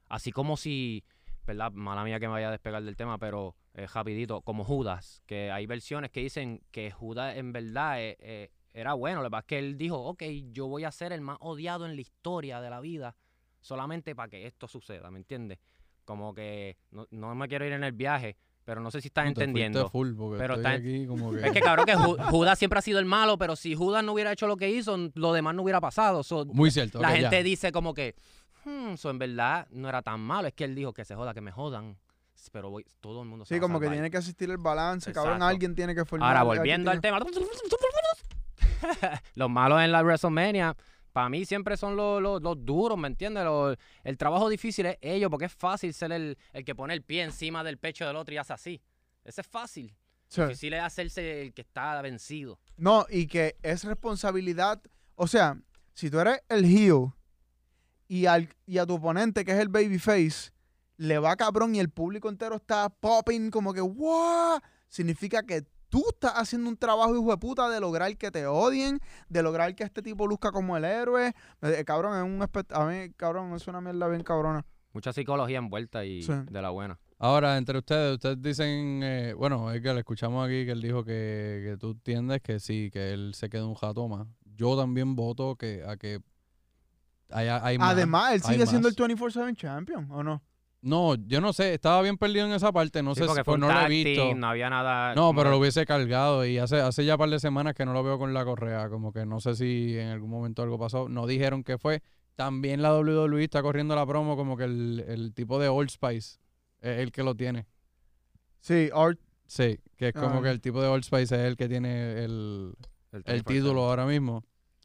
Así 0.09 0.33
como 0.33 0.57
si, 0.57 1.05
¿verdad? 1.49 1.73
Mala 1.73 2.05
mía 2.05 2.21
que 2.21 2.27
me 2.29 2.33
vaya 2.35 2.49
a 2.49 2.51
despegar 2.53 2.83
del 2.85 2.95
tema, 2.95 3.19
pero 3.19 3.57
eh, 3.75 3.87
rapidito, 3.93 4.43
como 4.43 4.65
Judas, 4.65 5.23
que 5.27 5.51
hay 5.51 5.67
versiones 5.67 6.11
que 6.11 6.21
dicen 6.21 6.61
que 6.71 6.91
Judas 6.91 7.37
en 7.37 7.53
verdad 7.53 8.01
eh, 8.01 8.17
eh, 8.21 8.51
era 8.75 8.93
bueno, 8.93 9.23
lo 9.23 9.29
que 9.29 9.31
pasa 9.31 9.41
es 9.41 9.47
que 9.47 9.59
él 9.59 9.79
dijo, 9.79 9.97
ok, 9.97 10.23
yo 10.53 10.69
voy 10.69 10.85
a 10.85 10.93
ser 10.93 11.13
el 11.13 11.23
más 11.23 11.39
odiado 11.41 11.87
en 11.87 11.97
la 11.97 12.03
historia 12.03 12.61
de 12.61 12.71
la 12.71 12.81
vida 12.81 13.17
solamente 13.61 14.15
para 14.15 14.29
que 14.29 14.47
esto 14.47 14.69
suceda, 14.69 15.11
¿me 15.11 15.19
entiendes? 15.19 15.59
Como 16.05 16.35
que 16.35 16.77
no, 16.91 17.07
no 17.11 17.35
me 17.35 17.49
quiero 17.49 17.67
ir 17.67 17.73
en 17.73 17.83
el 17.85 17.93
viaje, 17.93 18.37
pero 18.65 18.81
no 18.83 18.91
sé 18.91 19.01
si 19.01 19.09
estás 19.09 19.25
No, 19.25 19.31
entendiendo. 19.31 19.89
full 19.89 20.13
Pero 20.37 20.55
estoy 20.55 20.59
está- 20.59 20.71
aquí 20.71 21.07
como 21.07 21.33
que... 21.33 21.47
Es 21.47 21.53
que 21.53 21.61
cabrón 21.61 21.87
que 21.87 21.97
Ju- 21.97 22.31
Judas 22.31 22.59
siempre 22.59 22.79
ha 22.79 22.83
sido 22.83 22.99
el 22.99 23.07
malo, 23.07 23.39
pero 23.39 23.57
si 23.57 23.75
Judas 23.75 24.05
no 24.05 24.13
hubiera 24.13 24.33
hecho 24.33 24.47
lo 24.47 24.57
que 24.59 24.69
hizo, 24.71 24.97
lo 25.15 25.33
demás 25.33 25.55
no 25.55 25.63
hubiera 25.63 25.81
pasado. 25.81 26.23
So, 26.23 26.45
Muy 26.45 26.71
cierto. 26.71 27.01
la 27.01 27.11
gente 27.13 27.37
ya. 27.37 27.43
dice 27.43 27.73
como 27.73 27.95
que, 27.95 28.15
hmm, 28.69 28.97
so 28.97 29.11
en 29.11 29.19
verdad 29.19 29.67
no 29.71 29.89
era 29.89 30.03
tan 30.03 30.21
malo. 30.21 30.49
Es 30.49 30.55
que 30.55 30.65
él 30.65 30.75
dijo 30.75 30.93
que 30.93 31.05
se 31.05 31.15
joda, 31.15 31.35
que 31.35 31.41
me 31.41 31.53
jodan. 31.53 31.97
pero 32.53 32.71
voy- 32.71 32.87
todo 33.01 33.23
el 33.23 33.29
mundo 33.29 33.45
se 33.45 33.55
Sí, 33.55 33.59
va 33.59 33.59
a 33.59 33.69
como 33.69 33.81
que 33.81 33.87
salvar. 33.87 33.97
tiene 33.97 34.11
que 34.11 34.17
asistir 34.17 34.51
el 34.51 34.59
balance, 34.59 35.13
cabrón. 35.13 35.35
Exacto. 35.35 35.49
Alguien 35.51 35.75
tiene 35.75 35.95
que 35.95 36.05
formar. 36.05 36.29
Ahora, 36.37 36.43
volviendo 36.45 36.91
al 36.91 37.01
tema. 37.01 37.19
los 39.35 39.51
malos 39.51 39.81
en 39.83 39.93
la 39.93 40.03
WrestleMania, 40.03 40.77
para 41.13 41.29
mí 41.29 41.45
siempre 41.45 41.77
son 41.77 41.97
los, 41.97 42.23
los- 42.23 42.43
los 42.43 42.65
duros, 42.65 42.97
¿me 42.99 43.09
entiendes? 43.09 43.45
Los- 43.45 43.77
el 44.05 44.17
trabajo 44.17 44.49
difícil 44.49 44.87
es 44.87 44.99
ellos, 45.01 45.31
porque 45.31 45.47
es 45.47 45.53
fácil 45.53 45.93
ser 45.93 46.13
el, 46.13 46.39
el 46.53 46.65
que 46.65 46.75
pone 46.75 46.95
el 46.95 47.03
pie 47.03 47.23
encima 47.25 47.65
del 47.65 47.79
pecho 47.79 48.07
del 48.07 48.17
otro 48.17 48.35
y 48.35 48.39
hace 48.39 48.53
así. 48.53 48.81
Ese 49.25 49.41
es 49.41 49.47
fácil. 49.47 49.95
Sí. 50.29 50.43
Difícil 50.43 50.75
es 50.75 50.83
hacerse 50.83 51.43
el 51.43 51.55
que 51.55 51.63
está 51.63 52.01
vencido. 52.03 52.59
No, 52.77 53.07
y 53.11 53.27
que 53.27 53.57
es 53.63 53.85
responsabilidad. 53.85 54.81
O 55.17 55.27
sea, 55.27 55.59
si 55.95 56.11
tú 56.11 56.21
eres 56.21 56.41
el 56.49 56.65
heel 56.65 57.09
y, 58.09 58.27
al, 58.27 58.49
y 58.67 58.79
a 58.79 58.87
tu 58.87 58.95
oponente, 58.95 59.45
que 59.45 59.53
es 59.53 59.59
el 59.59 59.69
babyface, 59.69 60.51
le 60.97 61.19
va 61.19 61.37
cabrón 61.37 61.75
y 61.75 61.79
el 61.79 61.91
público 61.91 62.29
entero 62.29 62.57
está 62.57 62.89
popping 62.89 63.51
como 63.51 63.73
que 63.73 63.81
¡wow! 63.81 64.59
Significa 64.89 65.43
que 65.43 65.63
tú 65.91 66.03
estás 66.09 66.33
haciendo 66.35 66.69
un 66.69 66.77
trabajo, 66.77 67.15
hijo 67.15 67.31
de 67.31 67.37
puta, 67.39 67.69
de 67.69 67.81
lograr 67.81 68.17
que 68.17 68.31
te 68.31 68.47
odien, 68.47 68.99
de 69.29 69.43
lograr 69.43 69.75
que 69.75 69.85
este 69.85 70.03
tipo 70.03 70.27
luzca 70.27 70.51
como 70.51 70.77
el 70.77 70.85
héroe. 70.85 71.33
Eh, 71.63 71.85
cabrón, 71.87 72.17
es 72.17 72.23
un 72.25 72.41
espect- 72.41 72.75
A 72.75 72.85
mí, 72.87 73.13
cabrón, 73.17 73.55
es 73.55 73.67
una 73.69 73.81
mierda 73.81 74.09
bien 74.09 74.23
cabrona. 74.23 74.65
Mucha 74.93 75.13
psicología 75.13 75.59
envuelta 75.59 76.05
y 76.05 76.23
Sí. 76.23 76.33
de 76.51 76.63
la 76.63 76.71
buena. 76.71 76.99
Ahora, 77.19 77.57
entre 77.59 77.79
ustedes, 77.79 78.15
ustedes 78.15 78.41
dicen, 78.41 79.01
eh, 79.03 79.35
bueno, 79.35 79.71
es 79.73 79.81
que 79.83 79.93
le 79.93 80.01
escuchamos 80.01 80.45
aquí 80.47 80.65
que 80.65 80.73
él 80.73 80.81
dijo 80.81 81.05
que, 81.05 81.63
que 81.65 81.77
tú 81.79 81.91
entiendes 81.91 82.41
que 82.43 82.59
sí, 82.61 82.91
que 82.93 83.13
él 83.13 83.33
se 83.35 83.49
queda 83.51 83.67
un 83.67 83.75
jato 83.75 84.09
más. 84.09 84.27
Yo 84.57 84.77
también 84.77 85.15
voto 85.17 85.57
que 85.57 85.85
a 85.87 85.97
que 85.97 86.21
haya, 87.31 87.65
hay 87.65 87.79
más. 87.79 87.93
Además, 87.93 88.33
él 88.35 88.43
sigue 88.43 88.67
siendo 88.67 88.89
el 88.89 88.95
más. 88.99 89.11
24-7 89.37 89.57
champion, 89.57 90.11
¿o 90.11 90.23
no? 90.23 90.43
No, 90.81 91.17
yo 91.17 91.41
no 91.41 91.53
sé, 91.53 91.75
estaba 91.75 92.01
bien 92.03 92.17
perdido 92.17 92.47
en 92.47 92.53
esa 92.53 92.71
parte, 92.71 93.03
no 93.03 93.13
Sí, 93.15 93.23
sé 93.23 93.27
si 93.29 93.35
fue 93.35 93.45
pues, 93.45 93.55
un 93.57 93.61
no 93.63 93.73
lo 93.73 93.81
he 93.81 93.89
visto. 93.89 94.35
no 94.37 94.47
había 94.49 94.71
nada. 94.71 95.13
No, 95.17 95.27
como 95.29 95.41
pero 95.41 95.51
lo 95.51 95.59
hubiese 95.59 95.85
cargado 95.85 96.47
y 96.47 96.59
hace, 96.59 96.81
hace 96.81 97.05
ya 97.05 97.19
par 97.19 97.29
de 97.31 97.41
semanas 97.41 97.75
que 97.75 97.85
no 97.85 97.93
lo 97.93 98.05
veo 98.05 98.17
con 98.17 98.33
la 98.33 98.45
correa, 98.45 98.89
como 98.89 99.13
que 99.13 99.27
no 99.27 99.41
sé 99.41 99.57
si 99.57 99.99
en 99.99 100.09
algún 100.11 100.31
momento 100.31 100.63
algo 100.63 100.79
pasó, 100.79 101.09
no 101.09 101.27
dijeron 101.27 101.65
que 101.65 101.79
fue. 101.79 102.01
También 102.37 102.81
la 102.81 102.95
WWE 102.97 103.43
está 103.43 103.61
corriendo 103.61 103.97
la 103.97 104.07
promo 104.07 104.37
como 104.37 104.57
que 104.57 104.65
el, 104.65 105.05
el 105.09 105.35
tipo 105.35 105.59
de 105.59 105.67
Old 105.69 105.91
Spice 105.91 106.39
es 106.81 106.99
el 107.01 107.11
que 107.11 107.25
lo 107.25 107.35
tiene. 107.35 107.67
Sí, 108.61 108.89
Art. 108.95 109.19
Sí, 109.47 109.81
que 109.97 110.09
es 110.09 110.15
como 110.15 110.39
Ah. 110.39 110.43
que 110.43 110.51
el 110.51 110.61
tipo 110.61 110.81
de 110.81 110.87
Old 110.89 111.03
Spice 111.03 111.35
es 111.35 111.43
el 111.43 111.57
que 111.57 111.69
tiene 111.69 112.25
el, 112.25 112.75
el 113.11 113.23
el 113.25 113.43
24/7. 113.43 113.45
título 113.45 113.83
ahora 113.89 114.07
mismo. 114.07 114.45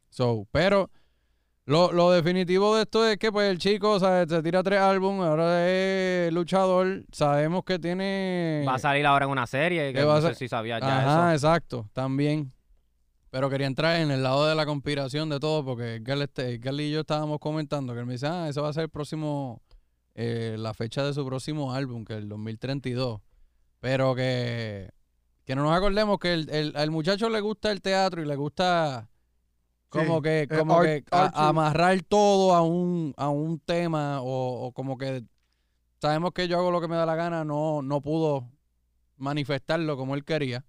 So, 0.10 0.47
pero 0.51 0.89
lo, 1.65 1.91
lo 1.93 2.12
definitivo 2.12 2.76
de 2.76 2.84
esto 2.84 3.08
es 3.08 3.17
que 3.17 3.32
pues 3.32 3.49
el 3.49 3.58
chico 3.58 3.99
se 3.99 4.41
tira 4.43 4.62
tres 4.63 4.80
álbumes, 4.80 5.26
ahora 5.26 5.69
es 5.69 6.32
luchador, 6.34 7.04
sabemos 7.12 7.63
que 7.63 7.80
tiene... 7.80 8.65
Va 8.67 8.76
a 8.76 8.80
salir 8.80 9.06
ahora 9.06 9.26
en 9.26 9.32
una 9.32 9.47
serie, 9.47 9.93
que 9.93 9.99
¿Qué 9.99 10.04
va 10.06 10.13
a 10.13 10.15
no 10.15 10.21
sé 10.21 10.28
ser? 10.30 10.36
si 10.36 10.47
sabías 10.49 10.82
ya 10.82 10.99
Ajá, 11.02 11.34
eso. 11.34 11.47
exacto, 11.47 11.89
también. 11.93 12.52
Pero 13.30 13.49
quería 13.49 13.65
entrar 13.67 13.99
en 13.99 14.12
el 14.12 14.21
lado 14.23 14.45
de 14.45 14.54
la 14.56 14.65
conspiración 14.65 15.30
de 15.30 15.39
todo, 15.39 15.63
porque 15.65 15.95
Edgar, 15.95 16.17
este, 16.21 16.54
Edgar 16.54 16.73
y 16.76 16.91
yo 16.91 16.99
estábamos 16.99 17.39
comentando 17.39 17.93
que 17.93 17.99
él 18.02 18.06
me 18.06 18.13
dice, 18.13 18.28
ah, 18.28 18.47
eso 18.49 18.62
va 18.62 18.69
a 18.69 18.73
ser 18.73 18.84
el 18.84 18.89
próximo, 18.89 19.62
eh, 20.15 20.56
la 20.60 20.73
fecha 20.76 21.04
de 21.04 21.13
su 21.13 21.26
próximo 21.26 21.73
álbum, 21.73 22.06
que 22.06 22.13
es 22.13 22.19
el 22.19 22.30
2032. 22.30 23.21
Pero 23.80 24.13
que, 24.13 24.91
que 25.45 25.56
no 25.56 25.63
nos 25.63 25.76
acordemos 25.76 26.19
que 26.19 26.34
el, 26.34 26.49
el- 26.52 26.73
al 26.76 26.91
muchacho 26.91 27.28
le 27.30 27.39
gusta 27.41 27.71
el 27.71 27.82
teatro 27.82 28.21
y 28.21 28.26
le 28.26 28.36
gusta 28.36 29.10
como 29.93 30.17
Sí, 30.17 30.23
que, 30.23 30.41
eh, 30.43 30.47
como 30.47 30.73
art- 30.75 30.86
que 30.86 31.03
art 31.12 31.34
amarrar 31.36 32.01
todo 32.03 32.53
a 32.56 32.62
un, 32.63 33.13
a 33.17 33.29
un 33.29 33.60
tema 33.60 34.21
o, 34.21 34.65
o 34.67 34.71
como 34.73 34.97
que 34.97 35.23
sabemos 36.01 36.32
que 36.34 36.47
yo 36.47 36.58
hago 36.58 36.71
lo 36.71 36.82
que 36.82 36.88
me 36.88 36.95
da 36.95 37.06
la 37.06 37.15
gana, 37.15 37.45
no, 37.45 37.82
no 37.82 38.01
pudo 38.01 38.49
manifestarlo 39.17 39.95
como 39.95 40.15
él 40.15 40.25
quería 40.25 40.65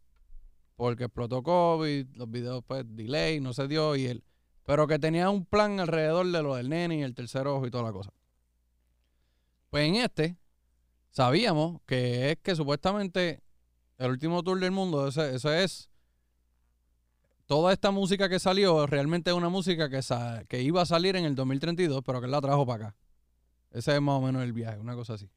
porque 0.77 1.05
explotó 1.05 1.43
COVID, 1.43 2.07
los 2.17 2.31
videos 2.31 2.63
pues 2.67 2.85
delay, 2.87 3.41
no 3.41 3.53
se 3.53 3.67
dio 3.69 3.97
y 3.97 4.07
él, 4.07 4.25
pero 4.67 4.87
que 4.87 4.99
tenía 4.99 5.31
un 5.31 5.45
plan 5.47 5.81
alrededor 5.81 6.27
de 6.31 6.43
lo 6.43 6.57
del 6.57 6.69
nene 6.69 6.97
y 6.99 7.03
el 7.03 7.15
tercer 7.15 7.47
ojo 7.47 7.67
y 7.67 7.71
toda 7.71 7.85
la 7.85 7.93
cosa. 7.93 8.11
Pues 9.71 9.89
en 9.89 9.97
este 9.97 10.37
sabíamos 11.11 11.81
que 11.87 12.33
es 12.33 12.39
que 12.43 12.55
supuestamente 12.57 13.41
el 13.99 14.11
último 14.11 14.43
tour 14.43 14.59
del 14.61 14.71
mundo, 14.73 15.07
ese- 15.09 15.35
eso 15.35 15.53
es 15.53 15.91
toda 17.47 17.73
esta 17.73 17.91
música 17.91 18.29
que 18.29 18.39
salió 18.39 18.87
realmente 18.87 19.31
es 19.31 19.37
una 19.37 19.49
música 19.49 19.89
que, 19.91 20.01
que 20.49 20.63
iba 20.63 20.83
a 20.83 20.87
salir 20.87 21.17
en 21.17 21.25
el 21.25 21.35
2032, 21.35 22.03
pero 22.05 22.21
que 22.21 22.27
él 22.27 22.33
la 22.33 22.41
trajo 22.41 22.67
para 22.67 22.87
acá. 22.87 22.97
Ese 23.71 23.95
es 23.95 24.01
más 24.01 24.19
o 24.19 24.21
menos 24.21 24.43
el 24.43 24.53
viaje, 24.53 24.79
una 24.79 24.95
cosa 24.95 25.15
así. 25.15 25.29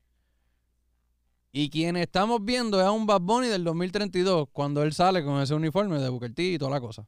Y 1.52 1.70
quien 1.70 1.98
estamos 1.98 2.43
viendo 2.43 2.80
es 2.80 2.86
a 2.86 2.91
un 2.91 3.06
Bad 3.08 3.22
Bunny 3.22 3.48
del 3.48 3.63
2032, 3.63 4.50
cuando 4.52 4.84
él 4.84 4.93
sale 4.93 5.24
con 5.24 5.41
ese 5.41 5.56
uniforme 5.56 6.00
de 6.00 6.10
Booker 6.10 6.34
T 6.34 6.43
y 6.43 6.58
toda 6.58 6.72
la 6.72 6.80
cosa. 6.80 7.08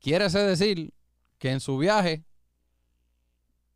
Quiere 0.00 0.28
decir 0.28 0.94
que 1.38 1.50
en 1.50 1.60
su 1.60 1.76
viaje, 1.76 2.24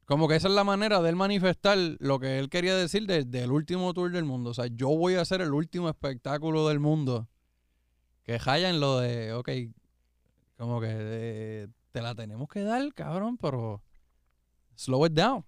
como 0.04 0.26
que 0.26 0.36
esa 0.36 0.48
es 0.48 0.54
la 0.54 0.64
manera 0.64 1.02
de 1.02 1.10
él 1.10 1.16
manifestar 1.16 1.76
lo 1.98 2.18
que 2.18 2.38
él 2.38 2.48
quería 2.48 2.74
decir 2.76 3.06
desde 3.06 3.42
el 3.42 3.52
último 3.52 3.92
tour 3.92 4.10
del 4.10 4.24
mundo. 4.24 4.50
O 4.50 4.54
sea, 4.54 4.66
yo 4.66 4.88
voy 4.88 5.14
a 5.14 5.20
hacer 5.20 5.42
el 5.42 5.52
último 5.52 5.88
espectáculo 5.88 6.68
del 6.68 6.80
mundo. 6.80 7.28
Que 8.28 8.34
en 8.44 8.78
lo 8.78 8.98
de, 8.98 9.32
ok, 9.32 9.48
como 10.58 10.82
que 10.82 11.66
te 11.92 12.02
la 12.02 12.14
tenemos 12.14 12.46
que 12.46 12.62
dar, 12.62 12.92
cabrón, 12.92 13.38
pero 13.38 13.82
slow 14.76 15.06
it 15.06 15.14
down. 15.14 15.46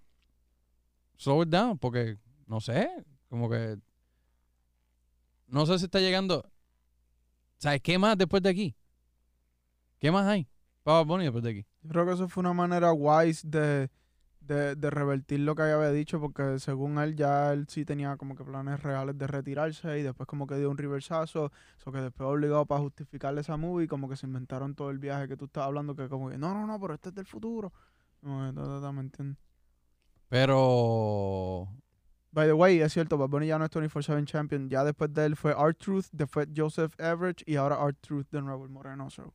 Slow 1.15 1.43
it 1.43 1.49
down, 1.49 1.77
porque 1.77 2.17
no 2.47 2.59
sé, 2.59 2.89
como 3.29 3.51
que 3.51 3.77
no 5.45 5.67
sé 5.67 5.77
si 5.77 5.85
está 5.85 5.99
llegando. 5.99 6.43
¿Sabes 7.59 7.81
qué 7.83 7.99
más 7.99 8.17
después 8.17 8.41
de 8.41 8.49
aquí? 8.49 8.75
¿Qué 9.99 10.11
más 10.11 10.25
hay? 10.25 10.49
Bad 10.83 11.05
Bunny 11.05 11.25
después 11.25 11.43
de 11.43 11.51
aquí. 11.51 11.67
Yo 11.83 11.89
creo 11.89 12.07
que 12.07 12.13
eso 12.13 12.27
fue 12.27 12.41
una 12.41 12.53
manera 12.53 12.93
wise 12.93 13.47
de, 13.47 13.91
de, 14.51 14.75
de 14.75 14.89
revertir 14.89 15.39
lo 15.39 15.55
que 15.55 15.63
había 15.63 15.91
dicho, 15.91 16.19
porque 16.19 16.59
según 16.59 16.97
él 16.99 17.15
ya 17.15 17.53
él 17.53 17.67
sí 17.69 17.85
tenía 17.85 18.17
como 18.17 18.35
que 18.35 18.43
planes 18.43 18.81
reales 18.81 19.17
de 19.17 19.27
retirarse 19.27 19.99
y 19.99 20.03
después 20.03 20.27
como 20.27 20.47
que 20.47 20.55
dio 20.55 20.69
un 20.69 20.77
reversazo, 20.77 21.51
eso 21.77 21.91
que 21.91 21.99
después 21.99 22.27
obligado 22.27 22.65
para 22.65 22.81
justificarle 22.81 23.41
esa 23.41 23.57
movie, 23.57 23.87
como 23.87 24.09
que 24.09 24.15
se 24.15 24.27
inventaron 24.27 24.75
todo 24.75 24.89
el 24.89 24.99
viaje 24.99 25.27
que 25.27 25.37
tú 25.37 25.45
estás 25.45 25.63
hablando, 25.63 25.95
que 25.95 26.09
como 26.09 26.29
que 26.29 26.37
no, 26.37 26.53
no, 26.53 26.67
no, 26.67 26.79
pero 26.79 26.93
este 26.93 27.09
es 27.09 27.15
del 27.15 27.25
futuro. 27.25 27.71
No, 28.21 28.47
eh, 28.47 28.53
ta, 28.53 28.63
ta, 28.63 28.81
ta, 28.81 28.91
¿me 28.91 29.01
entiendes? 29.01 29.37
Pero 30.29 31.67
By 32.33 32.47
the 32.47 32.53
way, 32.53 32.79
es 32.79 32.93
cierto, 32.93 33.17
Bad 33.17 33.27
Bunny 33.27 33.47
ya 33.47 33.59
no 33.59 33.65
es 33.65 33.71
24-7 33.71 34.25
champion, 34.25 34.69
ya 34.69 34.85
después 34.85 35.13
de 35.13 35.25
él 35.25 35.35
fue 35.35 35.51
R-Truth, 35.51 36.05
después 36.13 36.47
Joseph 36.55 36.93
Everett 36.97 37.43
y 37.45 37.57
ahora 37.57 37.77
R-Truth 37.83 38.29
de 38.31 38.41
nuevo, 38.41 38.63
el 38.63 38.69
moreno. 38.69 39.09
so. 39.09 39.33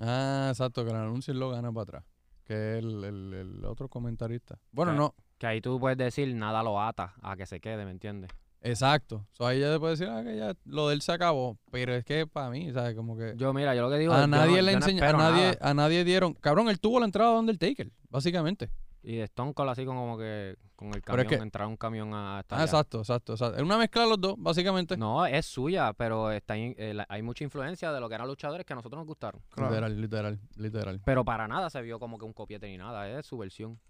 Ah, 0.00 0.48
exacto, 0.50 0.84
que 0.84 0.90
el 0.90 0.96
anuncio 0.96 1.32
lo 1.34 1.50
gana 1.50 1.70
para 1.70 1.82
atrás. 1.82 2.04
Que 2.52 2.78
es 2.78 2.84
el, 2.84 3.04
el- 3.04 3.34
el 3.34 3.64
otro 3.64 3.88
comentarista. 3.88 4.58
Bueno, 4.72 4.92
no, 4.92 5.14
Que 5.38 5.46
ahí 5.46 5.60
tú 5.60 5.80
puedes 5.80 5.96
decir, 5.96 6.34
nada 6.34 6.62
lo 6.62 6.80
ata 6.80 7.14
a 7.22 7.34
que 7.36 7.46
se 7.46 7.60
quede, 7.60 7.84
¿me 7.84 7.90
entiendes? 7.92 8.30
exacto. 8.64 9.26
So, 9.32 9.44
ahí 9.46 9.58
ya 9.58 9.72
te 9.72 9.80
puede 9.80 9.92
decir, 9.94 10.08
ah, 10.08 10.22
que 10.22 10.36
ya 10.36 10.54
lo 10.66 10.86
de 10.88 10.94
él 10.94 11.02
se 11.02 11.10
acabó. 11.12 11.58
Pero 11.72 11.94
es 11.94 12.04
que 12.04 12.26
para 12.28 12.48
mí, 12.50 12.70
¿sabes? 12.72 12.94
Como 12.94 13.16
que 13.16 13.34
Yo, 13.36 13.52
mira, 13.52 13.74
yo 13.74 13.82
lo 13.82 13.90
que 13.90 13.96
digo 13.98 14.12
a 14.12 14.26
nadie 14.26 14.56
no- 14.58 14.62
le 14.62 14.72
yo 14.72 14.78
no 14.78 14.86
a 14.86 15.12
nadie, 15.12 15.42
nada. 15.46 15.58
a 15.60 15.74
nadie 15.74 16.04
dieron. 16.04 16.34
Cabrón, 16.34 16.68
él 16.68 16.78
tuvo 16.78 17.00
la 17.00 17.06
entrada 17.06 17.32
de 17.32 17.38
Undertaker, 17.40 17.90
básicamente. 18.08 18.70
Y 19.04 19.16
de 19.16 19.24
Stone 19.24 19.52
Cold 19.52 19.70
así 19.70 19.84
como 19.84 20.16
que 20.16 20.56
con 20.76 20.88
el 20.94 21.02
Pero 21.02 21.22
es 21.22 21.24
camión, 21.24 21.28
que- 21.28 21.34
entrar 21.42 21.66
un 21.66 21.76
camión 21.76 22.14
a 22.14 22.38
estar 22.40 22.60
Ah, 22.60 22.62
exacto, 22.64 23.00
exacto, 23.00 23.32
exacto. 23.32 23.56
Es 23.56 23.62
una 23.62 23.76
mezcla 23.76 24.02
de 24.02 24.08
los 24.10 24.20
dos, 24.20 24.34
básicamente. 24.38 24.96
No, 24.96 25.26
es 25.26 25.44
suya, 25.46 25.92
pero 25.92 26.30
está 26.30 26.56
in- 26.56 26.74
eh, 26.78 26.94
la- 26.94 27.06
hay 27.08 27.20
mucha 27.22 27.42
influencia 27.42 27.90
de 27.92 27.98
lo 28.00 28.08
que 28.08 28.14
eran 28.14 28.28
luchadores 28.28 28.64
que 28.64 28.72
a 28.72 28.76
nosotros 28.76 28.98
nos 29.00 29.06
gustaron. 29.06 29.42
Claro. 29.50 29.70
Literal, 29.70 30.00
literal, 30.00 30.40
literal. 30.56 31.00
Pero 31.04 31.24
para 31.24 31.48
nada 31.48 31.68
se 31.68 31.82
vio 31.82 31.98
como 31.98 32.16
que 32.16 32.24
un 32.24 32.32
copiete 32.32 32.68
ni 32.68 32.76
nada, 32.78 33.08
es 33.08 33.26
su 33.26 33.36
versión. 33.38 33.80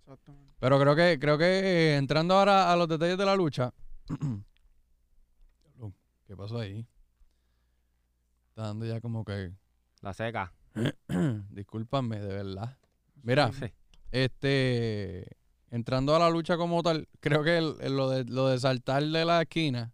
Exactamente. 0.00 0.54
Pero 0.58 0.80
creo 0.80 0.96
que, 0.96 1.18
creo 1.18 1.36
que 1.38 1.44
eh, 1.44 1.96
entrando 1.96 2.34
ahora 2.34 2.72
a 2.72 2.76
los 2.76 2.88
detalles 2.88 3.18
de 3.18 3.24
la 3.26 3.36
lucha. 3.36 3.72
¿Qué 6.26 6.34
pasó 6.36 6.58
ahí? 6.58 6.86
Está 8.50 8.62
dando 8.62 8.86
ya 8.86 9.00
como 9.00 9.24
que. 9.24 9.52
La 10.00 10.14
seca. 10.14 10.52
Discúlpame, 11.50 12.18
de 12.18 12.28
verdad. 12.28 12.78
Mira, 13.22 13.52
Sí. 13.52 13.66
Este. 14.22 15.36
Entrando 15.70 16.14
a 16.14 16.20
la 16.20 16.30
lucha 16.30 16.56
como 16.56 16.82
tal, 16.84 17.08
creo 17.18 17.42
que 17.42 17.58
el- 17.58 17.74
el- 17.80 17.96
lo, 17.96 18.08
de, 18.08 18.24
lo 18.24 18.46
de 18.48 18.60
saltar 18.60 19.02
de 19.02 19.24
la 19.24 19.42
esquina 19.42 19.92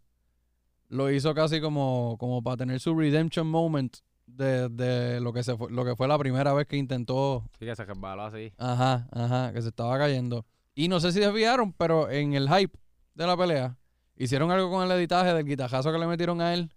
lo 0.89 1.11
hizo 1.11 1.33
casi 1.35 1.59
como, 1.61 2.17
como 2.19 2.43
para 2.43 2.59
tener 2.59 2.81
su 2.81 2.95
redemption 2.95 3.47
moment 3.47 3.97
de, 4.27 4.69
de 4.69 5.21
lo, 5.21 5.33
que 5.33 5.43
se 5.43 5.57
fue, 5.57 5.71
lo 5.71 5.85
que 5.85 5.97
fue 5.97 6.07
la 6.07 6.19
primera 6.19 6.53
vez 6.53 6.67
que 6.67 6.77
intentó 6.77 7.45
Sí 7.59 7.65
que 7.65 7.75
se 7.75 7.85
resbaló 7.87 8.25
así. 8.25 8.53
Ajá, 8.59 9.09
ajá, 9.13 9.53
que 9.55 9.63
se 9.63 9.69
estaba 9.69 9.97
cayendo. 9.99 10.45
Y 10.75 10.89
no 10.89 11.01
sé 11.01 11.13
si 11.13 11.21
desviaron, 11.21 11.73
pero 11.73 12.11
en 12.11 12.35
el 12.35 12.49
hype 12.49 12.77
de 13.15 13.27
la 13.27 13.37
pelea, 13.37 13.79
hicieron 14.17 14.51
algo 14.51 14.71
con 14.71 14.85
el 14.85 14.91
editaje 14.93 15.33
del 15.33 15.47
guitajazo 15.47 15.93
que 15.93 15.99
le 15.99 16.07
metieron 16.07 16.43
a 16.43 16.53
él, 16.53 16.71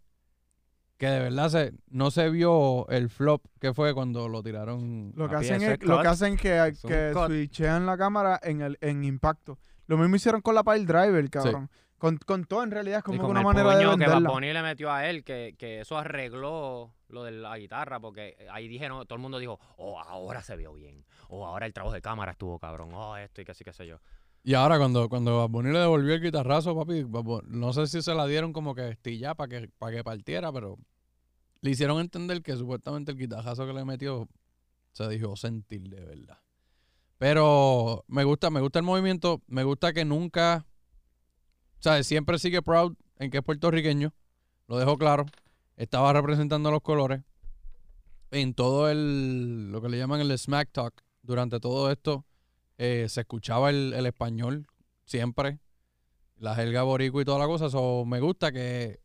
que 1.03 1.09
de 1.09 1.19
verdad 1.19 1.49
se, 1.49 1.73
no 1.89 2.11
se 2.11 2.29
vio 2.29 2.87
el 2.87 3.09
flop 3.09 3.43
que 3.59 3.73
fue 3.73 3.93
cuando 3.93 4.29
lo 4.29 4.41
tiraron. 4.41 5.11
Lo 5.17 5.27
que 5.27 5.35
hacen 5.35 5.61
es, 5.61 5.83
lo 5.83 6.01
que 6.01 6.07
hacen 6.07 6.37
que, 6.37 6.73
switchean 7.13 7.85
la 7.85 7.97
cámara 7.97 8.39
en 8.41 8.61
el 8.61 8.77
en 8.79 9.03
impacto. 9.03 9.59
Lo 9.87 9.97
mismo 9.97 10.15
hicieron 10.15 10.39
con 10.39 10.55
la 10.55 10.63
Pile 10.63 10.85
Driver, 10.85 11.29
cabrón. 11.29 11.69
Con, 11.97 12.17
con 12.17 12.45
todo 12.45 12.63
en 12.63 12.71
realidad 12.71 12.99
es 12.99 13.03
como 13.03 13.17
que 13.17 13.21
con 13.21 13.31
una 13.31 13.41
el 13.41 13.45
manera 13.45 13.69
de 13.69 13.83
puño 13.83 13.97
que 13.97 14.05
venderla. 14.05 14.29
Bunny 14.29 14.53
le 14.53 14.61
metió 14.61 14.91
a 14.91 15.05
él, 15.09 15.25
que, 15.25 15.55
que 15.57 15.81
eso 15.81 15.97
arregló 15.97 16.93
lo 17.09 17.23
de 17.25 17.31
la 17.31 17.57
guitarra, 17.57 17.99
porque 17.99 18.37
ahí 18.51 18.69
dijeron, 18.69 19.05
todo 19.05 19.15
el 19.15 19.21
mundo 19.21 19.39
dijo, 19.39 19.59
oh, 19.77 19.99
ahora 19.99 20.41
se 20.41 20.55
vio 20.55 20.73
bien, 20.73 21.05
o 21.27 21.45
ahora 21.45 21.65
el 21.65 21.73
trabajo 21.73 21.93
de 21.93 22.01
cámara 22.01 22.31
estuvo 22.31 22.59
cabrón, 22.59 22.91
oh, 22.93 23.17
esto 23.17 23.41
y 23.41 23.45
que 23.45 23.53
sí, 23.53 23.63
qué 23.63 23.73
sé 23.73 23.87
yo. 23.87 23.99
Y 24.43 24.53
ahora 24.53 24.77
cuando, 24.77 25.07
cuando 25.07 25.37
Bad 25.37 25.49
Bunny 25.49 25.71
le 25.71 25.79
devolvió 25.79 26.13
el 26.13 26.21
guitarrazo, 26.21 26.75
papi, 26.75 27.03
Bad 27.03 27.23
Bunny- 27.23 27.47
no 27.47 27.71
sé 27.71 27.87
si 27.87 28.01
se 28.01 28.13
la 28.13 28.25
dieron 28.25 28.51
como 28.51 28.75
que 28.75 28.89
estilla 28.89 29.35
para 29.35 29.47
que, 29.47 29.69
para 29.77 29.95
que 29.95 30.03
partiera, 30.03 30.51
pero 30.51 30.77
le 31.63 31.71
hicieron 31.71 32.01
entender 32.01 32.41
que 32.41 32.57
supuestamente 32.57 33.13
el 33.13 33.17
guitarrazo 33.17 33.65
que 33.65 33.71
le 33.71 33.85
metió 33.85 34.27
se 34.91 35.07
dejó 35.07 35.37
sentir 35.37 35.83
de 35.83 36.03
verdad. 36.03 36.37
Pero 37.17 38.03
me 38.09 38.25
gusta, 38.25 38.49
me 38.49 38.59
gusta 38.59 38.79
el 38.79 38.85
movimiento, 38.85 39.41
me 39.47 39.63
gusta 39.63 39.93
que 39.93 40.03
nunca, 40.03 40.65
o 41.79 41.81
sea, 41.81 42.03
siempre 42.03 42.37
sigue 42.37 42.61
proud 42.61 42.97
en 43.17 43.31
que 43.31 43.37
es 43.37 43.43
puertorriqueño, 43.45 44.13
lo 44.67 44.77
dejo 44.77 44.97
claro, 44.97 45.25
estaba 45.77 46.11
representando 46.11 46.69
los 46.69 46.81
colores 46.81 47.21
en 48.31 48.53
todo 48.53 48.89
el, 48.89 49.71
lo 49.71 49.81
que 49.81 49.87
le 49.87 49.97
llaman 49.97 50.19
el 50.19 50.37
smack 50.37 50.69
talk, 50.73 51.01
durante 51.21 51.61
todo 51.61 51.89
esto, 51.89 52.25
eh, 52.77 53.05
se 53.07 53.21
escuchaba 53.21 53.69
el, 53.69 53.93
el 53.93 54.05
español 54.05 54.67
siempre, 55.05 55.59
la 56.35 56.55
jerga 56.55 56.83
boricua 56.83 57.21
y 57.21 57.25
toda 57.25 57.39
la 57.39 57.47
cosa, 57.47 57.69
so, 57.69 58.03
me 58.03 58.19
gusta 58.19 58.51
que 58.51 59.02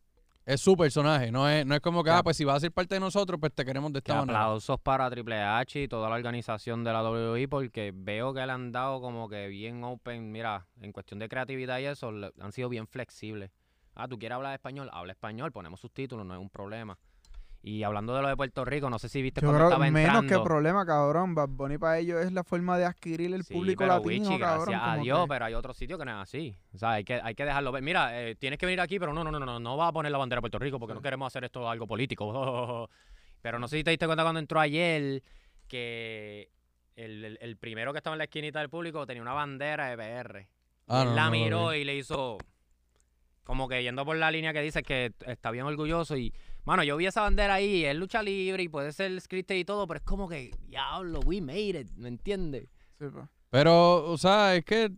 es 0.53 0.61
su 0.61 0.75
personaje, 0.75 1.31
no 1.31 1.47
es, 1.47 1.65
no 1.65 1.75
es 1.75 1.81
como 1.81 2.03
que, 2.03 2.09
ah, 2.09 2.23
pues 2.23 2.35
si 2.37 2.43
vas 2.43 2.57
a 2.57 2.59
ser 2.61 2.71
parte 2.71 2.95
de 2.95 2.99
nosotros, 2.99 3.39
pues 3.39 3.53
te 3.53 3.63
queremos 3.65 3.93
de 3.93 4.01
Que 4.01 4.11
esta 4.11 4.21
manera. 4.21 4.39
aplausos 4.45 4.79
para 4.79 5.09
Triple 5.09 5.39
H 5.41 5.81
y 5.83 5.87
toda 5.87 6.09
la 6.09 6.15
organización 6.15 6.83
de 6.83 6.91
la 6.91 7.03
WWE 7.03 7.47
porque 7.47 7.91
veo 7.95 8.33
que 8.33 8.45
le 8.45 8.51
han 8.51 8.71
dado 8.71 8.99
como 9.01 9.29
que 9.29 9.47
bien 9.47 9.83
open, 9.83 10.31
mira, 10.31 10.65
en 10.81 10.91
cuestión 10.91 11.19
de 11.19 11.29
creatividad 11.29 11.79
y 11.79 11.85
eso, 11.85 12.11
le- 12.11 12.31
han 12.39 12.51
sido 12.51 12.67
bien 12.69 12.87
flexibles. 12.87 13.51
Ah, 13.95 14.07
tú 14.07 14.17
quieres 14.17 14.35
hablar 14.37 14.53
español, 14.53 14.89
habla 14.93 15.11
español, 15.11 15.51
ponemos 15.51 15.79
subtítulos, 15.81 16.25
no 16.25 16.33
es 16.33 16.39
un 16.39 16.49
problema. 16.49 16.97
Y 17.61 17.83
hablando 17.83 18.15
de 18.15 18.21
lo 18.21 18.29
de 18.29 18.37
Puerto 18.37 18.63
Rico, 18.63 18.89
no 18.89 18.99
sé 18.99 19.09
si 19.09 19.21
viste 19.21 19.41
Yo 19.41 19.47
cuando 19.47 19.57
creo 19.59 19.67
estaba 19.69 19.85
que 19.85 19.91
menos 19.91 20.11
que 20.13 20.17
entrando. 20.27 20.43
problema, 20.45 20.85
cabrón. 20.85 21.35
Bad 21.35 21.49
Bunny 21.49 21.77
para 21.77 21.99
ellos 21.99 22.21
es 22.23 22.31
la 22.31 22.45
forma 22.45 22.77
de 22.77 22.85
adquirir 22.85 23.33
el 23.33 23.43
Sí, 23.43 23.53
público 23.53 23.83
pero 23.83 23.95
latino, 23.95 24.29
Wichi, 24.29 24.39
cabrón. 24.39 24.65
gracias 24.69 24.81
a 24.81 24.95
Dios, 25.01 25.21
que- 25.23 25.27
pero 25.27 25.45
hay 25.45 25.53
otros 25.55 25.75
sitios 25.75 25.99
que 25.99 26.05
no 26.05 26.11
es 26.11 26.17
así. 26.23 26.55
O 26.73 26.77
sea, 26.77 26.91
hay 26.93 27.03
que, 27.03 27.15
hay 27.21 27.35
que 27.35 27.43
dejarlo 27.43 27.73
ver. 27.73 27.83
Mira, 27.83 28.21
eh, 28.21 28.35
tienes 28.35 28.57
que 28.59 28.65
venir 28.65 28.79
aquí, 28.79 28.97
pero 28.97 29.13
no, 29.13 29.25
no, 29.25 29.31
no, 29.31 29.39
no, 29.39 29.59
no 29.59 29.77
va 29.77 29.87
a 29.87 29.91
poner 29.91 30.09
la 30.11 30.17
bandera 30.17 30.37
de 30.37 30.41
Puerto 30.43 30.57
Rico 30.59 30.79
porque 30.79 30.93
no 30.93 31.01
queremos 31.01 31.27
hacer 31.27 31.43
esto 31.43 31.69
algo 31.69 31.85
político. 31.85 32.89
pero 33.41 33.59
no 33.59 33.67
sé 33.67 33.77
si 33.77 33.83
te 33.83 33.91
diste 33.91 34.05
cuenta 34.05 34.23
cuando 34.23 34.39
entró 34.39 34.59
ayer 34.61 35.21
que 35.67 36.49
el, 36.95 37.25
el- 37.25 37.37
el 37.41 37.57
primero 37.57 37.91
que 37.91 37.97
estaba 37.97 38.13
en 38.13 38.19
la 38.19 38.23
esquinita 38.25 38.59
del 38.59 38.69
público 38.69 39.05
tenía 39.05 39.21
una 39.21 39.33
bandera 39.33 39.89
de 39.89 39.97
PR. 39.97 40.47
Ah, 40.87 41.01
él 41.03 41.09
no, 41.09 41.15
la 41.15 41.25
no 41.25 41.31
miró 41.31 41.73
y 41.73 41.83
le 41.83 41.95
hizo 41.97 42.37
como 43.43 43.67
que 43.67 43.81
yendo 43.83 44.05
por 44.05 44.15
la 44.15 44.31
línea 44.31 44.53
que 44.53 44.61
dice 44.61 44.81
que 44.83 45.11
está 45.25 45.51
bien 45.51 45.65
orgulloso 45.65 46.15
y 46.17 46.33
mano, 46.69 46.83
yo 46.83 46.97
vi 46.97 47.07
esa 47.07 47.21
bandera 47.21 47.55
ahí, 47.55 47.83
es 47.83 47.95
lucha 47.95 48.21
libre 48.21 48.61
y 48.61 48.69
puede 48.69 48.91
ser 48.91 49.19
scripted 49.19 49.55
y 49.55 49.65
todo, 49.65 49.87
pero 49.87 49.97
es 49.97 50.03
como 50.03 50.29
que 50.29 50.51
diablo, 50.67 51.19
we 51.25 51.41
made 51.41 51.79
it, 51.79 51.89
¿me 51.95 52.09
entiendes? 52.09 52.69
Sí, 52.99 53.05
pues. 53.11 53.25
Pero, 53.49 54.05
o 54.05 54.17
sea, 54.19 54.55
es 54.55 54.63
que 54.63 54.91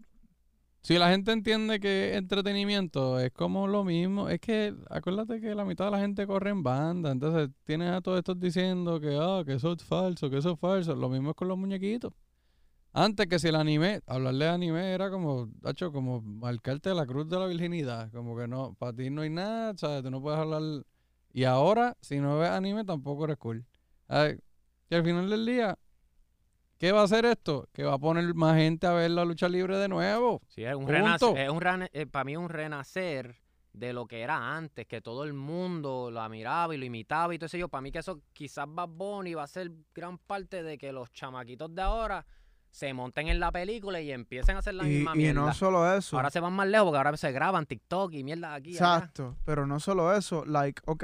si 0.82 0.98
la 0.98 1.10
gente 1.10 1.32
entiende 1.32 1.80
que 1.80 2.16
entretenimiento 2.16 3.22
es 3.22 3.32
como 3.32 3.68
lo 3.68 3.86
mismo, 3.86 4.28
es 4.28 4.42
que 4.42 4.76
acuérdate 4.90 5.40
que 5.40 5.56
la 5.56 5.64
mitad 5.64 5.86
de 5.86 5.92
la 5.92 6.00
gente 6.00 6.28
corre 6.28 6.50
en 6.50 6.62
banda, 6.62 7.10
entonces 7.10 7.50
tienes 7.64 7.90
a 7.94 8.02
todos 8.02 8.18
estos 8.18 8.38
diciendo 8.38 9.00
que, 9.00 9.18
ah, 9.18 9.44
que 9.46 9.54
eso 9.54 9.72
es 9.72 9.82
falso, 9.82 10.30
que 10.30 10.40
eso 10.40 10.52
es 10.52 10.60
falso, 10.60 10.94
lo 10.94 11.08
mismo 11.08 11.30
es 11.30 11.36
con 11.38 11.48
los 11.48 11.58
muñequitos. 11.58 12.12
Antes 12.92 13.28
que 13.28 13.40
si 13.40 13.48
el 13.48 13.56
anime, 13.56 14.02
hablarle 14.08 14.44
de 14.44 14.52
anime 14.52 14.92
era 14.92 15.10
como, 15.10 15.50
hecho, 15.66 15.94
como 15.94 16.22
marcarte 16.22 16.94
la 16.94 17.06
cruz 17.06 17.30
de 17.30 17.40
la 17.40 17.46
virginidad, 17.46 18.12
como 18.12 18.36
que 18.36 18.50
no, 18.50 18.74
para 18.74 18.92
ti 18.92 19.10
no 19.10 19.22
hay 19.22 19.30
nada, 19.30 19.74
¿sabes? 19.78 20.04
Tú 20.04 20.12
no 20.12 20.22
puedes 20.22 20.38
hablar. 20.38 20.84
Y 21.34 21.44
ahora, 21.46 21.98
si 22.02 22.20
no 22.20 22.38
ves 22.40 22.50
anime, 22.50 22.84
tampoco 22.86 23.26
eres 23.26 23.38
cool. 23.38 23.66
Ay, 24.08 24.38
que 24.90 24.96
al 24.96 25.04
final 25.04 25.30
del 25.30 25.46
día, 25.46 25.78
¿Qué 26.78 26.92
va 26.92 27.02
a 27.02 27.04
hacer 27.04 27.26
esto? 27.26 27.70
Que 27.74 27.84
va 27.84 27.94
a 27.94 28.00
poner 28.00 28.34
más 28.34 28.58
gente 28.58 28.88
a 28.88 28.94
ver 28.94 29.12
la 29.12 29.24
lucha 29.24 29.48
libre 29.48 29.78
de 29.78 29.88
nuevo. 29.88 30.42
Sí, 30.48 30.64
es 30.64 30.74
un 30.74 30.88
renacer, 30.88 31.38
es 31.38 31.50
un 31.52 31.62
rene- 31.62 31.92
eh, 31.94 32.08
para 32.08 32.24
mí 32.24 32.32
es 32.32 32.40
un 32.40 32.50
renacer 32.50 33.40
de 33.72 33.94
lo 33.94 34.08
que 34.08 34.22
era 34.22 34.58
antes, 34.58 34.88
que 34.88 35.00
todo 35.00 35.24
el 35.24 35.34
mundo 35.34 36.10
la 36.10 36.28
miraba 36.28 36.74
y 36.74 36.80
lo 36.80 36.86
imitaba 36.86 37.36
y 37.36 37.38
todo 37.38 37.46
eso. 37.46 37.58
Yo, 37.58 37.70
para 37.70 37.84
mí 37.84 37.92
que 37.92 38.00
eso 38.00 38.24
quizás 38.34 38.66
Bad 38.68 38.90
Bunny 38.90 39.36
va 39.36 39.44
a 39.44 39.48
ser 39.48 39.72
gran 39.94 40.18
parte 40.18 40.64
de 40.64 40.80
que 40.80 40.92
los 40.92 41.12
chamaquitos 41.12 41.74
de 41.76 41.84
ahora 41.84 42.26
se 42.72 42.94
monten 42.94 43.28
en 43.28 43.40
la 43.40 43.52
película 43.52 44.00
y 44.02 44.12
empiecen 44.12 44.56
a 44.56 44.60
hacer 44.60 44.74
la 44.74 44.86
Y, 44.88 44.96
misma 44.96 45.12
y 45.14 45.18
mierda. 45.18 45.42
no 45.42 45.54
solo 45.54 45.94
eso. 45.94 46.16
Ahora 46.16 46.30
se 46.32 46.40
van 46.40 46.54
más 46.54 46.68
lejos 46.68 46.86
porque 46.88 46.98
ahora 46.98 47.18
se 47.18 47.32
graban 47.32 47.66
TikTok 47.66 48.14
y 48.14 48.24
mierda 48.24 48.54
aquí 48.56 48.72
y. 48.72 48.74
Exacto, 48.74 49.36
pero 49.46 49.68
no 49.68 49.80
solo 49.80 50.14
eso, 50.16 50.46
like, 50.46 50.82
ok, 50.86 51.04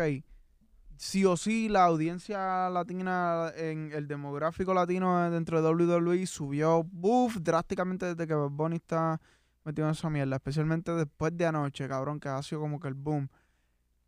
sí 0.96 1.26
o 1.26 1.38
sí 1.38 1.70
la 1.70 1.84
audiencia 1.84 2.70
latina 2.70 3.52
en 3.56 3.92
el 3.94 4.08
demográfico 4.08 4.74
latino 4.74 5.30
dentro 5.30 5.62
de 5.62 5.70
WWE 5.70 6.26
subió 6.26 6.84
buff 6.84 7.38
drásticamente 7.42 8.08
desde 8.16 8.26
que 8.28 8.34
Bunny 8.34 8.78
está 8.78 9.20
metido 9.64 9.88
en 9.88 9.92
esa 9.92 10.10
mierda, 10.10 10.38
especialmente 10.38 10.92
después 10.94 11.36
de 11.38 11.46
anoche, 11.46 11.88
cabrón, 11.88 12.20
que 12.20 12.30
ha 12.30 12.42
sido 12.42 12.62
como 12.62 12.80
que 12.80 12.88
el 12.88 12.94
boom. 12.94 13.30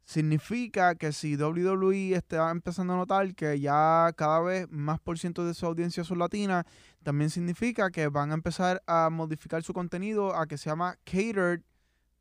Significa 0.09 0.95
que 0.95 1.11
si 1.11 1.35
WWE 1.35 2.15
está 2.15 2.49
empezando 2.49 2.93
a 2.93 2.97
notar 2.97 3.35
que 3.35 3.59
ya 3.59 4.11
cada 4.17 4.39
vez 4.39 4.67
más 4.71 4.99
por 4.99 5.19
ciento 5.19 5.45
de 5.45 5.53
su 5.53 5.67
audiencia 5.67 6.03
son 6.03 6.17
latinas, 6.17 6.65
también 7.03 7.29
significa 7.29 7.91
que 7.91 8.07
van 8.07 8.31
a 8.31 8.33
empezar 8.33 8.81
a 8.87 9.11
modificar 9.11 9.61
su 9.61 9.71
contenido 9.71 10.35
a 10.35 10.47
que 10.47 10.57
se 10.57 10.71
llama 10.71 10.97
catered 11.05 11.61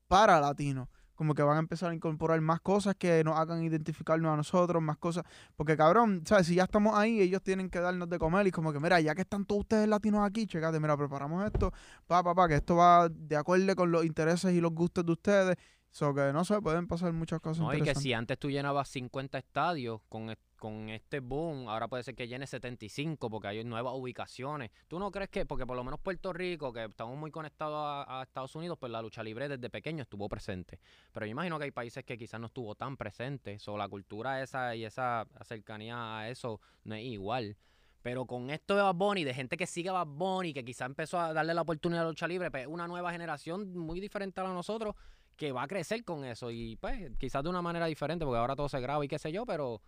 para 0.07 0.39
latinos 0.39 0.87
como 1.15 1.35
que 1.35 1.43
van 1.43 1.57
a 1.57 1.59
empezar 1.59 1.91
a 1.91 1.95
incorporar 1.95 2.41
más 2.41 2.61
cosas 2.61 2.95
que 2.95 3.25
nos 3.25 3.37
hagan 3.37 3.65
identificarnos 3.65 4.33
a 4.33 4.37
nosotros, 4.37 4.81
más 4.81 4.99
cosas. 4.99 5.25
Porque 5.57 5.77
cabrón, 5.77 6.23
¿sabes? 6.25 6.47
Si 6.47 6.55
ya 6.55 6.63
estamos 6.63 6.97
ahí, 6.97 7.21
ellos 7.21 7.43
tienen 7.43 7.71
que 7.71 7.81
darnos 7.81 8.09
de 8.09 8.21
comer 8.21 8.47
y 8.47 8.53
como 8.53 8.73
que, 8.73 8.79
mira, 8.79 9.01
ya 9.01 9.17
que 9.17 9.23
están 9.23 9.45
todos 9.45 9.63
ustedes 9.63 9.89
latinos 9.89 10.25
aquí, 10.25 10.47
checate, 10.47 10.79
mira, 10.79 10.97
preparamos 10.97 11.45
esto, 11.45 11.73
pa, 12.07 12.23
pa, 12.23 12.37
pa, 12.37 12.47
que 12.47 12.55
esto 12.55 12.77
va 12.77 13.09
de 13.09 13.35
acuerdo 13.37 13.75
con 13.75 13.91
los 13.91 14.05
intereses 14.05 14.53
y 14.55 14.61
los 14.61 14.71
gustos 14.73 15.05
de 15.05 15.13
ustedes. 15.13 15.57
So 15.91 16.15
que 16.15 16.33
no 16.33 16.45
sé, 16.45 16.61
pueden 16.61 16.87
pasar 16.87 17.13
muchas 17.13 17.41
cosas 17.41 17.65
No, 17.65 17.75
y 17.75 17.81
que 17.83 17.95
si 17.95 18.13
antes 18.13 18.39
tú 18.39 18.51
llenabas 18.51 18.89
50 18.89 19.39
estadios 19.39 20.01
con, 20.09 20.31
es- 20.31 20.39
con 20.59 20.91
este 20.91 21.21
boom, 21.21 21.69
ahora 21.69 21.89
puede 21.89 22.03
ser 22.03 22.15
que 22.15 22.29
llene 22.29 22.47
75 22.47 23.31
porque 23.31 23.49
hay 23.49 23.65
nuevas 23.65 23.95
ubicaciones. 23.97 24.71
¿Tú 24.87 24.99
no 24.99 25.11
crees 25.11 25.31
que, 25.31 25.47
porque 25.47 25.67
por 25.67 25.77
lo 25.77 25.85
menos 25.85 25.99
Puerto 26.01 26.33
Rico, 26.33 26.73
que 26.73 26.85
estamos 26.85 27.17
muy 27.17 27.31
conectados 27.31 27.77
a, 27.77 28.21
a 28.21 28.23
Estados 28.23 28.55
Unidos, 28.55 28.77
pues 28.79 28.93
la 28.93 29.01
lucha 29.03 29.23
libre 29.23 29.49
desde 29.49 29.71
pequeño 29.71 30.03
estuvo 30.03 30.29
presente. 30.29 30.79
Pero 31.13 31.27
yo 31.27 31.31
imagino 31.31 31.59
que 31.59 31.65
hay 31.65 31.71
países 31.71 32.05
que 32.05 32.19
quizás 32.19 32.39
no 32.41 32.47
estuvo 32.49 32.75
tan 32.75 32.97
presente. 32.97 33.57
O 33.67 33.77
la 33.79 33.89
cultura 33.89 34.43
esa 34.43 34.77
y 34.77 34.85
esa 34.85 35.27
cercanía 35.43 36.19
a 36.19 36.29
eso 36.29 36.61
no 36.85 36.95
es 36.97 37.05
igual. 37.05 37.57
Pero 38.03 38.27
con 38.27 38.51
esto 38.51 38.77
de 38.77 38.83
Bad 38.83 38.95
Bunny, 38.95 39.25
de 39.25 39.35
gente 39.35 39.57
que 39.57 39.67
sigue 39.67 39.89
a 39.89 39.93
Bad 39.93 40.07
Bunny, 40.07 40.53
que 40.55 40.65
quizás 40.65 40.87
empezó 40.87 41.19
a 41.19 41.33
darle 41.33 41.53
la 41.53 41.63
oportunidad 41.63 42.03
a 42.03 42.05
la 42.05 42.11
lucha 42.11 42.29
libre, 42.29 42.51
pues 42.51 42.67
una 42.67 42.87
nueva 42.87 43.11
generación 43.11 43.77
muy 43.77 44.01
diferente 44.01 44.41
a 44.41 44.45
la 44.45 44.53
nosotros, 44.53 44.95
que 45.39 45.53
va 45.53 45.63
a 45.63 45.69
crecer 45.69 46.05
con 46.05 46.25
eso 46.27 46.51
y 46.51 46.77
pues 46.77 47.11
quizás 47.17 47.43
de 47.43 47.49
una 47.49 47.63
manera 47.63 47.87
diferente 47.87 48.27
porque 48.27 48.39
ahora 48.39 48.57
todo 48.57 48.69
se 48.69 48.81
graba 48.81 49.03
y 49.05 49.09
qué 49.09 49.19
sé 49.19 49.33
yo, 49.33 49.47
pero 49.47 49.81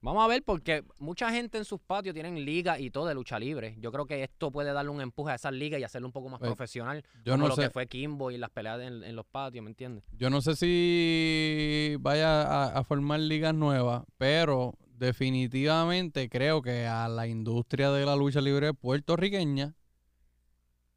vamos 0.00 0.24
a 0.24 0.28
ver 0.28 0.42
porque 0.44 0.84
mucha 0.98 1.30
gente 1.30 1.58
en 1.58 1.64
sus 1.64 1.80
patios 1.80 2.14
tienen 2.14 2.44
ligas 2.44 2.80
y 2.80 2.90
todo 2.90 3.06
de 3.06 3.14
lucha 3.14 3.38
libre. 3.38 3.76
Yo 3.78 3.92
creo 3.92 4.06
que 4.06 4.22
esto 4.22 4.50
puede 4.50 4.72
darle 4.72 4.90
un 4.90 5.00
empuje 5.00 5.32
a 5.32 5.34
esas 5.34 5.52
ligas 5.52 5.80
y 5.80 5.84
hacerlo 5.84 6.06
un 6.08 6.12
poco 6.12 6.28
más 6.28 6.38
Pues, 6.40 6.48
profesional, 6.48 7.04
Yo 7.24 7.32
como 7.34 7.44
no 7.44 7.48
lo 7.48 7.54
sé, 7.56 7.62
que 7.62 7.70
fue 7.70 7.86
Kimbo 7.88 8.30
y 8.30 8.38
las 8.38 8.50
peleas 8.50 8.80
en, 8.80 9.02
en 9.04 9.16
los 9.16 9.26
patios, 9.26 9.62
¿me 9.64 9.70
entiendes? 9.70 10.04
yo 10.12 10.30
no 10.30 10.40
sé 10.40 10.56
si 10.56 11.96
vaya 12.00 12.42
a, 12.42 12.78
a 12.78 12.84
formar 12.84 13.20
ligas 13.20 13.54
nuevas, 13.54 14.04
pero 14.16 14.74
definitivamente 14.96 16.28
creo 16.28 16.62
que 16.62 16.86
a 16.86 17.08
la 17.08 17.26
industria 17.26 17.90
de 17.90 18.06
la 18.06 18.14
lucha 18.16 18.40
libre 18.40 18.72
puertorriqueña 18.74 19.74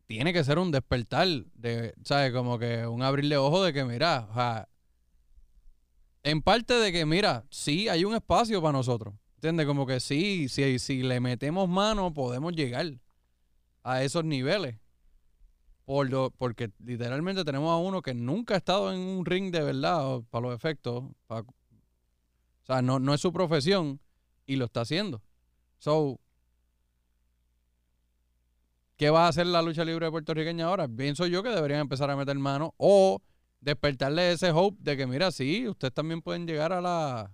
tiene 0.08 0.34
que 0.34 0.44
ser 0.44 0.60
un 0.60 0.72
despertar 0.72 1.28
de, 1.56 1.94
¿sabes? 2.04 2.32
Como 2.34 2.60
que 2.60 2.86
un 2.88 3.02
abrirle 3.04 3.38
ojo 3.38 3.64
de 3.64 3.74
que, 3.74 3.84
mira, 3.86 4.28
o 4.32 4.34
sea, 4.34 4.70
en 6.24 6.42
parte 6.42 6.74
de 6.74 6.92
que, 6.92 7.06
mira, 7.06 7.46
sí 7.50 7.88
hay 7.88 8.04
un 8.04 8.16
espacio 8.16 8.62
para 8.62 8.74
nosotros, 8.74 9.14
¿entiendes? 9.36 9.66
Como 9.68 9.86
que 9.86 10.00
sí, 10.00 10.50
si, 10.50 10.80
si 10.80 11.04
le 11.04 11.20
metemos 11.20 11.70
mano 11.70 12.14
podemos 12.14 12.54
llegar 12.56 12.88
a 13.84 14.04
esos 14.04 14.26
niveles. 14.26 14.78
Por 15.86 16.10
lo- 16.10 16.32
porque 16.32 16.72
literalmente 16.84 17.46
tenemos 17.46 17.70
a 17.72 17.78
uno 17.78 18.02
que 18.02 18.14
nunca 18.16 18.56
ha 18.56 18.58
estado 18.58 18.92
en 18.92 19.00
un 19.00 19.26
ring 19.26 19.52
de 19.52 19.62
verdad, 19.62 20.22
para 20.32 20.48
los 20.48 20.56
efectos. 20.56 21.04
o 21.30 21.46
sea, 22.64 22.82
no, 22.82 23.00
no 23.00 23.14
es 23.14 23.22
su 23.22 23.32
profesión 23.32 24.00
y 24.48 24.56
lo 24.56 24.66
está 24.66 24.82
haciendo. 24.82 25.22
So, 25.78 26.20
¿qué 28.98 29.10
va 29.10 29.26
a 29.26 29.30
hacer 29.30 29.48
la 29.48 29.62
lucha 29.62 29.86
libre 29.86 30.10
puertorriqueña 30.12 30.66
ahora? 30.66 30.88
Pienso 30.88 31.28
yo 31.28 31.44
que 31.44 31.50
deberían 31.50 31.82
empezar 31.82 32.10
a 32.10 32.16
meter 32.16 32.38
mano 32.38 32.74
o 32.78 33.22
despertarle 33.60 34.32
ese 34.32 34.52
hope 34.52 34.78
de 34.82 34.98
que, 34.98 35.08
mira, 35.08 35.32
sí, 35.32 35.68
ustedes 35.68 35.94
también 35.94 36.22
pueden 36.22 36.46
llegar 36.48 36.74
a 36.74 36.82
la 36.82 37.32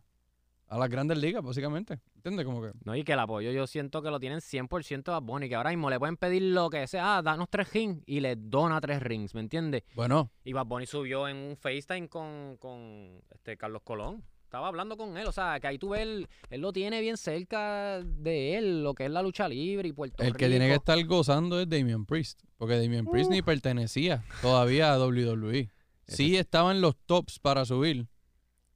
a 0.72 0.78
las 0.78 0.90
grandes 0.90 1.18
ligas, 1.18 1.44
básicamente. 1.44 2.00
¿Entiendes? 2.16 2.46
Como 2.46 2.62
que. 2.62 2.72
No, 2.86 2.96
y 2.96 3.04
que 3.04 3.12
el 3.12 3.20
apoyo 3.20 3.52
yo 3.52 3.68
siento 3.68 4.02
que 4.02 4.10
lo 4.10 4.22
tienen 4.22 4.40
100% 4.40 5.10
a 5.10 5.20
Bad 5.20 5.24
Bunny, 5.24 5.50
que 5.50 5.56
ahora 5.56 5.72
mismo 5.72 5.90
le 5.90 6.00
pueden 6.00 6.16
pedir 6.16 6.44
lo 6.44 6.70
que 6.70 6.88
sea, 6.88 7.18
ah, 7.18 7.22
danos 7.22 7.50
tres 7.50 7.74
rings, 7.74 8.02
y 8.06 8.22
le 8.22 8.38
dona 8.38 8.80
tres 8.80 9.04
rings, 9.04 9.36
¿me 9.36 9.42
entiendes? 9.42 9.84
Bueno, 9.96 10.32
Y 10.46 10.54
Bad 10.54 10.66
Bunny 10.68 10.86
subió 10.86 11.28
en 11.28 11.36
un 11.36 11.58
FaceTime 11.58 12.08
con, 12.08 12.56
con 12.58 13.22
este 13.32 13.58
Carlos 13.58 13.82
Colón. 13.84 14.24
Estaba 14.52 14.68
hablando 14.68 14.98
con 14.98 15.18
él, 15.18 15.26
o 15.28 15.32
sea, 15.32 15.62
que 15.62 15.68
ahí 15.68 15.78
tú 15.78 15.92
ves, 15.92 16.02
él, 16.02 16.28
él 16.50 16.60
lo 16.60 16.74
tiene 16.74 17.00
bien 17.00 17.16
cerca 17.16 18.02
de 18.04 18.58
él, 18.58 18.84
lo 18.84 18.94
que 18.94 19.06
es 19.06 19.10
la 19.10 19.22
lucha 19.22 19.48
libre 19.48 19.88
y 19.88 19.94
Puerto 19.94 20.22
el 20.22 20.36
que 20.36 20.50
tiene 20.50 20.68
que 20.68 20.74
estar 20.74 21.02
gozando 21.06 21.58
es 21.58 21.70
Damian 21.70 22.06
Priest. 22.06 22.42
Porque 22.58 22.78
Damian 22.78 23.06
Priest 23.06 23.32
ni 23.32 23.42
pertenecía 23.42 24.26
todavía 24.42 24.92
a 24.92 25.00
WWE. 25.00 25.72
Sí 26.06 26.36
estaba 26.36 26.72
en 26.72 26.82
los 26.82 26.98
tops 27.06 27.40
para 27.40 27.64
subir. 27.64 28.10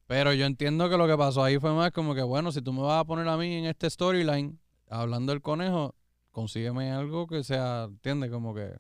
Pero 0.08 0.32
yo 0.32 0.46
entiendo 0.46 0.90
que 0.90 0.96
lo 0.96 1.08
que 1.08 1.18
pasó 1.18 1.44
ahí 1.44 1.60
fue 1.60 1.74
más 1.74 1.92
como 1.92 2.16
que, 2.16 2.24
bueno, 2.24 2.54
si 2.54 2.62
tú 2.62 2.72
me 2.72 2.82
vas 2.82 3.02
a 3.02 3.04
poner 3.04 3.28
a 3.28 3.36
mí 3.36 3.56
en 3.56 3.66
este 3.66 3.90
storyline, 3.90 4.58
hablando 4.90 5.34
del 5.34 5.42
conejo, 5.42 5.94
consígueme 6.32 6.94
algo 6.94 7.28
que 7.28 7.44
sea, 7.44 7.90
¿entiendes? 7.90 8.32
Como 8.32 8.56
que 8.56 8.78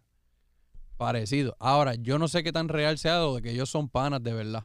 parecido. 0.95 1.57
Ahora, 1.59 1.95
yo 1.95 2.17
no 2.19 2.29
sé 2.29 2.41
qué 2.41 2.53
tan 2.53 2.69
real 2.69 2.97
sea 2.97 3.19
de 3.19 3.41
que 3.41 3.51
ellos 3.51 3.69
son 3.69 3.89
panas 3.89 4.23
de 4.23 4.31
verdad. 4.31 4.63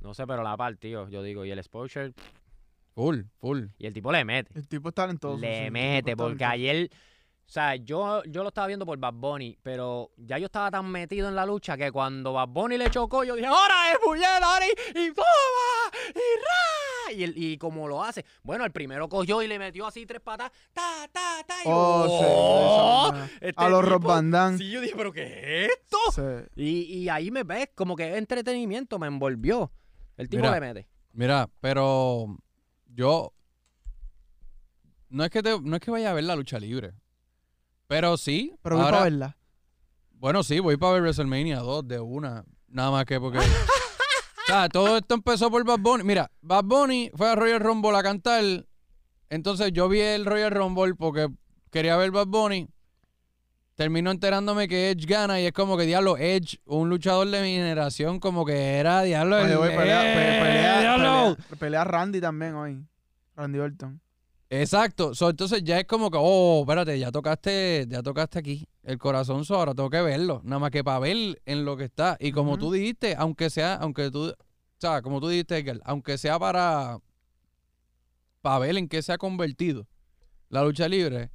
No 0.00 0.14
sé, 0.14 0.26
pero 0.26 0.42
la 0.42 0.56
partió, 0.56 1.08
yo 1.08 1.22
digo, 1.22 1.44
y 1.44 1.50
el 1.50 1.58
exposure, 1.58 2.12
Full, 2.94 3.20
full. 3.40 3.64
y 3.78 3.86
el 3.86 3.92
tipo 3.92 4.10
le 4.12 4.24
mete. 4.24 4.50
El 4.58 4.66
tipo 4.68 4.88
es 4.88 4.94
talentoso. 4.94 5.38
Le 5.40 5.70
mete, 5.70 6.16
porque 6.16 6.44
ayer, 6.44 6.90
o 6.92 7.48
sea, 7.50 7.76
yo, 7.76 8.22
yo 8.24 8.42
lo 8.42 8.48
estaba 8.48 8.66
viendo 8.66 8.84
por 8.86 8.98
Bad 8.98 9.14
Bunny, 9.14 9.56
pero 9.62 10.10
ya 10.16 10.38
yo 10.38 10.46
estaba 10.46 10.70
tan 10.70 10.90
metido 10.90 11.28
en 11.28 11.34
la 11.36 11.46
lucha 11.46 11.76
que 11.76 11.90
cuando 11.92 12.32
Bad 12.32 12.48
Bunny 12.48 12.76
le 12.78 12.90
chocó, 12.90 13.24
yo 13.24 13.34
dije, 13.36 13.46
¡ahora 13.46 13.92
es 13.92 13.98
puñeta, 14.04 14.38
ahora 14.52 14.66
y, 14.66 14.98
y 14.98 15.12
toma! 15.12 15.26
¡Y 16.08 16.18
ra! 16.18 17.12
Y, 17.14 17.22
el- 17.24 17.38
y 17.38 17.56
como 17.56 17.88
lo 17.88 18.02
hace, 18.04 18.24
bueno, 18.42 18.64
el 18.64 18.70
primero 18.72 19.08
cogió 19.08 19.42
y 19.42 19.46
le 19.48 19.58
metió 19.58 19.86
así 19.86 20.04
tres 20.04 20.20
patas, 20.20 20.50
ta, 20.74 21.08
ta, 21.10 21.42
ta, 21.46 21.54
y 21.62 21.68
yo, 21.68 21.70
Oh, 21.74 22.18
sí, 22.20 22.24
¡oh! 22.28 23.12
Este 23.40 23.54
A 23.64 23.68
los 23.70 23.82
Rob 23.84 24.02
Van 24.02 24.30
Damme. 24.30 24.58
Sí, 24.58 24.70
yo 24.70 24.80
dije, 24.80 24.94
¿pero 24.96 25.10
qué 25.12 25.64
es 25.66 25.70
esto? 25.72 25.98
Sí. 26.14 26.50
Y, 26.56 26.98
y 26.98 27.08
ahí 27.08 27.30
me 27.30 27.44
ves, 27.44 27.70
como 27.74 27.94
que 27.96 28.16
entretenimiento, 28.16 28.98
me 28.98 29.06
envolvió. 29.06 29.70
El 30.18 30.28
tipo 30.28 30.42
Mira. 30.42 30.54
le 30.54 30.60
mete. 30.60 30.88
Mira, 31.14 31.48
pero 31.60 32.36
yo 32.94 33.32
no 35.08 35.24
es 35.24 35.30
que 35.30 35.42
te- 35.42 35.60
no 35.60 35.76
es 35.76 35.82
que 35.82 35.90
vaya 35.90 36.10
a 36.10 36.14
ver 36.14 36.24
la 36.24 36.36
lucha 36.36 36.58
libre. 36.60 36.92
Pero 37.86 38.16
sí. 38.18 38.54
Pero 38.62 38.76
voy 38.76 38.84
ahora- 38.84 38.98
para 38.98 39.04
verla. 39.10 39.36
Bueno, 40.12 40.42
sí, 40.42 40.58
voy 40.60 40.76
para 40.76 40.94
ver 40.94 41.02
WrestleMania 41.02 41.60
2 41.60 41.86
de 41.88 42.00
una. 42.00 42.44
Nada 42.66 42.90
más 42.90 43.04
que 43.06 43.18
porque. 43.20 43.38
o 43.38 44.46
sea, 44.46 44.68
todo 44.68 44.98
esto 44.98 45.14
empezó 45.14 45.50
por 45.50 45.64
Bad 45.64 45.78
Bunny. 45.78 46.04
Mira, 46.04 46.30
Bad 46.42 46.64
Bunny 46.64 47.10
fue 47.14 47.30
a 47.30 47.34
Royal 47.34 47.60
Rumble 47.60 47.96
a 47.96 48.02
cantar. 48.02 48.66
Entonces 49.30 49.72
yo 49.72 49.88
vi 49.88 50.00
el 50.00 50.26
Royal 50.26 50.50
Rumble 50.50 50.94
porque 50.94 51.28
quería 51.70 51.96
ver 51.96 52.10
Bad 52.10 52.26
Bunny. 52.26 52.68
Termino 53.78 54.10
enterándome 54.10 54.66
que 54.66 54.90
Edge 54.90 55.06
gana 55.06 55.40
y 55.40 55.46
es 55.46 55.52
como 55.52 55.76
que, 55.76 55.84
diablo, 55.84 56.16
Edge, 56.18 56.58
un 56.64 56.88
luchador 56.88 57.28
de 57.28 57.40
mi 57.42 57.52
generación, 57.54 58.18
como 58.18 58.44
que 58.44 58.74
era, 58.74 59.02
diablo, 59.02 59.36
Oye, 59.36 59.52
el- 59.52 59.56
güey, 59.56 59.76
pelea, 59.76 60.00
pe- 60.00 60.10
¡Eh, 60.10 60.40
pelea, 60.42 60.80
diablo! 60.80 61.36
pelea- 61.60 61.84
Randy 61.84 62.20
también 62.20 62.54
hoy. 62.56 62.84
Randy 63.36 63.60
Orton. 63.60 64.00
Exacto. 64.50 65.14
So, 65.14 65.30
entonces 65.30 65.62
ya 65.62 65.78
es 65.78 65.84
como 65.84 66.10
que, 66.10 66.18
oh, 66.20 66.62
espérate, 66.62 66.98
ya 66.98 67.12
tocaste, 67.12 67.86
ya 67.88 68.02
tocaste 68.02 68.40
aquí 68.40 68.66
el 68.82 68.98
corazón, 68.98 69.44
so, 69.44 69.54
ahora 69.54 69.74
tengo 69.76 69.90
que 69.90 70.00
verlo. 70.02 70.40
Nada 70.42 70.58
más 70.58 70.72
que 70.72 70.82
para 70.82 70.98
ver 70.98 71.40
en 71.46 71.64
lo 71.64 71.76
que 71.76 71.84
está. 71.84 72.16
Y 72.18 72.32
como 72.32 72.58
tú 72.58 72.72
dijiste, 72.72 73.14
aunque 73.16 73.48
sea, 73.48 73.74
aunque 73.76 74.10
tú, 74.10 74.30
o 74.30 74.34
sea, 74.78 75.02
como 75.02 75.20
tú 75.20 75.28
dijiste, 75.28 75.56
Edgar, 75.56 75.80
aunque 75.84 76.18
sea 76.18 76.36
para, 76.40 76.98
para 78.42 78.58
ver 78.58 78.76
en 78.76 78.88
qué 78.88 79.02
se 79.02 79.12
ha 79.12 79.18
convertido 79.18 79.86
la 80.48 80.64
lucha 80.64 80.88
libre, 80.88 81.30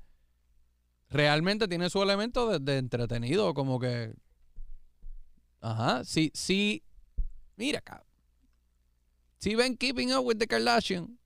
realmente 1.13 1.67
tiene 1.67 1.89
su 1.89 2.01
elemento 2.01 2.49
de, 2.49 2.59
de 2.59 2.77
entretenido, 2.79 3.53
como 3.53 3.79
que, 3.79 4.13
ajá, 5.61 6.03
sí, 6.03 6.31
sí, 6.33 6.83
mira, 7.55 7.81
cabrón. 7.81 8.07
Si 9.39 9.55
ven 9.55 9.75
Keeping 9.77 10.13
Up 10.13 10.25
with 10.25 10.37
the 10.37 10.47
Kardashian, 10.47 11.17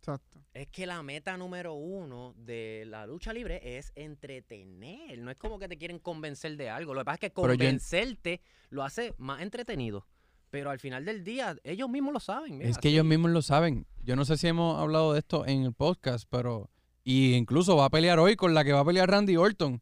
Exacto. 0.00 0.40
Es 0.54 0.68
que 0.68 0.86
la 0.86 1.02
meta 1.02 1.36
número 1.36 1.74
uno 1.74 2.34
de 2.36 2.84
la 2.86 3.06
lucha 3.06 3.32
libre 3.32 3.76
es 3.76 3.92
entretener. 3.94 5.18
No 5.18 5.30
es 5.30 5.36
como 5.36 5.58
que 5.58 5.68
te 5.68 5.76
quieren 5.76 5.98
convencer 5.98 6.56
de 6.56 6.70
algo. 6.70 6.94
Lo 6.94 7.00
que 7.00 7.04
pasa 7.04 7.14
es 7.16 7.20
que 7.20 7.32
convencerte 7.32 8.40
lo 8.70 8.82
hace 8.84 9.14
más 9.18 9.42
entretenido. 9.42 10.06
Pero 10.50 10.70
al 10.70 10.78
final 10.78 11.04
del 11.04 11.24
día, 11.24 11.56
ellos 11.62 11.90
mismos 11.90 12.14
lo 12.14 12.20
saben. 12.20 12.56
mira, 12.58 12.70
Es 12.70 12.78
que 12.78 12.88
sí. 12.88 12.94
ellos 12.94 13.04
mismos 13.04 13.30
lo 13.32 13.42
saben. 13.42 13.86
Yo 14.02 14.16
no 14.16 14.24
sé 14.24 14.38
si 14.38 14.46
hemos 14.48 14.78
hablado 14.80 15.12
de 15.12 15.18
esto 15.18 15.46
en 15.46 15.64
el 15.64 15.74
podcast, 15.74 16.26
pero. 16.30 16.70
Y 17.10 17.36
incluso 17.36 17.74
va 17.74 17.86
a 17.86 17.90
pelear 17.90 18.18
hoy 18.18 18.36
con 18.36 18.52
la 18.52 18.64
que 18.64 18.72
va 18.74 18.80
a 18.80 18.84
pelear 18.84 19.10
Randy 19.10 19.36
Orton. 19.38 19.80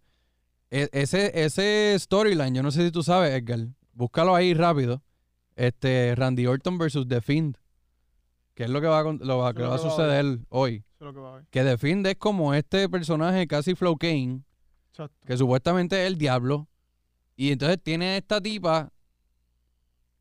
E- 0.70 0.88
ese, 0.92 1.32
ese 1.44 1.96
storyline, 1.98 2.54
yo 2.54 2.62
no 2.62 2.70
sé 2.70 2.84
si 2.84 2.92
tú 2.92 3.02
sabes, 3.02 3.32
Edgar. 3.34 3.66
Búscalo 3.94 4.36
ahí 4.36 4.54
rápido. 4.54 5.02
Este, 5.56 6.14
Randy 6.14 6.46
Orton 6.46 6.78
versus 6.78 7.08
The 7.08 7.20
Fiend. 7.20 7.56
Que 8.54 8.62
es 8.62 8.70
lo 8.70 8.80
que 8.80 8.86
va 8.86 9.00
a, 9.00 9.02
lo 9.02 9.38
va- 9.38 9.52
que 9.54 9.62
va 9.62 9.68
a 9.68 9.70
va 9.70 9.78
suceder 9.78 10.38
hoy. 10.50 10.84
Lo 11.00 11.12
que 11.12 11.18
va 11.18 11.32
a 11.32 11.36
ver. 11.38 11.46
Que 11.50 11.64
The 11.64 11.76
Fiend 11.78 12.06
es 12.06 12.14
como 12.16 12.54
este 12.54 12.88
personaje 12.88 13.48
casi 13.48 13.74
Flow 13.74 13.96
Kane, 13.96 14.42
Exacto. 14.90 15.26
que 15.26 15.36
supuestamente 15.36 16.00
es 16.02 16.06
el 16.06 16.18
diablo. 16.18 16.68
Y 17.34 17.50
entonces 17.50 17.82
tiene 17.82 18.18
esta 18.18 18.40
tipa 18.40 18.92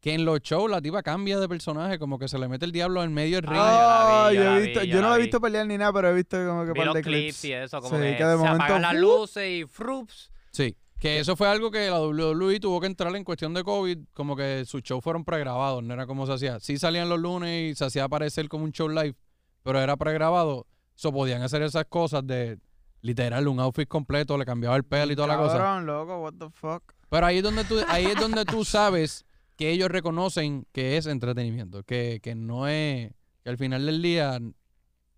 que 0.05 0.13
en 0.13 0.23
los 0.23 0.39
shows 0.41 0.69
la 0.69 0.79
tipa 0.83 1.01
cambia 1.01 1.39
de 1.39 1.49
personaje, 1.49 1.97
como 1.97 2.19
que 2.19 2.27
se 2.27 2.37
le 2.37 2.47
mete 2.47 2.63
el 2.63 2.71
diablo 2.71 3.01
en 3.01 3.11
medio 3.11 3.37
del 3.37 3.47
ring. 3.49 3.57
Ah, 3.59 4.29
yo 4.31 4.35
yo, 4.35 4.43
la 4.43 4.57
he 4.57 4.59
vi, 4.61 4.65
visto, 4.67 4.83
yo 4.83 4.93
yo 4.93 5.01
no 5.01 5.09
la 5.09 5.15
he 5.15 5.17
vi. 5.17 5.23
visto 5.23 5.41
pelear 5.41 5.65
ni 5.65 5.79
nada, 5.79 5.91
pero 5.93 6.09
he 6.11 6.13
visto 6.13 6.37
como 6.47 6.63
que 6.63 6.73
Vi 6.73 6.77
par 6.77 6.85
los 6.85 6.93
de 6.93 7.01
clips 7.01 7.39
clips. 7.41 7.45
y 7.45 7.53
eso, 7.53 7.81
como 7.81 7.97
Sí, 7.97 8.03
que, 8.03 8.15
que 8.17 8.23
de 8.23 8.31
se 8.33 8.37
momento, 8.37 8.63
apagan 8.65 8.81
las 8.83 8.93
¡uh! 8.93 8.97
luces 8.99 9.49
y 9.49 9.65
frups. 9.65 10.29
Sí, 10.51 10.77
que 10.99 11.19
eso 11.19 11.35
fue 11.35 11.47
algo 11.47 11.71
que 11.71 11.89
la 11.89 11.99
WWE 11.99 12.59
tuvo 12.59 12.79
que 12.79 12.85
entrar 12.85 13.15
en 13.15 13.23
cuestión 13.23 13.55
de 13.55 13.63
COVID, 13.63 13.97
como 14.13 14.35
que 14.35 14.63
sus 14.67 14.83
shows 14.83 15.03
fueron 15.03 15.25
pregrabados, 15.25 15.83
no 15.83 15.91
era 15.91 16.05
como 16.05 16.27
se 16.27 16.33
hacía. 16.33 16.59
Sí 16.59 16.77
salían 16.77 17.09
los 17.09 17.19
lunes 17.19 17.71
y 17.71 17.75
se 17.75 17.85
hacía 17.85 18.03
aparecer 18.03 18.47
como 18.47 18.63
un 18.63 18.71
show 18.73 18.87
live, 18.87 19.15
pero 19.63 19.79
era 19.81 19.97
pregrabado. 19.97 20.67
So 20.93 21.11
podían 21.11 21.41
hacer 21.41 21.63
esas 21.63 21.85
cosas 21.85 22.27
de 22.27 22.59
literal 23.01 23.47
un 23.47 23.59
outfit 23.59 23.87
completo, 23.87 24.37
le 24.37 24.45
cambiaba 24.45 24.75
el 24.75 24.83
pelo 24.83 25.11
y 25.11 25.15
toda 25.15 25.29
la 25.29 25.37
cosa. 25.37 25.81
Loco, 25.81 26.19
what 26.21 26.33
the 26.37 26.51
fuck. 26.51 26.93
Pero 27.09 27.25
ahí 27.25 27.37
es 27.37 27.43
donde 27.43 27.63
tú, 27.63 27.79
ahí 27.87 28.05
es 28.05 28.15
donde 28.17 28.45
tú 28.45 28.63
sabes 28.65 29.25
que 29.55 29.71
ellos 29.71 29.89
reconocen 29.89 30.67
que 30.71 30.97
es 30.97 31.05
entretenimiento, 31.05 31.83
que, 31.83 32.19
que 32.21 32.35
no 32.35 32.67
es, 32.67 33.11
que 33.43 33.49
al 33.49 33.57
final 33.57 33.85
del 33.85 34.01
día 34.01 34.39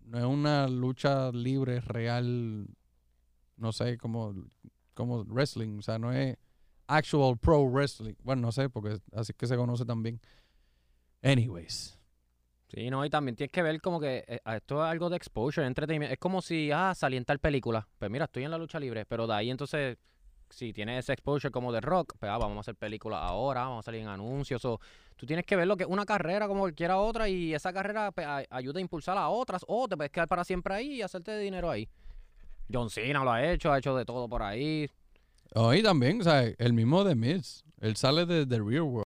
no 0.00 0.18
es 0.18 0.24
una 0.24 0.68
lucha 0.68 1.30
libre 1.32 1.80
real, 1.80 2.66
no 3.56 3.72
sé, 3.72 3.98
como, 3.98 4.34
como 4.94 5.24
wrestling, 5.24 5.78
o 5.78 5.82
sea, 5.82 5.98
no 5.98 6.12
es 6.12 6.36
actual 6.86 7.36
pro 7.38 7.64
wrestling. 7.64 8.14
Bueno, 8.22 8.42
no 8.42 8.52
sé, 8.52 8.68
porque 8.68 8.98
así 9.12 9.32
es 9.32 9.36
que 9.36 9.46
se 9.46 9.56
conoce 9.56 9.84
también. 9.84 10.20
Anyways. 11.22 11.98
Sí, 12.68 12.90
no, 12.90 13.04
y 13.04 13.08
también 13.08 13.34
tienes 13.34 13.50
que 13.50 13.62
ver 13.62 13.80
como 13.80 13.98
que 13.98 14.24
eh, 14.28 14.40
esto 14.56 14.84
es 14.84 14.90
algo 14.90 15.08
de 15.08 15.16
exposure, 15.16 15.66
entretenimiento. 15.66 16.12
Es 16.12 16.18
como 16.18 16.42
si, 16.42 16.70
ah, 16.70 16.94
salí 16.94 17.16
en 17.16 17.24
película. 17.24 17.88
Pues 17.98 18.10
mira, 18.10 18.26
estoy 18.26 18.44
en 18.44 18.50
la 18.50 18.58
lucha 18.58 18.78
libre, 18.78 19.06
pero 19.06 19.26
de 19.26 19.34
ahí 19.34 19.50
entonces, 19.50 19.96
si 20.50 20.72
tienes 20.72 21.00
ese 21.00 21.12
exposure 21.12 21.50
como 21.50 21.72
de 21.72 21.80
rock, 21.80 22.14
pues 22.18 22.30
ah, 22.30 22.38
vamos 22.38 22.56
a 22.56 22.60
hacer 22.60 22.74
películas 22.74 23.20
ahora, 23.22 23.62
vamos 23.62 23.80
a 23.80 23.82
salir 23.84 24.00
en 24.02 24.08
anuncios. 24.08 24.64
O 24.64 24.80
tú 25.16 25.26
tienes 25.26 25.44
que 25.44 25.56
ver 25.56 25.66
lo 25.66 25.76
que 25.76 25.84
es 25.84 25.88
una 25.88 26.04
carrera 26.04 26.46
como 26.48 26.60
cualquier 26.60 26.90
otra 26.92 27.28
y 27.28 27.54
esa 27.54 27.72
carrera 27.72 28.12
pues, 28.12 28.26
a- 28.26 28.44
ayuda 28.50 28.78
a 28.78 28.80
impulsar 28.80 29.16
a 29.18 29.28
otras 29.28 29.64
o 29.68 29.88
te 29.88 29.96
puedes 29.96 30.12
quedar 30.12 30.28
para 30.28 30.44
siempre 30.44 30.74
ahí 30.74 30.94
y 30.94 31.02
hacerte 31.02 31.38
dinero 31.38 31.70
ahí. 31.70 31.88
John 32.72 32.90
Cena 32.90 33.24
lo 33.24 33.32
ha 33.32 33.44
hecho, 33.50 33.72
ha 33.72 33.78
hecho 33.78 33.96
de 33.96 34.04
todo 34.04 34.28
por 34.28 34.42
ahí. 34.42 34.90
Oh, 35.54 35.72
también, 35.82 36.20
o 36.20 36.24
sea, 36.24 36.42
el 36.42 36.72
mismo 36.74 37.04
de 37.04 37.14
Miz, 37.14 37.64
él 37.80 37.96
sale 37.96 38.26
de 38.26 38.44
The 38.44 38.58
Real 38.58 38.82
World. 38.82 38.92